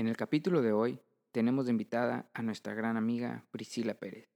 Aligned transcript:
En 0.00 0.08
el 0.08 0.16
capítulo 0.16 0.62
de 0.62 0.72
hoy 0.72 0.98
tenemos 1.30 1.66
de 1.66 1.72
invitada 1.72 2.30
a 2.32 2.40
nuestra 2.40 2.72
gran 2.72 2.96
amiga 2.96 3.44
Priscila 3.50 3.92
Pérez 3.92 4.30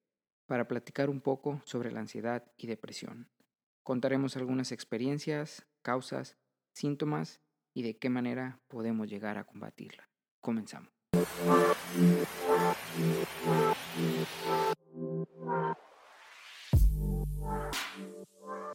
para 0.44 0.68
platicar 0.68 1.08
un 1.08 1.22
poco 1.22 1.62
sobre 1.64 1.90
la 1.90 2.00
ansiedad 2.00 2.44
y 2.58 2.67
depresión. 2.67 3.30
Contaremos 3.83 4.37
algunas 4.37 4.73
experiencias, 4.73 5.65
causas, 5.81 6.37
síntomas 6.75 7.41
y 7.73 7.83
de 7.83 7.97
qué 7.97 8.11
manera 8.11 8.61
podemos 8.69 9.09
llegar 9.09 9.39
a 9.39 9.45
combatirla. 9.45 10.11
Comenzamos. 10.43 10.93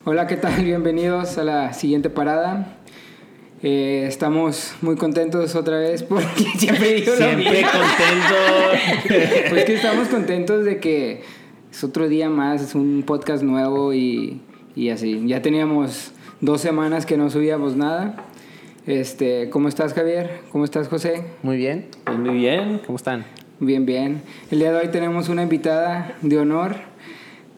Hola, 0.06 0.26
¿qué 0.26 0.38
tal? 0.38 0.64
Bienvenidos 0.64 1.38
a 1.38 1.44
la 1.44 1.74
siguiente 1.74 2.10
parada. 2.10 2.79
Eh, 3.62 4.06
estamos 4.08 4.74
muy 4.82 4.96
contentos 4.96 5.54
otra 5.56 5.80
vez 5.80 6.04
porque 6.04 6.44
siempre 6.58 6.94
digo 6.94 7.14
Siempre 7.16 7.62
contentos. 7.64 9.50
Pues 9.50 9.66
que 9.66 9.74
estamos 9.76 10.08
contentos 10.08 10.64
de 10.64 10.80
que 10.80 11.24
es 11.72 11.84
otro 11.84 12.08
día 12.08 12.30
más, 12.30 12.62
es 12.62 12.76
un 12.76 13.04
podcast 13.06 13.44
nuevo 13.44 13.94
y, 13.94 14.42
y 14.76 14.90
así. 14.90 15.24
Ya 15.26 15.42
teníamos 15.42 16.14
dos 16.40 16.62
semanas 16.62 17.06
que 17.06 17.18
no 17.18 17.30
subíamos 17.30 17.76
nada. 17.76 18.26
Este, 18.88 19.50
¿Cómo 19.50 19.68
estás, 19.68 19.94
Javier? 19.94 20.42
¿Cómo 20.52 20.64
estás, 20.64 20.88
José? 20.88 21.24
Muy 21.44 21.58
bien. 21.58 21.88
Pues 22.06 22.18
muy 22.18 22.36
bien. 22.36 22.82
¿Cómo 22.86 22.96
están? 22.96 23.26
Bien, 23.60 23.86
bien. 23.86 24.22
El 24.52 24.60
día 24.60 24.72
de 24.72 24.78
hoy 24.80 24.88
tenemos 24.88 25.28
una 25.28 25.44
invitada 25.44 26.16
de 26.22 26.40
honor, 26.40 26.78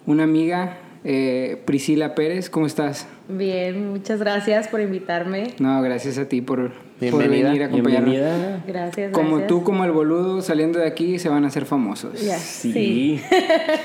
una 0.07 0.23
amiga, 0.23 0.79
eh, 1.03 1.61
Priscila 1.65 2.15
Pérez. 2.15 2.49
¿Cómo 2.49 2.65
estás? 2.65 3.07
Bien, 3.27 3.89
muchas 3.91 4.19
gracias 4.19 4.67
por 4.67 4.81
invitarme. 4.81 5.53
No, 5.59 5.81
gracias 5.81 6.17
a 6.17 6.27
ti 6.27 6.41
por, 6.41 6.71
por 7.09 7.19
Bienvenida. 7.19 7.47
venir 7.49 7.63
a 7.63 7.65
acompañarnos. 7.67 8.11
Bienvenida. 8.11 8.63
Gracias. 8.67 9.11
Como 9.11 9.29
gracias. 9.29 9.47
tú, 9.47 9.63
como 9.63 9.85
el 9.85 9.91
boludo, 9.91 10.41
saliendo 10.41 10.79
de 10.79 10.87
aquí, 10.87 11.17
se 11.19 11.29
van 11.29 11.43
a 11.45 11.47
hacer 11.47 11.65
famosos. 11.65 12.21
Ya, 12.21 12.37
Sí. 12.37 12.71
sí. 12.73 13.21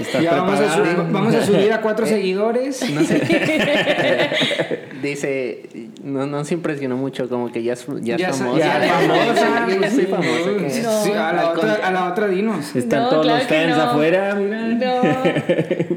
¿Estás 0.00 0.22
Ya 0.22 0.32
vamos 0.34 0.60
a, 0.60 0.74
subir, 0.76 0.96
vamos 1.10 1.34
a 1.34 1.42
subir 1.44 1.72
a 1.72 1.80
cuatro 1.80 2.04
seguidores. 2.06 2.90
No 2.90 3.02
sé. 3.02 3.22
Dice, 5.02 5.62
no, 6.02 6.26
no 6.26 6.44
se 6.44 6.54
impresionó 6.54 6.96
mucho, 6.96 7.28
como 7.28 7.52
que 7.52 7.62
ya 7.62 7.74
es, 7.74 7.86
ya 8.00 8.16
Ya 8.16 8.32
famosa. 8.32 8.58
ya 8.58 8.84
es 8.84 8.90
famosa. 8.90 9.80
Ya 9.80 9.90
soy 9.94 10.04
famosa. 10.06 10.50
¿qué? 10.58 10.82
No. 10.82 11.02
Sí, 11.04 11.12
a, 11.12 11.32
la 11.32 11.50
otra, 11.50 11.74
a 11.86 11.90
la 11.92 12.10
otra 12.10 12.26
dinos. 12.28 12.74
Están 12.74 13.02
No, 13.02 13.08
todos 13.10 13.22
claro 13.26 13.38
los 13.38 13.46
fans 13.48 13.76
no. 13.76 13.82
afuera, 13.82 14.34
mira. 14.34 14.66
No, 14.68 15.02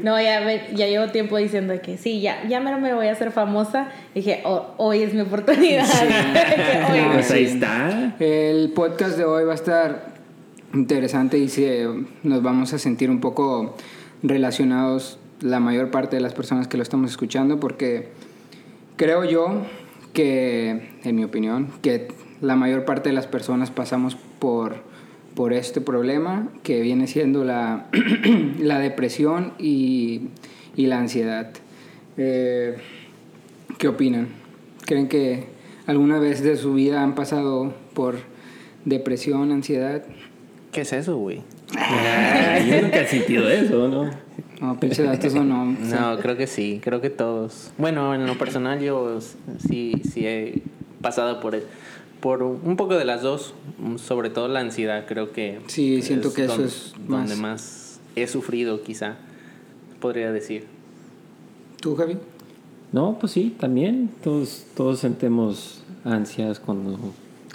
no 0.02 0.20
ya, 0.20 0.40
me- 0.42 0.62
ya 0.74 0.86
llevo 0.86 1.08
tiempo 1.08 1.36
diciendo 1.38 1.74
que 1.82 1.96
sí, 1.96 2.20
ya, 2.20 2.44
ya 2.48 2.60
me 2.60 2.94
voy 2.94 3.06
a 3.08 3.12
hacer 3.12 3.30
famosa. 3.32 3.88
Dije, 4.14 4.42
"Oh, 4.44 4.66
hoy 4.76 5.02
es 5.02 5.14
mi 5.14 5.22
oportunidad. 5.22 5.84
Dije, 5.84 6.82
"Hoy". 6.92 7.09
Pues 7.12 7.30
ahí 7.30 7.44
está. 7.44 8.16
El 8.20 8.70
podcast 8.70 9.16
de 9.16 9.24
hoy 9.24 9.44
va 9.44 9.52
a 9.52 9.56
estar 9.56 10.14
interesante 10.74 11.38
y 11.38 11.48
se, 11.48 11.86
nos 12.22 12.42
vamos 12.42 12.72
a 12.72 12.78
sentir 12.78 13.10
un 13.10 13.20
poco 13.20 13.76
relacionados 14.22 15.18
la 15.40 15.58
mayor 15.58 15.90
parte 15.90 16.16
de 16.16 16.22
las 16.22 16.34
personas 16.34 16.68
que 16.68 16.76
lo 16.76 16.82
estamos 16.82 17.10
escuchando 17.10 17.58
porque 17.58 18.08
creo 18.96 19.24
yo 19.24 19.62
que, 20.12 20.90
en 21.02 21.16
mi 21.16 21.24
opinión, 21.24 21.68
que 21.82 22.08
la 22.40 22.54
mayor 22.56 22.84
parte 22.84 23.08
de 23.08 23.14
las 23.14 23.26
personas 23.26 23.70
pasamos 23.70 24.16
por, 24.38 24.76
por 25.34 25.52
este 25.52 25.80
problema 25.80 26.48
que 26.62 26.80
viene 26.80 27.06
siendo 27.06 27.44
la, 27.44 27.86
la 28.58 28.78
depresión 28.78 29.54
y, 29.58 30.28
y 30.76 30.86
la 30.86 30.98
ansiedad. 30.98 31.50
Eh, 32.16 32.76
¿Qué 33.78 33.88
opinan? 33.88 34.28
¿Creen 34.84 35.08
que 35.08 35.59
alguna 35.86 36.18
vez 36.18 36.42
de 36.42 36.56
su 36.56 36.74
vida 36.74 37.02
han 37.02 37.14
pasado 37.14 37.74
por 37.94 38.16
depresión, 38.84 39.50
ansiedad? 39.52 40.02
¿Qué 40.72 40.82
es 40.82 40.92
eso, 40.92 41.16
güey? 41.16 41.42
yo 42.68 42.82
nunca 42.82 43.00
he 43.02 43.06
sentido 43.06 43.48
eso, 43.48 43.88
¿no? 43.88 44.10
No, 44.60 44.78
pinche 44.78 45.02
datos 45.02 45.34
o 45.34 45.44
no. 45.44 45.64
No, 45.64 46.18
creo 46.18 46.36
que 46.36 46.46
sí, 46.46 46.80
creo 46.82 47.00
que 47.00 47.10
todos. 47.10 47.72
Bueno, 47.78 48.14
en 48.14 48.26
lo 48.26 48.36
personal 48.36 48.80
yo 48.80 49.18
sí, 49.68 49.92
sí 50.12 50.26
he 50.26 50.62
pasado 51.00 51.40
por, 51.40 51.58
por 52.20 52.42
un 52.42 52.76
poco 52.76 52.96
de 52.96 53.04
las 53.04 53.22
dos, 53.22 53.54
sobre 53.96 54.30
todo 54.30 54.48
la 54.48 54.60
ansiedad, 54.60 55.06
creo 55.06 55.32
que... 55.32 55.60
Sí, 55.68 56.02
siento 56.02 56.32
que 56.34 56.44
eso 56.44 56.56
don- 56.58 56.66
es 56.66 56.92
Donde 57.08 57.36
más. 57.36 57.38
más 57.38 58.00
he 58.16 58.26
sufrido, 58.26 58.82
quizá, 58.82 59.16
podría 60.00 60.30
decir. 60.32 60.66
¿Tú, 61.80 61.96
Javi? 61.96 62.18
No, 62.92 63.18
pues 63.18 63.32
sí, 63.32 63.54
también. 63.58 64.10
Todos, 64.22 64.64
todos 64.76 64.98
sentimos 65.00 65.82
ansias 66.04 66.58
cuando 66.58 66.98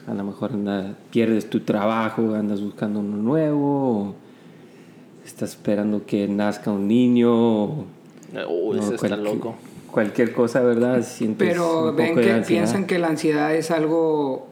a 0.07 0.13
lo 0.13 0.23
mejor 0.23 0.51
anda- 0.53 0.96
pierdes 1.12 1.50
tu 1.50 1.59
trabajo, 1.62 2.34
andas 2.35 2.62
buscando 2.62 3.00
uno 3.00 3.18
nuevo, 3.18 4.00
o 4.09 4.16
estás 5.25 5.50
esperando 5.51 6.06
que 6.06 6.28
nazca 6.28 6.72
un 6.72 6.88
niño, 6.88 7.34
o 7.34 7.85
Uy, 8.50 8.78
no, 8.78 8.84
eso 8.84 8.96
está 8.96 9.07
cualquier- 9.09 9.19
loco. 9.35 9.56
Cualquier 9.91 10.34
cosa, 10.34 10.59
¿verdad? 10.62 11.03
Sientes 11.03 11.47
Pero 11.47 11.90
un 11.91 11.96
ven 11.96 12.09
poco 12.09 12.22
que 12.22 12.44
piensan 12.46 12.85
que 12.85 13.00
la 13.00 13.07
ansiedad 13.07 13.56
es 13.56 13.72
algo 13.72 14.47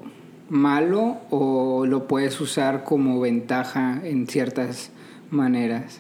malo 0.50 1.18
o 1.32 1.86
lo 1.86 2.08
puedes 2.08 2.40
usar 2.40 2.84
como 2.86 3.20
ventaja 3.20 4.00
en 4.06 4.26
ciertas 4.28 4.92
maneras. 5.32 6.00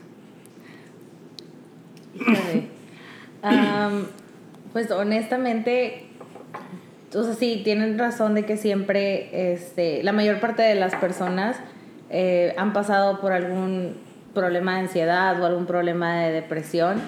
Pues 4.73 4.89
honestamente, 4.91 6.07
o 7.15 7.23
sea, 7.23 7.35
sí, 7.35 7.61
tienen 7.63 7.97
razón 7.97 8.33
de 8.33 8.43
que 8.43 8.57
siempre, 8.57 9.53
este, 9.53 10.03
la 10.03 10.11
mayor 10.11 10.39
parte 10.39 10.63
de 10.63 10.75
las 10.75 10.95
personas 10.95 11.57
eh, 12.09 12.53
han 12.57 12.73
pasado 12.73 13.21
por 13.21 13.31
algún 13.31 13.95
problema 14.33 14.73
de 14.73 14.79
ansiedad 14.81 15.39
o 15.39 15.45
algún 15.45 15.67
problema 15.67 16.21
de 16.21 16.31
depresión, 16.31 16.99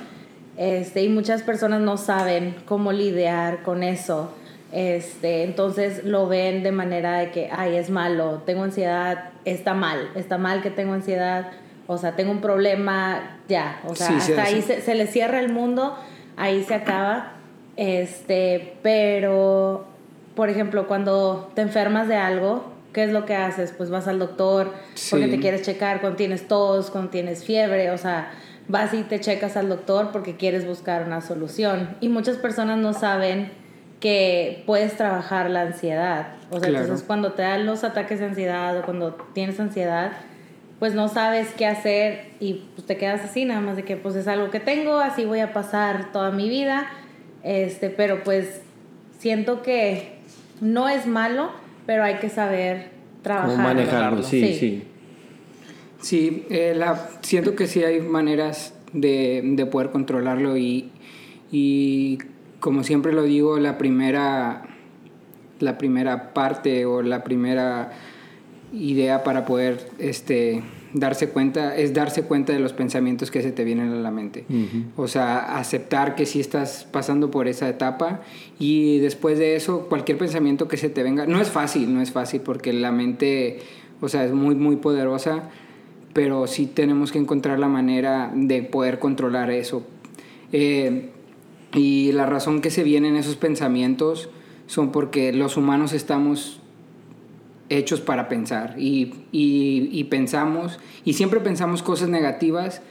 este, 0.57 1.01
y 1.03 1.09
muchas 1.09 1.41
personas 1.41 1.81
no 1.81 1.97
saben 1.97 2.55
cómo 2.65 2.91
lidiar 2.91 3.63
con 3.63 3.83
eso. 3.83 4.33
Este, 4.71 5.43
entonces 5.43 6.03
lo 6.03 6.27
ven 6.27 6.61
de 6.61 6.71
manera 6.71 7.19
de 7.19 7.31
que, 7.31 7.49
ay, 7.51 7.75
es 7.75 7.89
malo, 7.89 8.43
tengo 8.45 8.63
ansiedad, 8.63 9.29
está 9.45 9.73
mal, 9.73 10.09
está 10.15 10.37
mal 10.37 10.61
que 10.61 10.69
tengo 10.69 10.93
ansiedad, 10.93 11.47
o 11.87 11.97
sea, 11.97 12.15
tengo 12.15 12.31
un 12.31 12.41
problema, 12.41 13.37
ya, 13.47 13.79
o 13.85 13.95
sea, 13.95 14.07
Sí, 14.07 14.13
hasta 14.15 14.45
sí. 14.45 14.55
ahí 14.55 14.61
se, 14.61 14.81
se 14.81 14.95
le 14.95 15.07
cierra 15.07 15.39
el 15.39 15.51
mundo, 15.51 15.97
ahí 16.35 16.63
se 16.63 16.75
acaba. 16.75 17.34
Este, 17.77 18.73
pero, 18.81 19.85
por 20.35 20.49
ejemplo, 20.49 20.87
cuando 20.87 21.51
te 21.55 21.61
enfermas 21.61 22.07
de 22.07 22.15
algo, 22.15 22.71
¿qué 22.93 23.03
es 23.03 23.11
lo 23.11 23.25
que 23.25 23.35
haces? 23.35 23.73
Pues 23.75 23.89
vas 23.89 24.07
al 24.07 24.19
doctor 24.19 24.71
porque 25.09 25.27
te 25.27 25.39
quieres 25.39 25.61
checar 25.63 25.99
cuando 26.01 26.17
tienes 26.17 26.47
tos, 26.47 26.89
cuando 26.91 27.09
tienes 27.11 27.43
fiebre, 27.43 27.91
o 27.91 27.97
sea, 27.97 28.31
vas 28.67 28.93
y 28.93 29.03
te 29.03 29.19
checas 29.19 29.57
al 29.57 29.69
doctor 29.69 30.09
porque 30.11 30.37
quieres 30.37 30.65
buscar 30.65 31.03
una 31.03 31.21
solución. 31.21 31.97
Y 31.99 32.09
muchas 32.09 32.37
personas 32.37 32.77
no 32.77 32.93
saben 32.93 33.51
que 33.99 34.63
puedes 34.65 34.95
trabajar 34.97 35.49
la 35.49 35.61
ansiedad. 35.61 36.35
O 36.51 36.59
sea, 36.59 36.69
Claro. 36.69 36.85
entonces 36.85 37.05
cuando 37.05 37.33
te 37.33 37.41
dan 37.41 37.65
los 37.65 37.83
ataques 37.83 38.19
de 38.19 38.25
ansiedad 38.25 38.77
o 38.77 38.83
cuando 38.83 39.15
tienes 39.33 39.59
ansiedad, 39.59 40.11
pues 40.79 40.93
no 40.93 41.07
sabes 41.07 41.49
qué 41.57 41.65
hacer 41.65 42.31
y 42.39 42.65
pues 42.75 42.85
te 42.85 42.97
quedas 42.97 43.23
así, 43.23 43.45
nada 43.45 43.61
más 43.61 43.77
de 43.77 43.83
que 43.83 43.95
pues 43.95 44.15
es 44.15 44.27
algo 44.27 44.49
que 44.51 44.59
tengo, 44.59 44.99
así 44.99 45.25
voy 45.25 45.39
a 45.39 45.53
pasar 45.53 46.11
toda 46.11 46.31
mi 46.31 46.49
vida. 46.49 46.85
Este, 47.45 47.91
pero 47.91 48.23
pues 48.23 48.61
siento 49.19 49.61
que 49.61 50.15
no 50.61 50.89
es 50.89 51.05
malo, 51.05 51.51
pero 51.85 52.03
hay 52.03 52.15
que 52.15 52.29
saber 52.29 52.89
trabajar. 53.21 53.51
Cómo 53.51 53.63
manejarlo, 53.63 54.23
sí, 54.23 54.55
sí. 54.55 54.83
Sí, 56.01 56.45
eh, 56.49 56.73
la, 56.75 57.09
siento 57.21 57.55
que 57.55 57.67
sí 57.67 57.83
hay 57.83 58.01
maneras 58.01 58.73
de, 58.93 59.41
de 59.43 59.65
poder 59.67 59.91
controlarlo 59.91 60.57
y, 60.57 60.89
y 61.51 62.17
como 62.59 62.83
siempre 62.83 63.13
lo 63.13 63.21
digo, 63.23 63.59
la 63.59 63.77
primera, 63.77 64.63
la 65.59 65.77
primera 65.77 66.33
parte 66.33 66.85
o 66.85 67.03
la 67.03 67.23
primera 67.23 67.91
idea 68.73 69.23
para 69.23 69.45
poder 69.45 69.91
este, 69.99 70.63
darse 70.95 71.29
cuenta 71.29 71.75
es 71.75 71.93
darse 71.93 72.23
cuenta 72.23 72.53
de 72.53 72.59
los 72.59 72.71
pensamientos 72.71 73.29
que 73.29 73.41
se 73.41 73.51
te 73.51 73.63
vienen 73.65 73.91
a 73.91 73.95
la 73.95 74.11
mente. 74.11 74.45
O 74.95 75.07
sea, 75.07 75.57
aceptar 75.57 76.15
que 76.15 76.25
sí 76.25 76.39
estás 76.39 76.87
pasando 76.89 77.29
por 77.29 77.47
esa 77.47 77.67
etapa 77.67 78.21
y 78.59 78.99
después 78.99 79.37
de 79.37 79.55
eso, 79.55 79.87
cualquier 79.89 80.17
pensamiento 80.17 80.67
que 80.67 80.77
se 80.77 80.89
te 80.89 81.03
venga, 81.03 81.27
no 81.27 81.41
es 81.41 81.49
fácil, 81.49 81.93
no 81.93 82.01
es 82.01 82.11
fácil 82.11 82.41
porque 82.41 82.71
la 82.71 82.91
mente, 82.91 83.59
o 84.01 84.07
sea, 84.07 84.23
es 84.23 84.31
muy, 84.31 84.55
muy 84.55 84.77
poderosa, 84.77 85.49
pero 86.13 86.47
sí 86.47 86.65
tenemos 86.65 87.11
que 87.11 87.19
encontrar 87.19 87.59
la 87.59 87.67
manera 87.67 88.31
de 88.33 88.63
poder 88.63 88.99
controlar 88.99 89.51
eso. 89.51 89.83
Eh, 90.53 91.09
y 91.73 92.13
la 92.13 92.25
razón 92.25 92.61
que 92.61 92.69
se 92.69 92.83
vienen 92.83 93.17
esos 93.17 93.35
pensamientos 93.35 94.29
son 94.67 94.93
porque 94.93 95.33
los 95.33 95.57
humanos 95.57 95.91
estamos 95.91 96.61
hechos 97.69 98.01
para 98.01 98.29
pensar 98.29 98.75
y, 98.77 99.13
y- 99.31 100.03
pensamos, 100.05 100.79
y 101.03 101.13
siempre 101.13 101.39
pensamos 101.39 101.81
cosas 101.81 102.09
negativas 102.09 102.81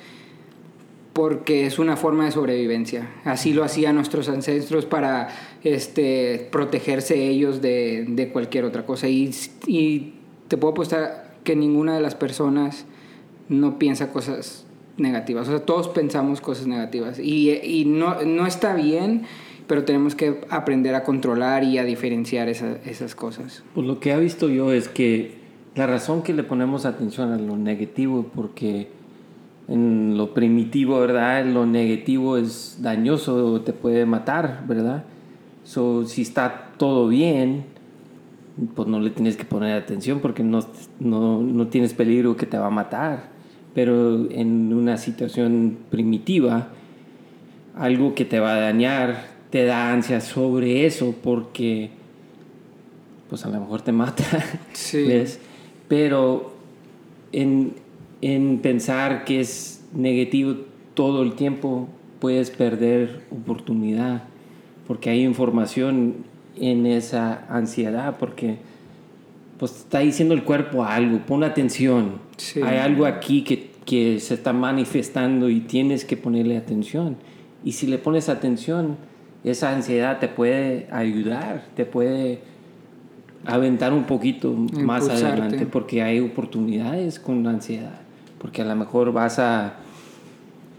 porque 1.12 1.64
es 1.66 1.78
una 1.78 1.96
forma 1.96 2.24
de 2.24 2.32
sobrevivencia. 2.32 3.08
Así 3.24 3.52
lo 3.52 3.62
hacían 3.62 3.94
nuestros 3.94 4.28
ancestros 4.28 4.84
para 4.84 5.28
este, 5.62 6.48
protegerse 6.50 7.28
ellos 7.28 7.62
de, 7.62 8.04
de 8.08 8.30
cualquier 8.30 8.64
otra 8.64 8.84
cosa. 8.84 9.06
Y, 9.08 9.30
y 9.66 10.14
te 10.48 10.56
puedo 10.56 10.72
apostar, 10.72 11.36
que 11.44 11.54
ninguna 11.54 11.94
de 11.94 12.00
las 12.00 12.16
personas 12.16 12.84
no 13.48 13.78
piensa 13.78 14.10
cosas 14.10 14.66
negativas. 14.96 15.46
O 15.46 15.52
sea, 15.52 15.60
todos 15.64 15.86
pensamos 15.88 16.40
cosas 16.40 16.66
negativas. 16.66 17.20
Y, 17.20 17.52
y 17.52 17.84
no, 17.84 18.22
no 18.24 18.46
está 18.46 18.74
bien, 18.74 19.22
pero 19.66 19.84
tenemos 19.84 20.14
que 20.14 20.40
aprender 20.50 20.94
a 20.94 21.02
controlar 21.04 21.64
y 21.64 21.78
a 21.78 21.84
diferenciar 21.84 22.48
esa- 22.48 22.76
esas 22.84 23.14
cosas. 23.14 23.62
Pues 23.74 23.86
lo 23.86 23.98
que 24.00 24.12
he 24.12 24.18
visto 24.18 24.48
yo 24.48 24.72
es 24.72 24.88
que 24.88 25.34
la 25.74 25.86
razón 25.86 26.22
que 26.22 26.32
le 26.34 26.42
ponemos 26.44 26.84
atención 26.86 27.32
a 27.32 27.36
lo 27.38 27.56
negativo 27.56 28.26
porque 28.34 28.88
en 29.68 30.16
lo 30.18 30.34
primitivo, 30.34 31.00
¿verdad? 31.00 31.44
Lo 31.46 31.64
negativo 31.66 32.36
es 32.36 32.78
dañoso, 32.82 33.60
te 33.62 33.72
puede 33.72 34.04
matar, 34.06 34.64
¿verdad? 34.68 35.04
So, 35.64 36.04
si 36.04 36.20
está 36.22 36.72
todo 36.76 37.08
bien, 37.08 37.64
pues 38.76 38.86
no 38.86 39.00
le 39.00 39.08
tienes 39.10 39.36
que 39.36 39.44
poner 39.46 39.74
atención 39.76 40.20
porque 40.20 40.42
no, 40.42 40.60
no, 41.00 41.40
no 41.42 41.66
tienes 41.68 41.94
peligro 41.94 42.36
que 42.36 42.44
te 42.46 42.58
va 42.58 42.66
a 42.66 42.70
matar. 42.70 43.30
Pero 43.74 44.30
en 44.30 44.72
una 44.74 44.98
situación 44.98 45.78
primitiva, 45.90 46.68
algo 47.74 48.14
que 48.14 48.24
te 48.24 48.38
va 48.38 48.54
a 48.54 48.60
dañar, 48.60 49.33
te 49.54 49.64
da 49.66 49.92
ansia 49.92 50.20
sobre 50.20 50.84
eso 50.84 51.14
porque 51.22 51.90
pues 53.28 53.46
a 53.46 53.50
lo 53.50 53.60
mejor 53.60 53.82
te 53.82 53.92
mata. 53.92 54.24
Sí. 54.72 55.04
¿ves? 55.06 55.38
Pero 55.86 56.56
en, 57.30 57.74
en 58.20 58.58
pensar 58.58 59.24
que 59.24 59.38
es 59.38 59.84
negativo 59.92 60.56
todo 60.94 61.22
el 61.22 61.34
tiempo, 61.34 61.86
puedes 62.18 62.50
perder 62.50 63.20
oportunidad, 63.30 64.24
porque 64.88 65.10
hay 65.10 65.22
información 65.22 66.24
en 66.56 66.86
esa 66.86 67.46
ansiedad, 67.48 68.16
porque 68.18 68.56
pues 69.60 69.70
está 69.70 70.00
diciendo 70.00 70.34
el 70.34 70.42
cuerpo 70.42 70.82
algo, 70.84 71.18
pon 71.26 71.44
atención. 71.44 72.18
Sí. 72.38 72.60
Hay 72.60 72.78
algo 72.78 73.06
aquí 73.06 73.44
que, 73.44 73.70
que 73.86 74.18
se 74.18 74.34
está 74.34 74.52
manifestando 74.52 75.48
y 75.48 75.60
tienes 75.60 76.04
que 76.04 76.16
ponerle 76.16 76.56
atención. 76.56 77.18
Y 77.62 77.70
si 77.70 77.86
le 77.86 77.98
pones 77.98 78.28
atención, 78.28 78.96
esa 79.44 79.70
ansiedad 79.70 80.18
te 80.18 80.28
puede 80.28 80.88
ayudar, 80.90 81.64
te 81.76 81.84
puede 81.84 82.40
aventar 83.46 83.92
un 83.92 84.04
poquito 84.04 84.52
más 84.52 85.08
adelante 85.08 85.66
porque 85.66 86.02
hay 86.02 86.20
oportunidades 86.20 87.20
con 87.20 87.44
la 87.44 87.50
ansiedad. 87.50 88.00
Porque 88.38 88.62
a 88.62 88.64
lo 88.64 88.74
mejor 88.74 89.12
vas 89.12 89.38
a, 89.38 89.74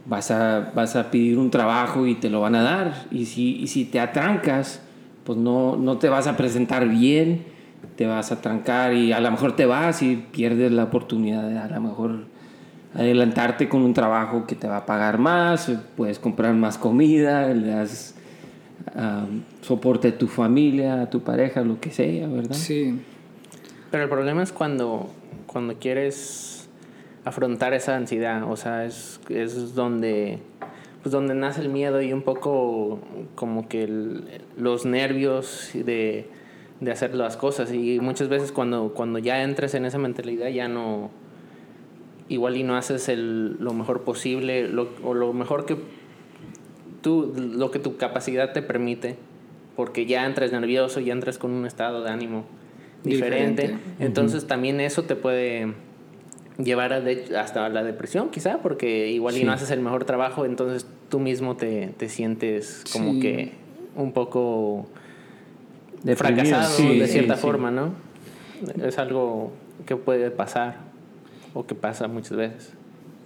vas 0.08 0.32
a, 0.32 0.72
vas 0.76 0.96
a 0.96 1.12
pedir 1.12 1.38
un 1.38 1.52
trabajo 1.52 2.08
y 2.08 2.16
te 2.16 2.30
lo 2.30 2.42
van 2.42 2.56
a 2.56 2.64
dar. 2.64 3.06
Y 3.12 3.26
si, 3.26 3.58
y 3.58 3.68
si 3.68 3.86
te 3.86 4.00
atrancas, 4.00 4.82
pues 5.24 5.38
no, 5.38 5.76
no 5.76 5.98
te 5.98 6.10
vas 6.10 6.28
a 6.28 6.36
presentar 6.36 6.88
bien, 6.88 7.44
te 7.96 8.08
vas 8.08 8.32
a 8.32 8.42
trancar 8.42 8.94
y 8.94 9.12
a 9.12 9.20
lo 9.20 9.30
mejor 9.32 9.56
te 9.56 9.66
vas 9.66 10.02
y 10.02 10.16
pierdes 10.32 10.72
la 10.72 10.86
oportunidad 10.86 11.48
de 11.48 11.58
a 11.58 11.68
lo 11.68 11.82
mejor 11.82 12.26
adelantarte 12.96 13.68
con 13.68 13.82
un 13.82 13.94
trabajo 13.94 14.46
que 14.48 14.56
te 14.56 14.68
va 14.68 14.78
a 14.78 14.86
pagar 14.86 15.18
más, 15.18 15.72
puedes 15.98 16.18
comprar 16.18 16.54
más 16.54 16.78
comida, 16.78 17.48
le 17.50 17.68
das 17.68 18.15
ah, 18.96 19.26
soporte 19.62 20.10
a 20.10 20.18
tu 20.18 20.28
familia, 20.28 21.02
a 21.04 21.10
tu 21.10 21.22
pareja, 21.22 21.62
lo 21.62 21.80
que 21.80 21.92
sea, 21.92 22.28
¿verdad? 22.28 22.56
Sí. 22.56 23.00
Pero 23.92 24.04
el 24.04 24.10
problema 24.10 24.44
es 24.44 24.52
cuando, 24.52 25.10
cuando 25.48 25.76
quieres 25.76 26.68
afrontar 27.24 27.74
esa 27.74 27.96
ansiedad, 27.96 28.44
o 28.52 28.56
sea, 28.56 28.86
es, 28.86 29.20
es 29.30 29.74
donde, 29.76 30.40
pues 31.02 31.12
donde 31.12 31.34
nace 31.34 31.62
el 31.62 31.70
miedo 31.70 32.02
y 32.02 32.14
un 32.14 32.22
poco 32.22 33.00
como 33.36 33.68
que 33.68 33.84
el- 33.84 34.24
los 34.58 34.86
nervios 34.86 35.70
de, 35.74 36.28
de 36.82 36.92
hacer 36.92 37.16
las 37.16 37.38
cosas. 37.38 37.72
Y 37.74 38.00
muchas 38.00 38.28
veces 38.30 38.52
cuando, 38.52 38.94
cuando 38.94 39.18
ya 39.20 39.42
entres 39.44 39.74
en 39.76 39.86
esa 39.86 39.98
mentalidad 39.98 40.50
ya 40.50 40.68
no, 40.68 41.10
igual 42.28 42.58
y 42.58 42.64
no 42.64 42.76
haces 42.76 43.08
el, 43.10 43.56
lo 43.60 43.74
mejor 43.74 44.02
posible 44.04 44.68
lo- 44.68 44.90
o 45.04 45.14
lo 45.14 45.32
mejor 45.34 45.66
que 45.66 45.78
tú, 47.06 47.32
lo 47.38 47.70
que 47.70 47.78
tu 47.78 47.98
capacidad 47.98 48.52
te 48.52 48.64
permite, 48.64 49.16
porque 49.76 50.08
ya 50.08 50.26
entras 50.26 50.52
nervioso, 50.52 51.00
ya 51.00 51.14
entras 51.14 51.38
con 51.38 51.52
un 51.52 51.68
estado 51.68 52.04
de 52.04 52.10
ánimo 52.10 52.46
diferente. 53.04 53.62
Diferente. 53.62 54.04
Entonces 54.04 54.48
también 54.48 54.80
eso 54.82 55.04
te 55.04 55.16
puede 55.16 55.74
llevar 56.58 56.94
a 56.94 57.02
de- 57.02 57.38
hasta 57.38 57.70
la 57.70 57.84
depresión, 57.84 58.32
quizá, 58.32 58.58
porque 58.64 59.10
igual 59.12 59.38
y 59.38 59.44
no 59.44 59.52
haces 59.52 59.70
el 59.70 59.82
mejor 59.82 60.06
trabajo, 60.06 60.46
entonces 60.46 60.88
tú 61.10 61.20
mismo 61.20 61.56
te, 61.56 61.94
te 61.98 62.10
sientes 62.10 62.84
como 62.92 63.14
Sí. 63.14 63.20
que 63.20 63.52
un 63.96 64.12
poco 64.12 64.88
Deprimido, 66.02 66.46
fracasado 66.46 66.76
sí, 66.78 66.98
de 67.00 67.08
cierta 67.08 67.36
forma, 67.36 67.70
¿no? 67.70 67.94
Es 68.84 68.98
algo 68.98 69.52
que 69.86 69.96
puede 69.96 70.32
pasar 70.32 70.78
o 71.54 71.68
que 71.68 71.76
pasa 71.76 72.08
muchas 72.08 72.36
veces. 72.38 72.74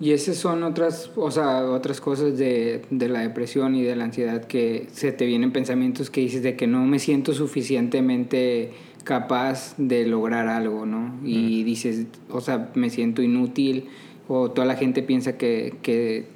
Y 0.01 0.11
esas 0.11 0.37
son 0.37 0.63
otras, 0.63 1.11
o 1.17 1.29
sea, 1.29 1.65
otras 1.65 1.99
cosas 1.99 2.37
de, 2.37 2.83
de 2.89 3.09
la 3.09 3.19
depresión 3.19 3.75
y 3.75 3.83
de 3.83 3.97
la 3.97 4.05
ansiedad 4.05 4.45
que 4.45 4.87
se 4.93 5.11
te 5.11 5.25
vienen 5.25 5.51
pensamientos 5.51 6.09
que 6.09 6.21
dices 6.21 6.41
de 6.41 6.55
que 6.55 6.67
no 6.67 6.85
me 6.85 6.99
siento 6.99 7.33
suficientemente 7.33 8.71
capaz 9.03 9.75
de 9.77 10.05
lograr 10.05 10.47
algo, 10.47 10.85
¿no? 10.85 11.19
Y 11.23 11.63
dices, 11.63 12.05
o 12.29 12.39
sea, 12.39 12.69
me 12.75 12.89
siento 12.89 13.21
inútil 13.21 13.89
o 14.29 14.51
toda 14.51 14.65
la 14.65 14.75
gente 14.75 15.01
piensa 15.03 15.37
que, 15.37 15.75
que, 15.81 16.27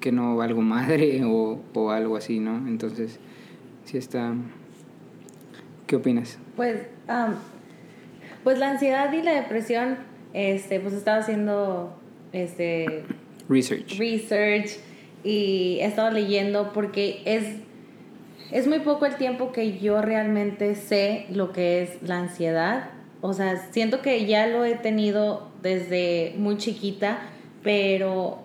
que 0.00 0.10
no 0.10 0.36
valgo 0.36 0.62
madre 0.62 1.22
o, 1.26 1.60
o 1.74 1.90
algo 1.90 2.16
así, 2.16 2.40
¿no? 2.40 2.66
Entonces, 2.66 3.18
sí 3.84 3.98
está... 3.98 4.34
¿Qué 5.86 5.96
opinas? 5.96 6.38
Pues, 6.54 6.82
am, 7.08 7.34
pues 8.44 8.58
la 8.58 8.70
ansiedad 8.70 9.12
y 9.12 9.22
la 9.22 9.32
depresión, 9.32 9.98
este, 10.32 10.78
pues 10.78 10.94
estaba 10.94 11.18
haciendo 11.18 11.99
este 12.32 13.02
Research. 13.48 13.98
research 13.98 14.70
y 15.24 15.78
he 15.80 15.84
estado 15.86 16.10
leyendo 16.10 16.72
porque 16.72 17.22
es, 17.24 17.44
es 18.52 18.66
muy 18.66 18.78
poco 18.80 19.06
el 19.06 19.16
tiempo 19.16 19.52
que 19.52 19.78
yo 19.78 20.00
realmente 20.02 20.74
sé 20.74 21.26
lo 21.30 21.52
que 21.52 21.82
es 21.82 22.02
la 22.02 22.18
ansiedad. 22.18 22.90
O 23.20 23.32
sea, 23.34 23.68
siento 23.70 24.00
que 24.02 24.24
ya 24.26 24.46
lo 24.46 24.64
he 24.64 24.74
tenido 24.76 25.48
desde 25.62 26.34
muy 26.38 26.56
chiquita, 26.56 27.18
pero 27.62 28.38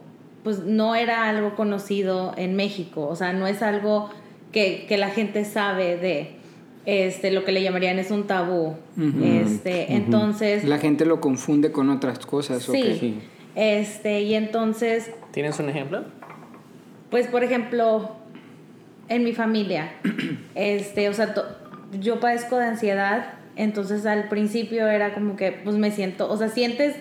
pues 0.43 0.59
no 0.59 0.95
era 0.95 1.29
algo 1.29 1.55
conocido 1.55 2.33
en 2.37 2.55
México. 2.55 3.07
O 3.07 3.15
sea, 3.15 3.31
no 3.33 3.47
es 3.47 3.61
algo 3.61 4.09
que, 4.51 4.85
que 4.87 4.97
la 4.97 5.09
gente 5.09 5.45
sabe 5.45 5.97
de. 5.97 6.31
Este, 6.85 7.31
lo 7.31 7.43
que 7.45 7.51
le 7.51 7.63
llamarían 7.63 7.97
es 7.97 8.11
un 8.11 8.27
tabú. 8.27 8.75
Este, 9.23 9.93
entonces. 9.93 10.63
La 10.65 10.77
gente 10.77 11.05
lo 11.05 11.19
confunde 11.19 11.71
con 11.71 11.89
otras 11.89 12.19
cosas. 12.19 12.67
¿o 12.69 12.73
Sí. 12.73 12.81
qué? 12.83 12.95
Sí. 12.99 13.17
Este, 13.55 14.21
y 14.21 14.35
entonces 14.35 15.11
¿Tienes 15.31 15.59
un 15.59 15.69
ejemplo? 15.69 16.03
pues, 17.09 17.27
por 17.27 17.43
ejemplo, 17.43 18.11
en 19.07 19.23
mi 19.23 19.33
familia, 19.33 19.91
este, 20.55 21.07
o 21.09 21.13
sea, 21.13 21.33
to- 21.33 21.45
yo 21.99 22.19
padezco 22.19 22.57
de 22.57 22.65
ansiedad, 22.65 23.33
entonces 23.55 24.05
al 24.05 24.27
principio 24.27 24.87
era 24.87 25.13
como 25.13 25.35
que, 25.37 25.51
pues 25.53 25.77
me 25.77 25.91
siento, 25.91 26.29
o 26.29 26.35
sea, 26.35 26.49
sientes, 26.49 26.95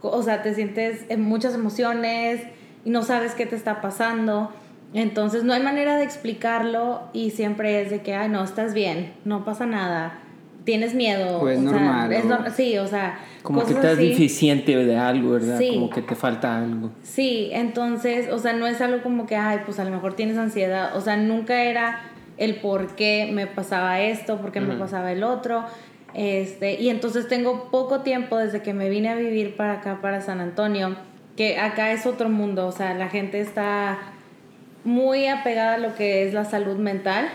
o 0.00 0.22
sea, 0.22 0.42
te 0.42 0.54
sientes 0.54 1.04
en 1.10 1.20
muchas 1.20 1.54
emociones 1.54 2.40
y 2.84 2.90
no 2.90 3.02
sabes 3.02 3.34
qué 3.34 3.44
te 3.44 3.56
está 3.56 3.82
pasando, 3.82 4.50
entonces 4.94 5.44
no 5.44 5.52
hay 5.52 5.62
manera 5.62 5.96
de 5.96 6.04
explicarlo 6.04 7.02
y 7.12 7.30
siempre 7.32 7.82
es 7.82 7.90
de 7.90 8.00
que, 8.00 8.14
ay, 8.14 8.28
no, 8.30 8.42
estás 8.42 8.72
bien, 8.72 9.12
no 9.26 9.44
pasa 9.44 9.66
nada, 9.66 10.18
tienes 10.64 10.94
miedo. 10.94 11.40
O 11.40 11.48
es 11.48 11.60
sea, 11.60 11.70
normal, 11.70 12.12
es 12.12 12.24
o- 12.24 12.28
nor- 12.28 12.50
sí, 12.50 12.76
o 12.78 12.86
sea, 12.86 13.18
Como 13.42 13.64
que 13.64 13.72
estás 13.72 13.94
así. 13.98 14.08
deficiente 14.08 14.76
de 14.76 14.96
algo, 14.96 15.30
¿verdad? 15.32 15.58
Sí. 15.58 15.70
Como 15.74 15.90
que 15.90 16.02
te 16.02 16.14
falta 16.14 16.58
algo. 16.58 16.90
Sí, 17.02 17.48
entonces, 17.52 18.30
o 18.30 18.38
sea, 18.38 18.52
no 18.52 18.66
es 18.66 18.80
algo 18.80 19.02
como 19.02 19.26
que, 19.26 19.36
ay, 19.36 19.60
pues 19.64 19.78
a 19.80 19.84
lo 19.84 19.90
mejor 19.90 20.14
tienes 20.14 20.36
ansiedad, 20.36 20.96
o 20.96 21.00
sea, 21.00 21.16
nunca 21.16 21.62
era 21.64 22.00
el 22.36 22.56
por 22.56 22.94
qué 22.96 23.30
me 23.32 23.46
pasaba 23.46 24.00
esto, 24.00 24.38
por 24.40 24.50
qué 24.52 24.60
me 24.60 24.74
pasaba 24.76 25.12
el 25.12 25.22
otro, 25.24 25.64
este, 26.14 26.80
y 26.80 26.88
entonces 26.88 27.28
tengo 27.28 27.70
poco 27.70 28.00
tiempo 28.00 28.36
desde 28.38 28.62
que 28.62 28.72
me 28.74 28.88
vine 28.88 29.08
a 29.10 29.14
vivir 29.14 29.56
para 29.56 29.74
acá, 29.74 29.98
para 30.00 30.20
San 30.22 30.40
Antonio, 30.40 30.96
que 31.36 31.58
acá 31.58 31.92
es 31.92 32.06
otro 32.06 32.28
mundo, 32.28 32.66
o 32.66 32.72
sea, 32.72 32.94
la 32.94 33.08
gente 33.08 33.40
está 33.40 33.98
muy 34.84 35.26
apegada 35.26 35.74
a 35.74 35.78
lo 35.78 35.94
que 35.94 36.26
es 36.26 36.32
la 36.34 36.44
salud 36.44 36.76
mental, 36.76 37.28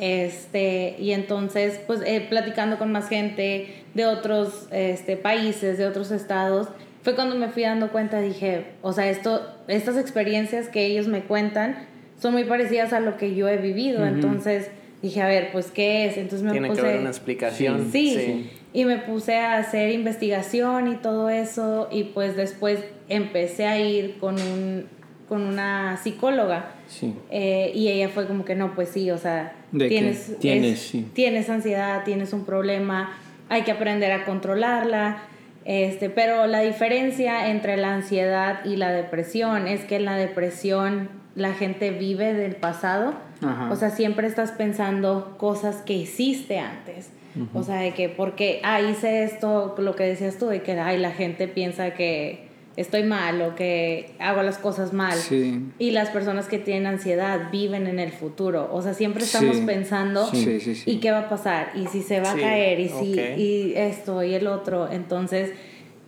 este, 0.00 0.96
y 0.98 1.12
entonces, 1.12 1.78
pues, 1.86 2.00
eh, 2.06 2.26
platicando 2.28 2.78
con 2.78 2.90
más 2.90 3.08
gente 3.08 3.84
de 3.94 4.06
otros 4.06 4.66
este, 4.72 5.16
países, 5.16 5.78
de 5.78 5.86
otros 5.86 6.10
estados, 6.10 6.68
fue 7.02 7.14
cuando 7.14 7.36
me 7.36 7.48
fui 7.48 7.62
dando 7.62 7.90
cuenta, 7.92 8.20
dije, 8.20 8.64
o 8.82 8.92
sea, 8.92 9.08
esto, 9.08 9.42
estas 9.68 9.96
experiencias 9.96 10.68
que 10.68 10.86
ellos 10.86 11.06
me 11.06 11.20
cuentan 11.22 11.86
son 12.18 12.32
muy 12.32 12.44
parecidas 12.44 12.92
a 12.92 13.00
lo 13.00 13.16
que 13.16 13.34
yo 13.34 13.48
he 13.48 13.56
vivido, 13.56 14.04
entonces 14.06 14.70
dije, 15.02 15.20
a 15.22 15.28
ver, 15.28 15.52
pues, 15.52 15.70
¿qué 15.70 16.06
es? 16.06 16.16
Entonces 16.16 16.42
me 16.42 16.52
Tiene 16.52 16.68
puse... 16.68 16.80
que 16.80 16.86
haber 16.86 17.00
una 17.00 17.10
explicación. 17.10 17.88
Sí, 17.92 18.50
y 18.72 18.84
me 18.84 18.98
puse 18.98 19.36
a 19.36 19.58
hacer 19.58 19.90
investigación 19.90 20.88
y 20.88 20.96
todo 20.96 21.28
eso 21.28 21.88
y 21.90 22.04
pues 22.04 22.36
después 22.36 22.80
empecé 23.08 23.66
a 23.66 23.78
ir 23.78 24.18
con, 24.18 24.36
un, 24.36 24.86
con 25.28 25.42
una 25.42 25.96
psicóloga 25.96 26.74
Sí. 26.90 27.14
eh, 27.30 27.70
y 27.72 27.86
ella 27.88 28.08
fue 28.08 28.26
como 28.26 28.44
que 28.44 28.56
no, 28.56 28.74
pues 28.74 28.88
sí, 28.88 29.10
o 29.12 29.16
sea, 29.18 29.52
tienes, 29.70 30.36
Tienes, 30.40 30.72
es- 30.72 30.80
sí. 30.80 31.08
tienes 31.14 31.48
ansiedad, 31.48 32.02
tienes 32.04 32.32
un 32.32 32.44
problema, 32.44 33.16
hay 33.48 33.62
que 33.62 33.70
aprender 33.70 34.10
a 34.12 34.24
controlarla. 34.24 35.18
Este, 35.64 36.10
pero 36.10 36.46
la 36.46 36.60
diferencia 36.62 37.48
entre 37.50 37.76
la 37.76 37.94
ansiedad 37.94 38.64
y 38.64 38.76
la 38.76 38.90
depresión 38.92 39.68
es 39.68 39.82
que 39.84 39.96
en 39.96 40.04
la 40.06 40.16
depresión 40.16 41.10
la 41.36 41.52
gente 41.52 41.90
vive 41.90 42.32
del 42.34 42.56
pasado. 42.56 43.14
Ajá. 43.42 43.70
O 43.70 43.76
sea, 43.76 43.90
siempre 43.90 44.26
estás 44.26 44.50
pensando 44.52 45.36
cosas 45.38 45.76
que 45.82 45.92
hiciste 45.92 46.58
antes. 46.58 47.10
O 47.54 47.62
sea, 47.62 47.76
de 47.76 47.92
que, 47.92 48.08
porque, 48.08 48.60
ah, 48.64 48.80
hice 48.80 49.22
esto, 49.22 49.76
lo 49.78 49.94
que 49.94 50.02
decías 50.02 50.36
tú, 50.38 50.46
de 50.48 50.62
que, 50.62 50.72
ay, 50.72 50.98
la 50.98 51.12
gente 51.12 51.46
piensa 51.46 51.94
que 51.94 52.48
estoy 52.80 53.02
mal 53.04 53.40
o 53.42 53.54
que 53.54 54.10
hago 54.18 54.42
las 54.42 54.58
cosas 54.58 54.92
mal. 54.92 55.16
Sí. 55.18 55.60
Y 55.78 55.90
las 55.90 56.10
personas 56.10 56.46
que 56.48 56.58
tienen 56.58 56.86
ansiedad 56.86 57.50
viven 57.50 57.86
en 57.86 57.98
el 57.98 58.12
futuro. 58.12 58.68
O 58.72 58.82
sea, 58.82 58.94
siempre 58.94 59.24
estamos 59.24 59.56
Sí. 59.56 59.62
pensando, 59.66 60.26
Sí, 60.30 60.60
sí, 60.60 60.74
sí. 60.74 60.90
¿y 60.90 60.96
qué 61.00 61.10
va 61.10 61.20
a 61.20 61.28
pasar? 61.28 61.70
¿Y 61.74 61.86
si 61.88 62.02
se 62.02 62.20
va 62.20 62.32
Sí, 62.34 62.38
a 62.40 62.42
caer? 62.42 62.80
¿Y 62.80 62.88
si 62.88 63.12
y 63.20 63.72
esto 63.76 64.22
y 64.22 64.34
el 64.34 64.46
otro? 64.46 64.90
Entonces, 64.90 65.52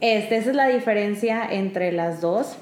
este, 0.00 0.36
esa 0.36 0.50
es 0.50 0.56
la 0.56 0.68
diferencia 0.68 1.46
entre 1.50 1.92
las 1.92 2.20
dos. 2.20 2.56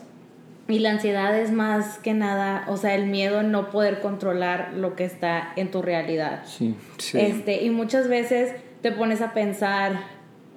Y 0.68 0.78
la 0.78 0.90
ansiedad 0.90 1.36
es 1.36 1.50
más 1.50 1.98
que 1.98 2.14
nada, 2.14 2.64
o 2.68 2.76
sea, 2.76 2.94
el 2.94 3.06
miedo 3.06 3.40
a 3.40 3.42
no 3.42 3.70
poder 3.70 4.00
controlar 4.00 4.72
lo 4.76 4.94
que 4.94 5.04
está 5.04 5.52
en 5.56 5.70
tu 5.72 5.82
realidad. 5.82 6.42
Sí. 6.46 6.76
Sí. 6.98 7.18
Este, 7.18 7.62
y 7.64 7.70
muchas 7.70 8.06
veces 8.08 8.52
te 8.80 8.92
pones 8.92 9.20
a 9.20 9.32
pensar, 9.34 10.00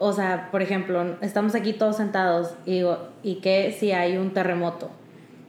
o 0.04 0.14
sea, 0.14 0.50
por 0.52 0.62
ejemplo, 0.62 1.16
estamos 1.22 1.56
aquí 1.56 1.74
todos 1.74 1.98
sentados 1.98 2.54
y 2.66 2.74
digo, 2.74 2.98
¿y 3.24 3.36
qué 3.36 3.76
si 3.78 3.92
hay 3.92 4.18
un 4.18 4.32
terremoto? 4.32 4.90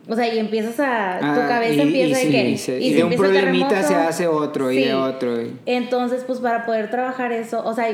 O 0.07 0.15
sea, 0.15 0.33
y 0.33 0.39
empiezas 0.39 0.79
a, 0.81 1.19
tu 1.21 1.41
Ah, 1.41 1.47
cabeza 1.49 1.75
y- 1.77 1.81
empieza 1.81 2.23
y 2.23 2.27
de 2.27 2.31
que... 2.31 2.45
sí, 2.51 2.59
se- 2.59 2.79
y 2.81 2.91
si 2.91 2.95
de 2.97 3.05
un 3.05 3.15
problemita 3.15 3.69
terremoto, 3.69 3.89
se 3.89 3.95
hace 3.95 4.27
otro, 4.27 4.71
y 4.71 4.85
de 4.85 4.95
otro, 4.95 5.41
y- 5.41 5.57
Entonces, 5.67 6.25
pues 6.27 6.41
para 6.41 6.67
poder 6.67 6.91
trabajar 6.91 7.33
eso, 7.33 7.65
o 7.65 7.73
sea, 7.75 7.87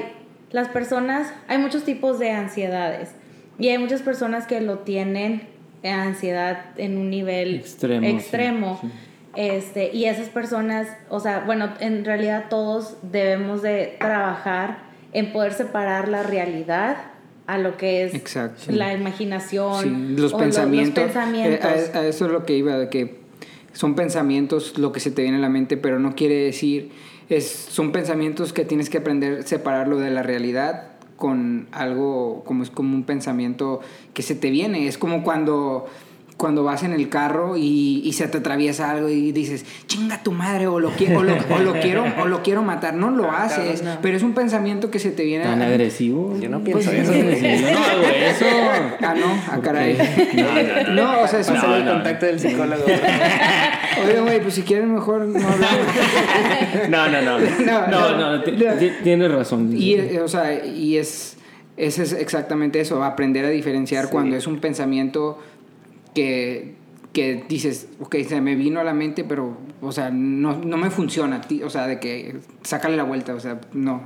las 0.50 0.68
personas, 0.68 1.32
hay 1.46 1.58
muchos 1.58 1.84
tipos 1.84 2.18
de 2.18 2.30
ansiedades 2.32 3.10
y 3.58 3.68
hay 3.68 3.78
muchas 3.78 4.02
personas 4.02 4.46
que 4.48 4.60
lo 4.60 4.78
tienen 4.80 5.42
eh, 5.84 5.90
ansiedad 5.90 6.66
en 6.76 6.98
un 6.98 7.08
nivel 7.10 7.54
Extremo, 7.56 8.06
sí, 8.06 8.12
extremo. 8.14 8.78
sí. 8.82 8.88
Este, 9.36 9.94
y 9.94 10.06
esas 10.06 10.28
personas, 10.28 10.88
o 11.08 11.20
sea, 11.20 11.44
bueno, 11.46 11.70
en 11.78 12.04
realidad 12.04 12.46
todos 12.50 12.96
debemos 13.02 13.62
de 13.62 13.94
trabajar 14.00 14.89
en 15.12 15.32
poder 15.32 15.52
separar 15.52 16.08
la 16.08 16.22
realidad 16.22 16.96
a 17.46 17.58
lo 17.58 17.76
que 17.76 18.04
es 18.04 18.14
Exacto. 18.14 18.70
la 18.70 18.92
imaginación, 18.94 19.82
Sí, 19.82 20.14
los 20.16 20.32
o 20.32 20.36
lo- 20.36 20.42
pensamientos. 20.44 21.04
pensamientos. 21.04 21.64
eh, 21.64 21.90
a, 21.94 21.98
a 21.98 22.06
eso 22.06 22.26
es 22.26 22.32
lo 22.32 22.44
que 22.44 22.56
iba, 22.56 22.76
de 22.78 22.88
que 22.88 23.18
son 23.72 23.94
pensamientos 23.94 24.78
lo 24.78 24.92
que 24.92 25.00
se 25.00 25.10
te 25.10 25.22
viene 25.22 25.38
a 25.38 25.40
la 25.40 25.48
mente, 25.48 25.76
pero 25.76 25.98
no 25.98 26.14
quiere 26.14 26.36
decir, 26.36 26.90
es, 27.28 27.48
son 27.48 27.92
pensamientos 27.92 28.52
que 28.52 28.64
tienes 28.64 28.88
que 28.90 28.98
aprender 28.98 29.40
a 29.40 29.42
separarlo 29.42 29.98
de 29.98 30.10
la 30.10 30.22
realidad 30.22 30.88
con 31.16 31.68
algo 31.72 32.42
como 32.44 32.62
es 32.62 32.70
como 32.70 32.94
un 32.94 33.04
pensamiento 33.04 33.80
que 34.14 34.22
se 34.22 34.34
te 34.34 34.50
viene. 34.50 34.86
Es 34.88 34.96
como 34.96 35.22
cuando 35.22 35.86
cuando 36.40 36.64
vas 36.64 36.82
en 36.82 36.92
el 36.92 37.08
carro 37.10 37.56
y, 37.56 38.00
y 38.02 38.12
se 38.14 38.26
te 38.26 38.38
atraviesa 38.38 38.90
algo 38.90 39.08
y 39.10 39.30
dices, 39.30 39.64
chinga 39.86 40.22
tu 40.22 40.32
madre, 40.32 40.66
o 40.66 40.80
lo, 40.80 40.90
quiero, 40.90 41.18
o 41.20 41.22
lo, 41.22 41.34
o 41.34 41.58
lo 41.58 41.74
quiero, 41.80 42.04
o 42.20 42.24
lo 42.26 42.42
quiero 42.42 42.62
matar. 42.62 42.94
No 42.94 43.10
lo 43.10 43.30
haces, 43.30 43.82
no. 43.82 43.98
pero 44.00 44.16
es 44.16 44.22
un 44.22 44.32
pensamiento 44.32 44.90
que 44.90 44.98
se 44.98 45.10
te 45.10 45.22
viene 45.24 45.44
¿Tan 45.44 45.60
a- 45.60 45.66
agresivo? 45.66 46.34
Yo 46.40 46.48
no 46.48 46.60
Pues, 46.64 46.88
pienso 46.88 46.92
eso. 46.92 47.12
agresivo. 47.12 47.68
Yo 47.68 47.72
no 47.78 47.84
hago 47.84 48.02
eso. 48.02 48.46
Ah, 49.02 49.14
no, 49.14 49.26
ah, 49.50 49.58
caray. 49.62 49.96
No, 50.34 50.42
no, 50.42 50.94
no. 50.94 51.14
No, 51.16 51.20
o 51.22 51.28
sea, 51.28 51.40
es 51.40 51.48
un- 51.48 51.54
Pásame 51.56 51.76
el 51.78 51.84
no. 51.84 51.92
contacto 51.92 52.26
del 52.26 52.40
psicólogo. 52.40 52.84
Oye, 54.04 54.20
güey, 54.20 54.40
pues 54.40 54.54
si 54.54 54.62
quieren 54.62 54.92
mejor 54.94 55.26
no 55.26 55.38
hablamos. 55.48 55.78
No, 56.88 57.08
no, 57.08 57.20
no. 57.22 57.38
No, 57.38 57.86
No, 57.88 58.16
no. 58.16 58.32
no, 58.38 58.42
ti- 58.42 58.52
ti- 58.52 58.92
tienes 59.02 59.30
razón. 59.30 59.70
Y, 59.76 59.94
eh, 59.94 60.20
o 60.22 60.28
sea, 60.28 60.64
y 60.64 60.96
es, 60.96 61.36
ese 61.76 62.02
es 62.02 62.12
exactamente 62.12 62.80
eso, 62.80 63.02
aprender 63.04 63.44
a 63.44 63.50
diferenciar 63.50 64.06
Sí. 64.06 64.10
cuando 64.10 64.36
es 64.36 64.46
un 64.46 64.58
pensamiento 64.60 65.38
que, 66.20 66.74
que 67.12 67.44
dices, 67.48 67.88
ok, 68.00 68.16
se 68.28 68.40
me 68.40 68.54
vino 68.54 68.78
a 68.80 68.84
la 68.84 68.92
mente, 68.94 69.24
pero, 69.24 69.56
o 69.80 69.92
sea, 69.92 70.10
no, 70.10 70.58
no 70.58 70.76
me 70.76 70.90
funciona, 70.90 71.40
ti- 71.40 71.62
o 71.62 71.70
sea, 71.70 71.86
de 71.86 71.98
que 71.98 72.36
sácale 72.62 72.96
la 72.96 73.04
vuelta, 73.04 73.34
o 73.34 73.40
sea, 73.40 73.60
no. 73.72 74.02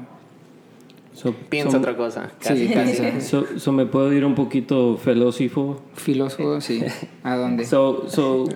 So- 1.13 1.33
Piensa 1.49 1.73
so- 1.73 1.79
otra 1.79 1.97
cosa. 1.97 2.31
Sí, 2.41 2.71
Casi. 2.73 3.03
So, 3.21 3.45
so 3.59 3.73
me 3.73 3.87
puedo 3.87 4.13
ir 4.13 4.25
un 4.25 4.35
poquito 4.35 4.97
filósofo. 4.97 5.81
Filósofo, 5.95 6.61
sí. 6.61 6.83
¿A 7.23 7.37
dónde? 7.37 7.65
So, 7.65 8.09
so, 8.09 8.49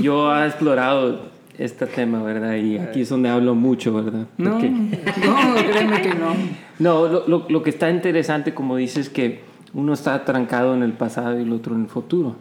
yo 0.00 0.34
he 0.36 0.46
explorado 0.46 1.30
este 1.58 1.86
tema, 1.86 2.22
¿verdad? 2.22 2.56
Y 2.56 2.78
aquí 2.78 3.02
es 3.02 3.08
donde 3.10 3.28
hablo 3.28 3.54
mucho, 3.54 3.92
¿verdad? 3.94 4.26
no, 4.38 4.52
Porque- 4.52 4.70
no, 4.70 5.54
créeme 5.70 6.02
que 6.02 6.14
no. 6.14 6.32
No, 6.78 7.06
lo, 7.06 7.28
lo, 7.28 7.46
lo 7.48 7.62
que 7.62 7.70
está 7.70 7.90
interesante, 7.90 8.54
como 8.54 8.76
dices, 8.76 9.08
que 9.08 9.40
uno 9.72 9.92
está 9.92 10.14
atrancado 10.14 10.74
en 10.74 10.82
el 10.82 10.94
pasado 10.94 11.38
y 11.38 11.42
el 11.42 11.52
otro 11.52 11.76
en 11.76 11.82
el 11.82 11.86
futuro. 11.88 12.34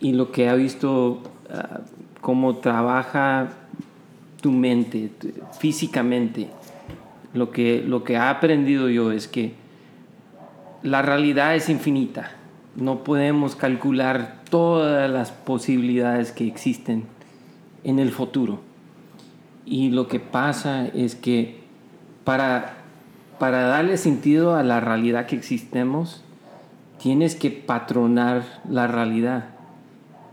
Y 0.00 0.12
lo 0.12 0.32
que 0.32 0.48
ha 0.48 0.54
visto, 0.54 1.22
ah, 1.50 1.80
cómo 2.20 2.56
trabaja 2.56 3.50
tu 4.40 4.50
mente 4.50 5.10
físicamente, 5.58 6.48
lo 7.32 7.50
que, 7.50 7.82
lo 7.86 8.04
que 8.04 8.16
ha 8.16 8.30
aprendido 8.30 8.88
yo 8.88 9.10
es 9.10 9.26
que 9.26 9.54
la 10.82 11.02
realidad 11.02 11.56
es 11.56 11.68
infinita. 11.68 12.30
No 12.76 13.04
podemos 13.04 13.56
calcular 13.56 14.42
todas 14.50 15.10
las 15.10 15.32
posibilidades 15.32 16.30
que 16.30 16.46
existen 16.46 17.04
en 17.84 17.98
el 17.98 18.10
futuro. 18.12 18.60
Y 19.64 19.90
lo 19.90 20.08
que 20.08 20.20
pasa 20.20 20.86
es 20.88 21.14
que 21.14 21.60
para, 22.24 22.74
para 23.38 23.62
darle 23.62 23.96
sentido 23.96 24.54
a 24.54 24.62
la 24.62 24.80
realidad 24.80 25.26
que 25.26 25.36
existemos, 25.36 26.22
tienes 26.98 27.34
que 27.34 27.50
patronar 27.50 28.44
la 28.68 28.86
realidad. 28.86 29.53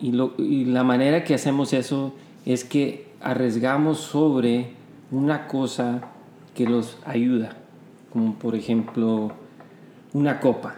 Y, 0.01 0.65
la 0.65 0.84
manera 0.84 1.24
que 1.24 1.36
hacemos 1.36 1.74
eso 1.74 2.13
es 2.46 2.65
que 2.65 3.08
arriesgamos 3.22 4.00
sobre 4.00 4.72
una 5.12 5.48
cosa 5.48 6.01
que 6.55 6.65
los 6.65 6.98
ayuda, 7.05 7.55
como 8.12 8.34
por 8.34 8.55
ejemplo 8.55 9.31
una 10.13 10.39
copa. 10.39 10.75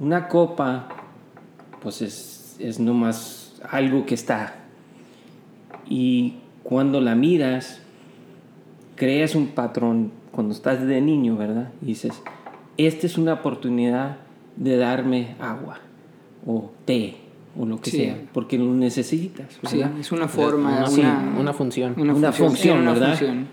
Una 0.00 0.26
copa, 0.26 0.88
pues 1.80 2.02
es, 2.02 2.56
es 2.58 2.80
nomás 2.80 3.60
algo 3.70 4.04
que 4.06 4.16
está. 4.16 4.56
Y 5.88 6.34
cuando 6.64 7.00
la 7.00 7.14
miras, 7.14 7.80
creas 8.96 9.36
un 9.36 9.48
patrón 9.48 10.10
cuando 10.32 10.52
estás 10.52 10.84
de 10.84 11.00
niño, 11.00 11.36
¿verdad? 11.36 11.70
Y 11.80 11.86
dices, 11.86 12.20
esta 12.76 13.06
es 13.06 13.18
una 13.18 13.34
oportunidad 13.34 14.16
de 14.56 14.76
darme 14.76 15.36
agua 15.38 15.78
o 16.44 16.72
té 16.84 17.21
o 17.58 17.66
lo 17.66 17.80
que 17.80 17.90
Sí. 17.90 17.96
sea, 17.98 18.18
porque 18.32 18.56
lo 18.58 18.72
necesitas, 18.74 19.58
es 20.00 20.10
una 20.12 20.28
forma, 20.28 20.70
Una, 20.70 20.78
una, 20.78 20.88
sí, 20.88 21.02
una 21.38 21.52
función. 21.52 21.94
Una 21.98 22.32
función, 22.32 22.78
una 22.80 22.92
¿verdad? 22.92 23.08
función. 23.10 23.46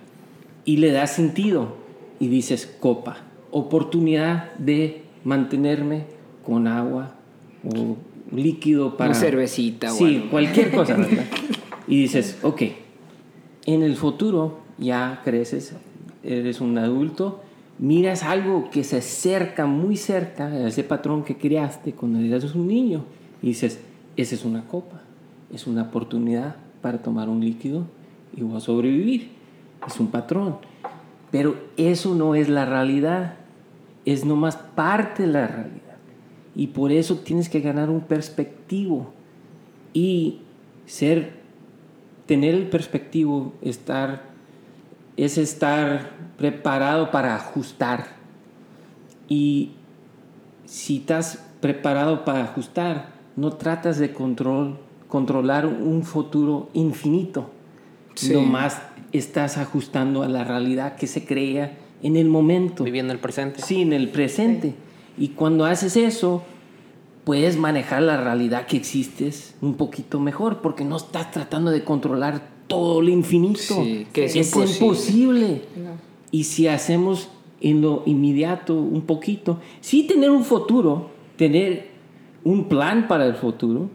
Y 0.65 0.77
le 0.77 0.91
das 0.91 1.11
sentido 1.13 1.75
y 2.19 2.27
dices 2.27 2.65
copa, 2.79 3.17
oportunidad 3.51 4.53
de 4.57 5.03
mantenerme 5.23 6.03
con 6.45 6.67
agua 6.67 7.15
o 7.65 7.97
líquido 8.35 8.95
para... 8.97 9.11
Una 9.11 9.19
cervecita 9.19 9.91
o 9.93 9.95
Sí, 9.97 10.15
algo. 10.17 10.29
cualquier 10.29 10.71
cosa, 10.71 10.95
¿verdad? 10.97 11.25
Y 11.87 12.01
dices, 12.01 12.37
ok, 12.43 12.61
en 13.65 13.83
el 13.83 13.95
futuro 13.95 14.59
ya 14.77 15.21
creces, 15.23 15.73
eres 16.23 16.61
un 16.61 16.77
adulto, 16.77 17.41
miras 17.79 18.23
algo 18.23 18.69
que 18.69 18.83
se 18.83 18.97
acerca 18.97 19.65
muy 19.65 19.97
cerca 19.97 20.47
a 20.47 20.67
ese 20.67 20.83
patrón 20.83 21.23
que 21.23 21.37
creaste 21.37 21.93
cuando 21.93 22.19
eras 22.19 22.53
un 22.55 22.67
niño 22.67 23.03
y 23.41 23.47
dices, 23.47 23.79
esa 24.21 24.35
es 24.35 24.45
una 24.45 24.65
copa, 24.67 25.01
es 25.53 25.67
una 25.67 25.83
oportunidad 25.83 26.55
para 26.81 27.01
tomar 27.01 27.29
un 27.29 27.41
líquido 27.41 27.85
y 28.35 28.41
voy 28.41 28.57
a 28.57 28.59
sobrevivir. 28.59 29.31
Es 29.87 29.99
un 29.99 30.07
patrón. 30.07 30.57
Pero 31.31 31.55
eso 31.77 32.15
no 32.15 32.35
es 32.35 32.49
la 32.49 32.65
realidad, 32.65 33.35
es 34.05 34.25
nomás 34.25 34.57
parte 34.57 35.23
de 35.23 35.33
la 35.33 35.47
realidad. 35.47 35.97
Y 36.55 36.67
por 36.67 36.91
eso 36.91 37.17
tienes 37.17 37.49
que 37.49 37.61
ganar 37.61 37.89
un 37.89 38.01
perspectivo 38.01 39.13
y 39.93 40.39
ser, 40.85 41.33
tener 42.25 42.55
el 42.55 42.67
perspectivo, 42.67 43.53
estar, 43.61 44.23
es 45.15 45.37
estar 45.37 46.11
preparado 46.37 47.11
para 47.11 47.35
ajustar. 47.35 48.07
Y 49.27 49.71
si 50.65 50.97
estás 50.97 51.45
preparado 51.61 52.25
para 52.25 52.43
ajustar, 52.43 53.18
no 53.39 53.53
tratas 53.53 53.97
de 53.97 54.13
control, 54.13 54.77
controlar 55.07 55.65
un 55.65 56.03
futuro 56.03 56.69
infinito. 56.73 57.49
Sí. 58.15 58.33
Nomás 58.33 58.81
estás 59.11 59.57
ajustando 59.57 60.23
a 60.23 60.27
la 60.27 60.43
realidad 60.43 60.95
que 60.95 61.07
se 61.07 61.25
crea 61.25 61.77
en 62.03 62.15
el 62.15 62.27
momento. 62.27 62.83
Viviendo 62.83 63.13
el 63.13 63.19
presente. 63.19 63.61
Sí, 63.61 63.81
en 63.81 63.93
el 63.93 64.09
presente. 64.09 64.75
Y 65.17 65.29
cuando 65.29 65.65
haces 65.65 65.95
eso, 65.95 66.43
puedes 67.23 67.57
manejar 67.57 68.03
la 68.03 68.17
realidad 68.21 68.67
que 68.67 68.77
existes 68.77 69.55
un 69.61 69.75
poquito 69.75 70.19
mejor, 70.19 70.61
porque 70.61 70.83
no 70.83 70.97
estás 70.97 71.31
tratando 71.31 71.71
de 71.71 71.83
controlar 71.83 72.41
todo 72.67 73.01
lo 73.01 73.09
infinito. 73.09 73.83
Sí, 73.83 74.07
que 74.13 74.25
es 74.25 74.35
es 74.35 74.47
imposible. 74.47 74.85
imposible. 74.85 75.61
No. 75.77 75.91
Y 76.31 76.43
si 76.43 76.67
hacemos 76.67 77.29
en 77.61 77.81
lo 77.81 78.03
inmediato 78.05 78.75
un 78.75 79.01
poquito. 79.01 79.59
Sí 79.81 80.03
tener 80.03 80.29
un 80.29 80.43
futuro, 80.43 81.09
tener 81.37 81.88
un 82.43 82.69
plan 82.69 83.07
para 83.07 83.25
el 83.25 83.35
futuro, 83.35 83.89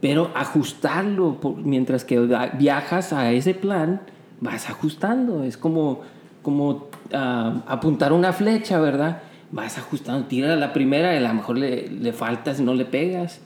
pero 0.00 0.30
ajustarlo 0.34 1.40
por- 1.40 1.56
mientras 1.56 2.04
que 2.04 2.18
viajas 2.58 3.12
a 3.12 3.32
ese 3.32 3.54
plan, 3.54 4.00
vas 4.40 4.68
ajustando. 4.70 5.42
Es 5.44 5.56
como, 5.56 6.00
como 6.42 6.86
ah, 7.12 7.62
apuntar 7.66 8.12
una 8.12 8.32
flecha, 8.32 8.78
¿verdad? 8.80 9.22
Vas 9.50 9.78
ajustando, 9.78 10.26
tira 10.26 10.54
la 10.56 10.72
primera, 10.72 11.14
y 11.14 11.16
a 11.16 11.28
lo 11.28 11.34
mejor 11.34 11.58
le, 11.58 11.88
le 11.88 12.12
faltas, 12.12 12.60
no 12.60 12.74
le 12.74 12.84
pegas. 12.84 13.40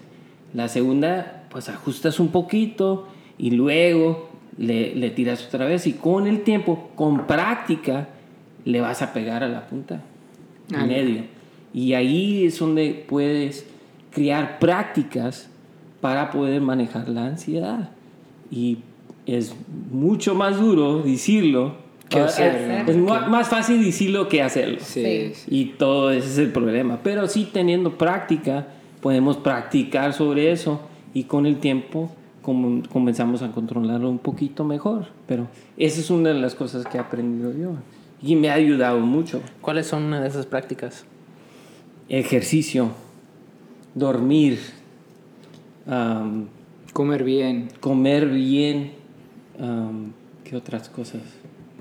La 0.53 0.69
segunda, 0.69 1.45
pues 1.51 1.69
ajustas 1.69 2.21
un 2.21 2.29
poquito 2.29 3.09
y 3.39 3.53
luego 3.53 4.29
le, 4.59 4.95
le 4.95 5.11
tiras 5.11 5.47
otra 5.47 5.65
vez 5.65 5.87
y 5.87 5.95
con 5.95 6.27
el 6.27 6.43
tiempo, 6.43 6.91
con 6.95 7.27
práctica, 7.27 8.09
le 8.65 8.81
vas 8.81 9.01
a 9.01 9.13
pegar 9.15 9.43
a 9.43 9.49
la 9.49 9.67
punta, 9.67 10.03
en 10.71 10.77
Ah, 10.77 10.85
medio. 10.87 11.23
Y 11.73 11.95
ahí 11.95 12.45
es 12.45 12.59
donde 12.59 13.05
puedes 13.09 13.67
crear 14.12 14.59
prácticas 14.59 15.49
para 16.00 16.31
poder 16.31 16.61
manejar 16.61 17.09
la 17.09 17.26
ansiedad. 17.26 17.90
Y 18.50 18.78
es 19.26 19.54
mucho 19.90 20.35
más 20.35 20.59
duro 20.61 20.99
decirlo. 21.02 21.81
Que 22.09 22.21
Ah, 22.21 22.25
hacerlo. 22.26 22.90
Es 22.92 22.97
mu- 22.99 23.31
más 23.31 23.49
fácil 23.49 23.83
decirlo 23.83 24.28
que 24.28 24.42
hacerlo. 24.42 24.78
Sí, 24.81 25.02
Sí. 25.02 25.33
sí. 25.35 25.47
Y 25.50 25.64
todo 25.78 26.11
ese 26.11 26.28
es 26.28 26.38
el 26.38 26.52
problema. 26.52 27.00
Pero 27.02 27.26
sí 27.26 27.49
teniendo 27.50 27.97
práctica, 27.97 28.66
podemos 29.00 29.38
practicar 29.38 30.12
sobre 30.12 30.52
eso 30.52 30.81
y 31.14 31.25
con 31.25 31.47
el 31.47 31.57
tiempo 31.57 32.11
com- 32.42 32.83
comenzamos 32.83 33.40
a 33.40 33.50
controlarlo 33.52 34.11
un 34.11 34.19
poquito 34.19 34.62
mejor. 34.64 35.07
Pero 35.26 35.47
esa 35.78 36.00
es 36.00 36.11
una 36.11 36.31
de 36.31 36.40
las 36.40 36.54
cosas 36.54 36.85
que 36.85 36.99
he 36.99 37.00
aprendido 37.00 37.52
yo 37.57 37.71
y 38.23 38.37
me 38.37 38.50
ha 38.50 38.54
ayudado 38.54 39.00
mucho. 39.00 39.40
¿Cuáles 39.62 39.87
son 39.87 40.02
una 40.02 40.21
de 40.21 40.28
esas 40.28 40.45
prácticas? 40.45 41.07
Ejercicio, 42.11 42.90
dormir, 43.95 44.59
Comer 46.93 47.25
bien. 47.25 47.69
comer 47.81 48.29
bien, 48.29 48.93
¿qué 50.45 50.57
otras 50.57 50.89
cosas? 50.89 51.23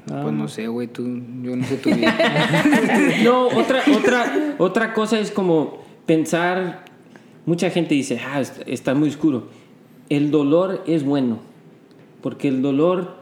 Pues 0.06 0.34
no 0.34 0.48
sé, 0.48 0.68
güey, 0.68 0.88
tú, 0.88 1.04
yo 1.44 1.56
no 1.56 1.64
sé 1.64 1.78
tu 1.78 1.94
vida. 1.94 2.14
No, 3.24 3.48
otra, 3.48 3.84
otra, 3.96 4.56
otra 4.58 4.94
cosa 4.94 5.20
es 5.20 5.32
como 5.32 5.78
pensar, 6.06 6.86
mucha 7.46 7.70
gente 7.70 7.94
dice, 7.94 8.20
ah, 8.20 8.42
está, 8.42 8.62
está 8.64 8.94
muy 8.96 9.10
oscuro. 9.10 9.48
El 10.10 10.32
dolor 10.32 10.84
es 10.88 11.04
bueno, 11.04 11.40
porque 12.22 12.48
el 12.48 12.62
dolor 12.62 13.18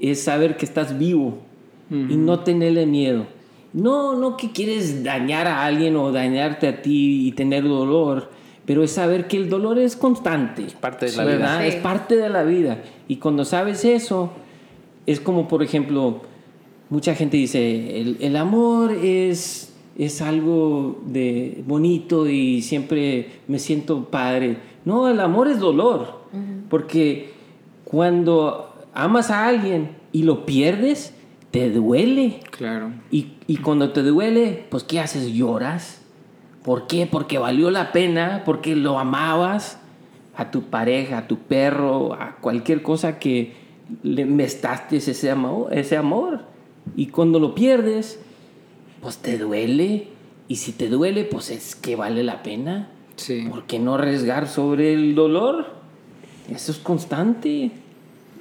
es 0.00 0.22
saber 0.24 0.56
que 0.56 0.64
estás 0.66 0.98
vivo 0.98 1.38
y 1.90 2.16
no 2.16 2.40
tenerle 2.40 2.86
miedo. 2.86 3.26
No, 3.76 4.16
no 4.16 4.38
que 4.38 4.52
quieres 4.52 5.04
dañar 5.04 5.46
a 5.46 5.66
alguien 5.66 5.96
o 5.96 6.10
dañarte 6.10 6.66
a 6.66 6.80
ti 6.80 7.28
y 7.28 7.32
tener 7.32 7.62
dolor, 7.62 8.30
pero 8.64 8.82
es 8.82 8.92
saber 8.92 9.28
que 9.28 9.36
el 9.36 9.50
dolor 9.50 9.78
es 9.78 9.96
constante. 9.96 10.64
Es 10.64 10.72
parte 10.72 11.06
de 11.06 11.16
la 11.16 11.24
¿verdad? 11.24 11.58
vida. 11.58 11.66
Es 11.66 11.74
parte 11.76 12.16
de 12.16 12.28
la 12.30 12.42
vida. 12.42 12.82
Y 13.06 13.16
cuando 13.16 13.44
sabes 13.44 13.84
eso, 13.84 14.32
es 15.04 15.20
como, 15.20 15.46
por 15.46 15.62
ejemplo, 15.62 16.22
mucha 16.88 17.14
gente 17.14 17.36
dice, 17.36 18.00
el, 18.00 18.16
el 18.20 18.36
amor 18.36 18.92
es, 18.92 19.74
es 19.98 20.22
algo 20.22 21.02
de 21.04 21.62
bonito 21.66 22.26
y 22.26 22.62
siempre 22.62 23.40
me 23.46 23.58
siento 23.58 24.04
padre. 24.06 24.56
No, 24.86 25.06
el 25.06 25.20
amor 25.20 25.48
es 25.48 25.60
dolor, 25.60 26.24
porque 26.70 27.34
cuando 27.84 28.74
amas 28.94 29.30
a 29.30 29.46
alguien 29.46 29.90
y 30.12 30.22
lo 30.22 30.46
pierdes, 30.46 31.12
te 31.50 31.70
duele. 31.70 32.40
claro. 32.50 32.90
Y, 33.10 33.35
y 33.46 33.58
cuando 33.58 33.92
te 33.92 34.02
duele, 34.02 34.66
pues 34.70 34.82
¿qué 34.82 35.00
haces? 35.00 35.32
Lloras. 35.32 36.02
¿Por 36.64 36.86
qué? 36.86 37.06
Porque 37.06 37.38
valió 37.38 37.70
la 37.70 37.92
pena, 37.92 38.42
porque 38.44 38.74
lo 38.74 38.98
amabas 38.98 39.78
a 40.34 40.50
tu 40.50 40.64
pareja, 40.64 41.18
a 41.18 41.26
tu 41.28 41.38
perro, 41.38 42.14
a 42.14 42.36
cualquier 42.40 42.82
cosa 42.82 43.18
que 43.18 43.54
le 44.02 44.26
mestaste 44.26 44.96
ese 44.96 45.30
amor, 45.30 45.72
ese 45.72 45.96
amor. 45.96 46.40
Y 46.96 47.06
cuando 47.06 47.38
lo 47.38 47.54
pierdes, 47.54 48.20
pues 49.00 49.18
te 49.18 49.38
duele. 49.38 50.08
Y 50.48 50.56
si 50.56 50.72
te 50.72 50.88
duele, 50.88 51.24
pues 51.24 51.50
es 51.50 51.76
que 51.76 51.94
vale 51.94 52.24
la 52.24 52.42
pena. 52.42 52.90
Sí. 53.14 53.46
¿Por 53.48 53.64
qué 53.66 53.78
no 53.78 53.94
arriesgar 53.94 54.48
sobre 54.48 54.92
el 54.92 55.14
dolor? 55.14 55.66
Eso 56.50 56.72
es 56.72 56.78
constante. 56.78 57.70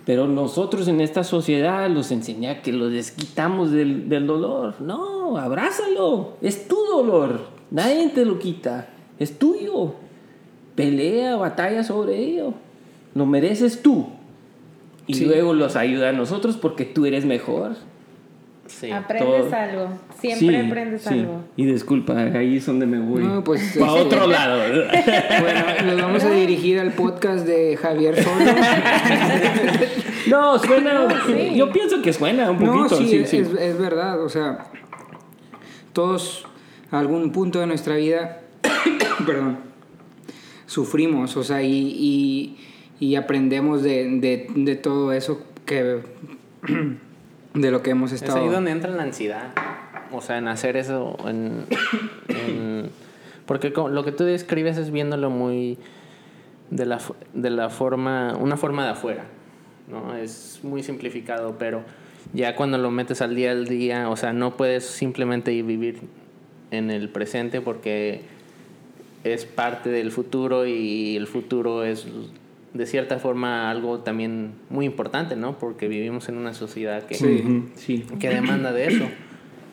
Pero 0.05 0.27
nosotros 0.27 0.87
en 0.87 1.01
esta 1.01 1.23
sociedad 1.23 1.89
los 1.89 2.11
enseña 2.11 2.61
que 2.61 2.71
lo 2.71 2.89
desquitamos 2.89 3.71
del, 3.71 4.07
del 4.07 4.27
dolor. 4.27 4.75
No, 4.79 5.37
abrázalo. 5.37 6.37
Es 6.41 6.67
tu 6.67 6.77
dolor. 6.91 7.39
Nadie 7.71 8.09
te 8.09 8.23
lo 8.25 8.37
quita. 8.37 8.87
Es 9.17 9.39
tuyo. 9.39 9.93
Pelea, 10.75 11.35
batalla 11.37 11.83
sobre 11.83 12.19
ello. 12.19 12.53
Lo 13.15 13.25
mereces 13.25 13.81
tú. 13.81 14.07
Y 15.07 15.15
Sí. 15.15 15.25
luego 15.25 15.53
los 15.53 15.75
ayuda 15.75 16.09
a 16.09 16.13
nosotros 16.13 16.57
porque 16.57 16.85
tú 16.85 17.05
eres 17.05 17.25
mejor. 17.25 17.75
Sí. 18.67 18.89
Aprendes 18.91 19.45
todo. 19.45 19.55
algo. 19.55 19.89
Siempre 20.19 20.47
Sí, 20.47 20.55
aprendes 20.67 21.01
sí. 21.03 21.09
algo. 21.13 21.41
Y 21.55 21.65
disculpa, 21.65 22.17
ahí 22.17 22.57
es 22.57 22.65
donde 22.65 22.85
me 22.87 22.99
voy. 22.99 23.23
No, 23.23 23.43
pues, 23.43 23.77
Para 23.77 23.91
este- 23.99 24.01
otro 24.01 24.27
lado. 24.27 24.61
Bueno, 25.41 25.61
nos 25.85 26.01
vamos 26.01 26.23
a 26.23 26.31
dirigir 26.31 26.79
al 26.79 26.91
podcast 26.93 27.45
de 27.45 27.77
Javier 27.77 28.15
Solo. 28.23 28.35
No, 30.27 30.57
suena. 30.57 31.07
sí. 31.27 31.55
Yo 31.55 31.71
pienso 31.71 32.01
que 32.01 32.11
suena 32.11 32.49
un 32.49 32.59
No, 32.63 32.73
poquito. 32.87 32.97
sí, 32.97 33.07
sí, 33.07 33.17
es, 33.17 33.29
sí. 33.29 33.37
Es, 33.37 33.49
es 33.53 33.77
verdad. 33.77 34.23
O 34.23 34.29
sea, 34.29 34.65
todos 35.93 36.47
a 36.91 36.99
algún 36.99 37.31
punto 37.31 37.59
de 37.59 37.67
nuestra 37.67 37.95
vida, 37.95 38.41
perdón, 39.25 39.59
sufrimos, 40.65 41.37
o 41.37 41.43
sea, 41.43 41.61
y, 41.61 41.69
y, 41.71 42.57
y 42.99 43.15
aprendemos 43.15 43.83
de, 43.83 44.09
de, 44.19 44.47
de 44.55 44.75
todo 44.75 45.11
eso 45.13 45.41
que 45.65 45.99
de 47.55 47.71
lo 47.71 47.81
que 47.81 47.89
hemos 47.91 48.11
Es 48.11 48.21
estado. 48.21 48.43
ahí 48.43 48.49
donde 48.49 48.71
entra 48.71 48.91
la 48.91 49.03
ansiedad. 49.03 49.53
O 50.11 50.21
sea, 50.21 50.37
en 50.37 50.47
hacer 50.47 50.77
eso. 50.77 51.17
En, 51.27 51.65
en- 52.29 52.89
porque 53.45 53.69
lo 53.69 54.03
que 54.03 54.11
tú 54.11 54.23
describes 54.23 54.77
es 54.77 54.91
viéndolo 54.91 55.29
muy. 55.29 55.77
De 56.69 56.85
la, 56.85 56.99
de 57.33 57.49
la 57.49 57.69
forma. 57.69 58.35
Una 58.39 58.57
forma 58.57 58.83
de 58.85 58.91
afuera. 58.91 59.23
¿no? 59.89 60.15
Es 60.15 60.59
muy 60.63 60.81
simplificado, 60.83 61.57
pero 61.59 61.83
ya 62.33 62.55
cuando 62.55 62.77
lo 62.79 62.89
metes 62.91 63.21
al 63.21 63.35
día 63.35 63.51
al 63.51 63.67
día, 63.67 64.09
o 64.09 64.15
sea, 64.17 64.33
no 64.33 64.57
puedes 64.57 64.83
simplemente 64.85 65.53
ir 65.53 65.63
vivir 65.63 65.99
en 66.71 66.89
el 66.89 67.09
presente 67.09 67.61
porque 67.61 68.21
es 69.23 69.45
parte 69.45 69.89
del 69.91 70.11
futuro 70.11 70.65
y 70.65 71.15
el 71.15 71.27
futuro 71.27 71.83
es 71.83 72.07
de 72.75 72.85
cierta 72.85 73.17
forma 73.19 73.71
algo 73.71 73.99
también 74.01 74.51
muy 74.69 74.85
importante, 74.85 75.35
¿no? 75.35 75.57
Porque 75.57 75.87
vivimos 75.87 76.29
en 76.29 76.37
una 76.37 76.53
sociedad 76.53 77.03
que, 77.03 77.15
sí. 77.15 78.05
que 78.19 78.29
demanda 78.29 78.71
de 78.71 78.85
eso. 78.87 79.05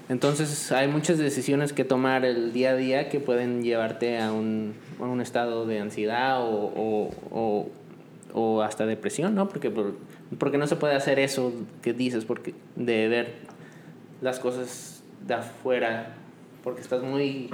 Entonces 0.08 0.70
hay 0.72 0.88
muchas 0.88 1.18
decisiones 1.18 1.72
que 1.72 1.84
tomar 1.84 2.24
el 2.24 2.52
día 2.52 2.70
a 2.70 2.76
día 2.76 3.08
que 3.08 3.18
pueden 3.20 3.62
llevarte 3.62 4.18
a 4.20 4.32
un, 4.32 4.74
a 5.00 5.04
un 5.04 5.20
estado 5.20 5.66
de 5.66 5.80
ansiedad 5.80 6.42
o, 6.42 6.72
o, 6.76 7.10
o, 7.30 7.68
o 8.34 8.62
hasta 8.62 8.86
depresión, 8.86 9.34
¿no? 9.34 9.48
Porque, 9.48 9.70
por- 9.70 9.96
porque 10.38 10.56
no 10.58 10.66
se 10.66 10.76
puede 10.76 10.94
hacer 10.94 11.18
eso 11.18 11.52
que 11.82 11.92
dices, 11.92 12.24
porque 12.24 12.54
de 12.76 13.08
ver 13.08 13.34
las 14.20 14.38
cosas 14.38 15.02
de 15.26 15.34
afuera, 15.34 16.14
porque 16.62 16.80
estás 16.82 17.02
muy, 17.02 17.48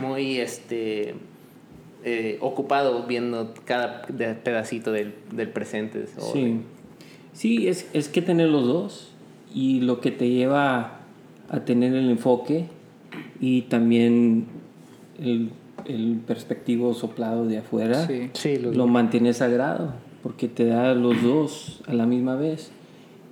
muy, 0.00 0.38
este, 0.40 1.14
eh, 2.04 2.38
ocupado 2.40 3.04
viendo 3.06 3.54
cada 3.64 4.02
pedacito 4.02 4.92
del, 4.92 5.14
del 5.32 5.48
presente. 5.50 6.04
Sí, 6.32 6.42
de- 6.44 6.60
sí 7.32 7.68
es, 7.68 7.88
es 7.92 8.08
que 8.08 8.22
tener 8.22 8.48
los 8.48 8.66
dos 8.66 9.10
y 9.54 9.80
lo 9.80 10.00
que 10.00 10.10
te 10.10 10.28
lleva 10.28 11.00
a 11.48 11.60
tener 11.64 11.94
el 11.94 12.10
enfoque 12.10 12.66
y 13.40 13.62
también 13.62 14.46
el, 15.20 15.50
el 15.86 16.20
perspectivo 16.26 16.92
soplado 16.94 17.46
de 17.46 17.58
afuera 17.58 18.06
Sí. 18.06 18.30
Sí, 18.34 18.56
los 18.58 18.76
lo 18.76 18.86
mantienes 18.86 19.38
sagrado 19.38 19.94
porque 20.22 20.48
te 20.48 20.66
da 20.66 20.94
los 20.94 21.22
dos 21.22 21.80
a 21.86 21.94
la 21.94 22.04
misma 22.06 22.34
vez 22.36 22.70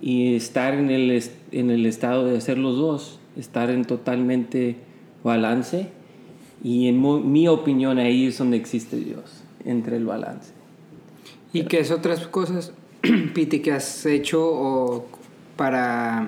y 0.01 0.35
estar 0.35 0.73
en 0.73 0.89
el, 0.89 1.21
en 1.51 1.69
el 1.71 1.85
estado 1.85 2.25
de 2.25 2.37
hacer 2.37 2.57
los 2.57 2.77
dos, 2.77 3.19
estar 3.35 3.69
en 3.69 3.83
totalmente 3.85 4.77
balance 5.23 5.87
y 6.63 6.87
en 6.87 7.31
mi 7.31 7.47
opinión 7.47 7.97
ahí 7.99 8.27
es 8.27 8.37
donde 8.37 8.57
existe 8.57 8.95
Dios, 8.97 9.43
entre 9.65 9.97
el 9.97 10.05
balance. 10.05 10.53
¿Y 11.53 11.63
qué 11.63 11.79
es 11.79 11.91
otras 11.91 12.27
cosas, 12.27 12.73
Piti, 13.33 13.59
que 13.61 13.71
has 13.73 14.05
hecho 14.05 14.43
o 14.45 15.07
para 15.55 16.27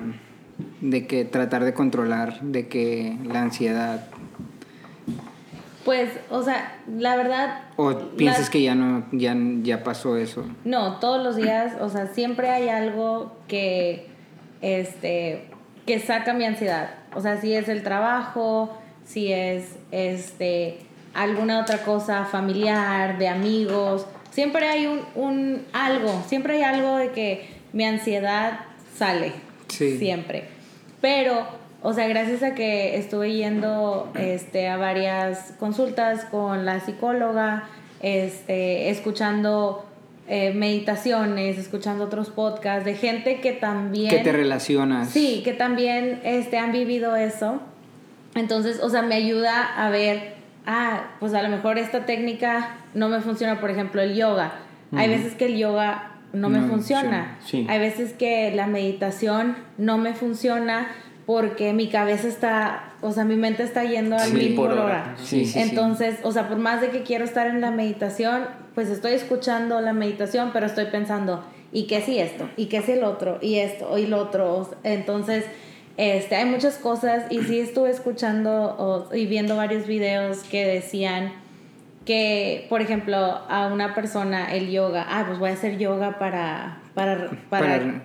de 0.82 1.08
que 1.08 1.26
tratar 1.26 1.64
de 1.64 1.74
controlar 1.74 2.42
de 2.42 2.68
que 2.68 3.18
la 3.26 3.42
ansiedad 3.44 4.08
Pues, 5.86 6.10
o 6.30 6.44
sea, 6.44 6.78
la 6.98 7.16
verdad. 7.16 7.62
o 7.78 7.96
piensas 8.18 8.42
las- 8.42 8.50
que 8.50 8.62
ya 8.62 8.76
no 8.76 9.06
ya 9.12 9.36
ya 9.64 9.84
pasó 9.84 10.18
eso? 10.18 10.44
No, 10.66 10.98
todos 11.00 11.24
los 11.24 11.36
días, 11.38 11.74
o 11.80 11.90
sea, 11.90 12.08
siempre 12.08 12.50
hay 12.50 12.68
algo 12.70 13.32
que, 13.48 14.08
este, 14.62 15.46
que 15.86 16.00
saca 16.00 16.34
mi 16.34 16.44
ansiedad. 16.46 16.92
O 17.16 17.22
sea, 17.22 17.40
si 17.42 17.54
es 17.54 17.70
el 17.70 17.82
trabajo, 17.84 18.78
si 19.10 19.34
es 19.34 19.76
este 19.92 20.78
alguna 21.16 21.62
otra 21.62 21.80
cosa 21.80 22.26
familiar, 22.26 23.18
de 23.18 23.28
amigos. 23.28 24.06
Siempre 24.32 24.68
hay 24.68 24.86
un, 24.86 25.02
un 25.16 25.66
algo, 25.74 26.24
siempre 26.28 26.58
hay 26.58 26.64
algo 26.64 26.98
de 26.98 27.10
que 27.10 27.50
mi 27.74 27.84
ansiedad 27.84 28.60
sale. 28.96 29.34
Sí. 29.68 29.98
Siempre. 29.98 30.44
Pero, 31.02 31.48
o 31.82 31.94
sea, 31.94 32.08
gracias 32.08 32.44
a 32.44 32.54
que 32.54 32.98
estuve 32.98 33.34
yendo 33.34 34.12
este, 34.16 34.68
a 34.68 34.78
varias 34.78 35.54
consultas 35.60 36.26
con 36.26 36.66
la 36.66 36.80
psicóloga, 36.80 37.68
este, 38.02 38.90
escuchando 38.92 39.86
eh, 40.28 40.54
meditaciones, 40.54 41.58
escuchando 41.58 42.04
otros 42.04 42.30
podcasts 42.30 42.86
de 42.86 42.94
gente 42.94 43.42
que 43.42 43.54
también... 43.54 44.10
Que 44.10 44.20
te 44.20 44.32
relacionas. 44.32 45.10
Sí, 45.10 45.42
que 45.44 45.54
también 45.54 46.22
este, 46.24 46.60
han 46.60 46.72
vivido 46.72 47.16
eso. 47.16 47.60
Entonces, 48.40 48.80
o 48.82 48.90
sea, 48.90 49.02
me 49.02 49.16
ayuda 49.16 49.64
a 49.86 49.90
ver, 49.90 50.34
ah, 50.66 51.12
pues 51.20 51.34
a 51.34 51.42
lo 51.42 51.50
mejor 51.50 51.78
esta 51.78 52.06
técnica 52.06 52.78
no 52.94 53.10
me 53.10 53.20
funciona, 53.22 53.60
por 53.60 53.70
ejemplo, 53.70 54.02
el 54.02 54.16
yoga. 54.16 54.54
Hay 54.96 55.08
veces 55.10 55.36
que 55.36 55.46
el 55.46 55.58
yoga 55.58 56.12
no 56.34 56.50
me 56.50 56.60
No 56.60 56.68
funciona. 56.68 57.02
funciona, 57.02 57.38
sí. 57.46 57.66
Hay 57.70 57.80
veces 57.80 58.14
que 58.14 58.52
la 58.56 58.68
meditación 58.68 59.56
no 59.78 59.98
me 59.98 60.14
funciona 60.14 60.88
porque 61.26 61.74
mi 61.74 61.90
cabeza 61.90 62.28
está, 62.28 62.94
o 63.02 63.12
sea, 63.12 63.24
mi 63.24 63.36
mente 63.36 63.62
está 63.64 63.84
yendo 63.84 64.16
al 64.16 64.30
Sí, 64.30 64.34
mil 64.34 64.56
por 64.56 64.72
hora. 64.72 64.84
hora. 64.84 65.16
Sí, 65.18 65.46
sí, 65.46 65.54
sí. 65.54 65.60
Entonces, 65.60 66.18
o 66.24 66.32
sea, 66.32 66.48
por 66.48 66.58
más 66.58 66.82
de 66.82 66.90
que 66.90 67.04
quiero 67.04 67.24
estar 67.24 67.46
en 67.48 67.62
la 67.62 67.70
meditación, 67.72 68.46
pues 68.74 68.90
estoy 68.90 69.14
escuchando 69.14 69.80
la 69.82 69.94
meditación, 69.94 70.50
pero 70.54 70.66
estoy 70.66 70.86
pensando, 70.86 71.44
¿y 71.72 71.86
qué 71.86 72.02
si 72.02 72.18
esto? 72.20 72.50
¿Y 72.58 72.66
qué 72.66 72.82
si 72.82 72.94
el 72.94 73.04
otro? 73.04 73.38
¿Y 73.42 73.58
esto? 73.58 73.96
¿Y 73.98 74.08
lo 74.08 74.18
otro? 74.18 74.72
Entonces, 74.84 75.46
este, 76.02 76.36
hay 76.38 76.46
muchas 76.46 76.78
cosas 76.78 77.26
y 77.30 77.42
sí 77.42 77.60
estuve 77.60 77.90
escuchando 77.90 78.52
o- 78.80 79.14
y 79.14 79.26
viendo 79.26 79.58
varios 79.58 79.86
videos 79.86 80.40
que 80.44 80.66
decían 80.66 81.34
que, 82.06 82.66
por 82.70 82.82
ejemplo, 82.82 83.18
a 83.18 83.68
una 83.72 83.94
persona 83.94 84.54
el 84.54 84.72
yoga, 84.72 85.06
ah, 85.10 85.26
pues 85.28 85.38
voy 85.40 85.50
a 85.50 85.54
hacer 85.54 85.78
yoga 85.78 86.18
para, 86.18 86.80
para, 86.94 87.30
para, 87.50 88.02